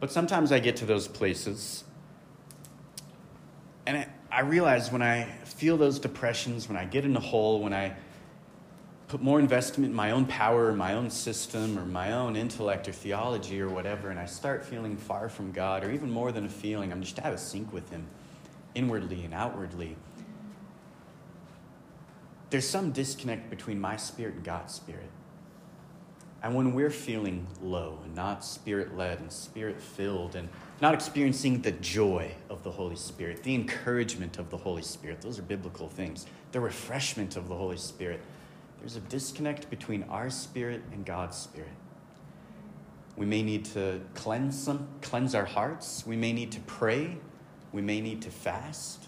But 0.00 0.10
sometimes 0.10 0.50
I 0.50 0.58
get 0.58 0.76
to 0.78 0.86
those 0.86 1.06
places, 1.06 1.84
and 3.86 3.98
I, 3.98 4.08
I 4.30 4.40
realize 4.40 4.90
when 4.90 5.02
I 5.02 5.24
feel 5.44 5.76
those 5.76 5.98
depressions, 5.98 6.68
when 6.68 6.76
I 6.76 6.84
get 6.84 7.04
in 7.04 7.16
a 7.16 7.20
hole, 7.20 7.62
when 7.62 7.72
I 7.72 7.94
put 9.08 9.22
more 9.22 9.38
investment 9.38 9.90
in 9.90 9.96
my 9.96 10.10
own 10.10 10.26
power 10.26 10.66
or 10.66 10.72
my 10.74 10.94
own 10.94 11.10
system 11.10 11.78
or 11.78 11.86
my 11.86 12.12
own 12.12 12.36
intellect 12.36 12.88
or 12.88 12.92
theology 12.92 13.60
or 13.60 13.68
whatever, 13.68 14.10
and 14.10 14.18
I 14.18 14.26
start 14.26 14.64
feeling 14.64 14.96
far 14.96 15.28
from 15.28 15.52
God, 15.52 15.84
or 15.84 15.90
even 15.90 16.10
more 16.10 16.32
than 16.32 16.44
a 16.44 16.48
feeling, 16.48 16.92
I'm 16.92 17.02
just 17.02 17.18
out 17.20 17.32
of 17.32 17.40
sync 17.40 17.72
with 17.72 17.88
Him 17.90 18.06
inwardly 18.74 19.24
and 19.24 19.32
outwardly 19.32 19.96
there's 22.50 22.68
some 22.68 22.92
disconnect 22.92 23.50
between 23.50 23.80
my 23.80 23.96
spirit 23.96 24.34
and 24.36 24.44
God's 24.44 24.74
spirit. 24.74 25.10
And 26.46 26.54
when 26.54 26.74
we're 26.74 26.90
feeling 26.90 27.44
low 27.60 27.98
and 28.04 28.14
not 28.14 28.44
spirit 28.44 28.96
led 28.96 29.18
and 29.18 29.32
spirit 29.32 29.80
filled 29.80 30.36
and 30.36 30.48
not 30.80 30.94
experiencing 30.94 31.60
the 31.60 31.72
joy 31.72 32.30
of 32.48 32.62
the 32.62 32.70
Holy 32.70 32.94
Spirit, 32.94 33.42
the 33.42 33.56
encouragement 33.56 34.38
of 34.38 34.50
the 34.50 34.56
Holy 34.56 34.82
Spirit, 34.82 35.20
those 35.22 35.40
are 35.40 35.42
biblical 35.42 35.88
things, 35.88 36.24
the 36.52 36.60
refreshment 36.60 37.36
of 37.36 37.48
the 37.48 37.56
Holy 37.56 37.76
Spirit, 37.76 38.20
there's 38.78 38.94
a 38.94 39.00
disconnect 39.00 39.68
between 39.70 40.04
our 40.04 40.30
spirit 40.30 40.82
and 40.92 41.04
God's 41.04 41.36
spirit. 41.36 41.74
We 43.16 43.26
may 43.26 43.42
need 43.42 43.64
to 43.64 44.00
cleanse 44.14 44.56
some, 44.56 44.86
cleanse 45.02 45.34
our 45.34 45.46
hearts. 45.46 46.06
We 46.06 46.14
may 46.14 46.32
need 46.32 46.52
to 46.52 46.60
pray. 46.60 47.16
We 47.72 47.82
may 47.82 48.00
need 48.00 48.22
to 48.22 48.30
fast. 48.30 49.02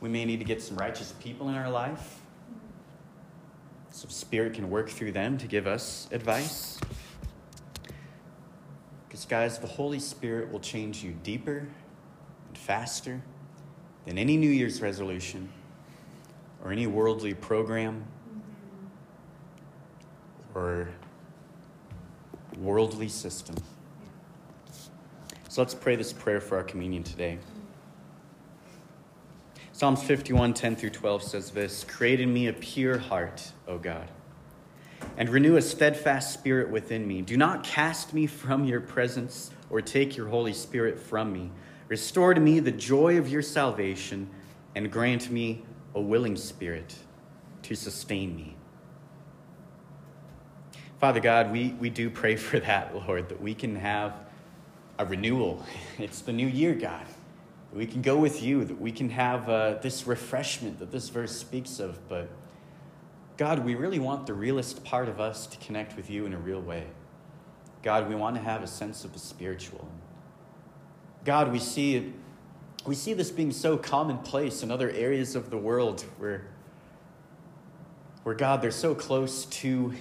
We 0.00 0.08
may 0.08 0.24
need 0.24 0.40
to 0.40 0.44
get 0.44 0.60
some 0.60 0.78
righteous 0.78 1.14
people 1.20 1.48
in 1.48 1.54
our 1.54 1.70
life 1.70 2.19
so 4.00 4.08
Spirit 4.08 4.54
can 4.54 4.70
work 4.70 4.88
through 4.88 5.12
them 5.12 5.36
to 5.36 5.46
give 5.46 5.66
us 5.66 6.08
advice. 6.10 6.78
Because, 9.06 9.26
guys, 9.26 9.58
the 9.58 9.66
Holy 9.66 9.98
Spirit 9.98 10.50
will 10.50 10.60
change 10.60 11.04
you 11.04 11.14
deeper 11.22 11.68
and 12.48 12.56
faster 12.56 13.20
than 14.06 14.16
any 14.16 14.38
New 14.38 14.48
Year's 14.48 14.80
resolution 14.80 15.50
or 16.64 16.72
any 16.72 16.86
worldly 16.86 17.34
program 17.34 18.06
or 20.54 20.88
worldly 22.56 23.08
system. 23.08 23.56
So 25.50 25.60
let's 25.60 25.74
pray 25.74 25.96
this 25.96 26.14
prayer 26.14 26.40
for 26.40 26.56
our 26.56 26.64
communion 26.64 27.02
today. 27.02 27.38
Psalms 29.80 30.02
51, 30.02 30.52
10 30.52 30.76
through 30.76 30.90
12 30.90 31.22
says 31.22 31.50
this 31.52 31.84
Create 31.84 32.20
in 32.20 32.30
me 32.30 32.48
a 32.48 32.52
pure 32.52 32.98
heart, 32.98 33.50
O 33.66 33.78
God, 33.78 34.10
and 35.16 35.26
renew 35.30 35.56
a 35.56 35.62
steadfast 35.62 36.34
spirit 36.34 36.68
within 36.68 37.08
me. 37.08 37.22
Do 37.22 37.38
not 37.38 37.64
cast 37.64 38.12
me 38.12 38.26
from 38.26 38.66
your 38.66 38.82
presence 38.82 39.50
or 39.70 39.80
take 39.80 40.18
your 40.18 40.28
Holy 40.28 40.52
Spirit 40.52 40.98
from 40.98 41.32
me. 41.32 41.50
Restore 41.88 42.34
to 42.34 42.40
me 42.42 42.60
the 42.60 42.70
joy 42.70 43.16
of 43.16 43.30
your 43.30 43.40
salvation 43.40 44.28
and 44.74 44.92
grant 44.92 45.30
me 45.30 45.64
a 45.94 46.00
willing 46.02 46.36
spirit 46.36 46.94
to 47.62 47.74
sustain 47.74 48.36
me. 48.36 48.56
Father 50.98 51.20
God, 51.20 51.50
we, 51.50 51.70
we 51.80 51.88
do 51.88 52.10
pray 52.10 52.36
for 52.50 52.60
that, 52.60 52.94
Lord, 52.94 53.30
that 53.30 53.40
we 53.40 53.54
can 53.54 53.76
have 53.76 54.12
a 54.98 55.06
renewal. 55.06 55.64
It's 55.98 56.20
the 56.20 56.34
new 56.34 56.48
year, 56.48 56.74
God 56.74 57.06
that 57.70 57.78
we 57.78 57.86
can 57.86 58.02
go 58.02 58.16
with 58.16 58.42
you, 58.42 58.64
that 58.64 58.80
we 58.80 58.92
can 58.92 59.10
have 59.10 59.48
uh, 59.48 59.74
this 59.80 60.06
refreshment 60.06 60.78
that 60.80 60.90
this 60.90 61.08
verse 61.08 61.36
speaks 61.36 61.78
of. 61.80 62.08
But 62.08 62.28
God, 63.36 63.64
we 63.64 63.74
really 63.74 63.98
want 63.98 64.26
the 64.26 64.34
realest 64.34 64.84
part 64.84 65.08
of 65.08 65.20
us 65.20 65.46
to 65.46 65.56
connect 65.58 65.96
with 65.96 66.10
you 66.10 66.26
in 66.26 66.34
a 66.34 66.38
real 66.38 66.60
way. 66.60 66.86
God, 67.82 68.08
we 68.08 68.14
want 68.14 68.36
to 68.36 68.42
have 68.42 68.62
a 68.62 68.66
sense 68.66 69.04
of 69.04 69.12
the 69.12 69.18
spiritual. 69.18 69.88
God, 71.24 71.50
we 71.52 71.58
see, 71.58 72.12
we 72.84 72.94
see 72.94 73.14
this 73.14 73.30
being 73.30 73.52
so 73.52 73.76
commonplace 73.76 74.62
in 74.62 74.70
other 74.70 74.90
areas 74.90 75.34
of 75.34 75.50
the 75.50 75.56
world 75.56 76.04
where, 76.18 76.48
where, 78.22 78.34
God, 78.34 78.60
they're 78.60 78.70
so 78.70 78.94
close 78.94 79.46
to 79.46 79.94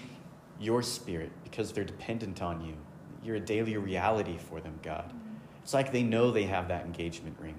your 0.60 0.82
spirit 0.82 1.32
because 1.44 1.72
they're 1.72 1.86
dependent 1.86 2.42
on 2.42 2.66
you. 2.66 2.74
You're 3.24 3.38
a 3.38 3.42
daily 3.42 3.78
reality 3.78 4.38
for 4.38 4.60
them, 4.60 4.80
God. 4.84 5.14
It's 5.64 5.74
like 5.74 5.92
they 5.92 6.04
know 6.04 6.32
they 6.32 6.44
have 6.44 6.68
that 6.70 6.86
engagement 6.86 7.38
ring. 7.40 7.56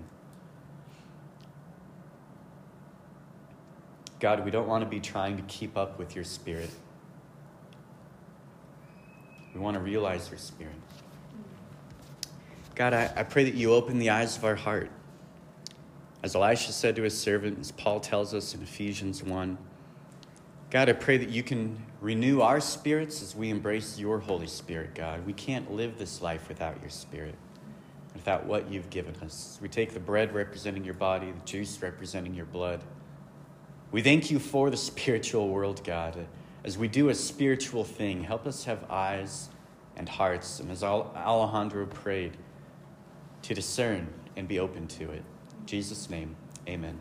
God, 4.19 4.45
we 4.45 4.51
don't 4.51 4.69
want 4.69 4.85
to 4.85 4.89
be 4.89 5.01
trying 5.01 5.37
to 5.37 5.43
keep 5.45 5.77
up 5.77 5.99
with 5.99 6.15
your 6.15 6.25
spirit. 6.25 6.71
We 9.55 9.61
want 9.61 9.75
to 9.75 9.81
realize 9.81 10.29
your 10.29 10.39
spirit. 10.39 10.75
God, 12.75 12.95
I, 12.95 13.11
I 13.17 13.23
pray 13.25 13.45
that 13.45 13.55
you 13.55 13.73
open 13.73 13.99
the 13.99 14.11
eyes 14.11 14.37
of 14.37 14.45
our 14.45 14.55
heart. 14.55 14.91
As 16.23 16.35
Elisha 16.35 16.73
said 16.73 16.97
to 16.97 17.03
his 17.03 17.19
servant, 17.19 17.59
as 17.59 17.73
Paul 17.73 18.01
tells 18.01 18.35
us 18.35 18.55
in 18.55 18.63
Ephesians 18.63 19.23
1, 19.23 19.57
God, 20.71 20.89
I 20.89 20.93
pray 20.93 21.17
that 21.17 21.31
you 21.31 21.43
can 21.43 21.83
renew 22.01 22.43
our 22.43 22.61
spirits 22.61 23.23
as 23.23 23.35
we 23.35 23.51
embrace 23.51 23.99
your 23.99 24.21
Holy 24.21 24.47
Spirit, 24.47 24.95
God. 24.95 25.27
We 25.27 25.33
can't 25.33 25.73
live 25.73 25.99
this 25.99 26.23
life 26.23 26.49
without 26.49 26.81
your 26.81 26.91
Spirit, 26.91 27.35
without 28.21 28.45
what 28.45 28.71
you've 28.71 28.91
given 28.91 29.17
us. 29.25 29.59
We 29.63 29.69
take 29.69 29.95
the 29.95 29.99
bread 29.99 30.35
representing 30.35 30.85
your 30.85 30.93
body, 30.93 31.33
the 31.33 31.47
juice 31.47 31.81
representing 31.81 32.35
your 32.35 32.45
blood. 32.45 32.85
We 33.93 34.03
thank 34.03 34.31
you 34.31 34.39
for 34.39 34.69
the 34.69 34.77
spiritual 34.77 35.49
world, 35.49 35.83
God. 35.85 36.27
As 36.63 36.77
we 36.77 36.87
do 36.87 37.09
a 37.09 37.15
spiritual 37.15 37.83
thing, 37.83 38.23
help 38.23 38.47
us 38.47 38.65
have 38.65 38.85
eyes 38.91 39.49
and 39.97 40.07
hearts, 40.07 40.61
and 40.61 40.71
as 40.71 40.85
Alejandro 40.85 41.87
prayed, 41.87 42.37
to 43.41 43.55
discern 43.55 44.07
and 44.37 44.47
be 44.47 44.59
open 44.59 44.87
to 44.87 45.05
it. 45.05 45.23
In 45.61 45.67
Jesus' 45.67 46.11
name, 46.11 46.37
amen. 46.69 46.99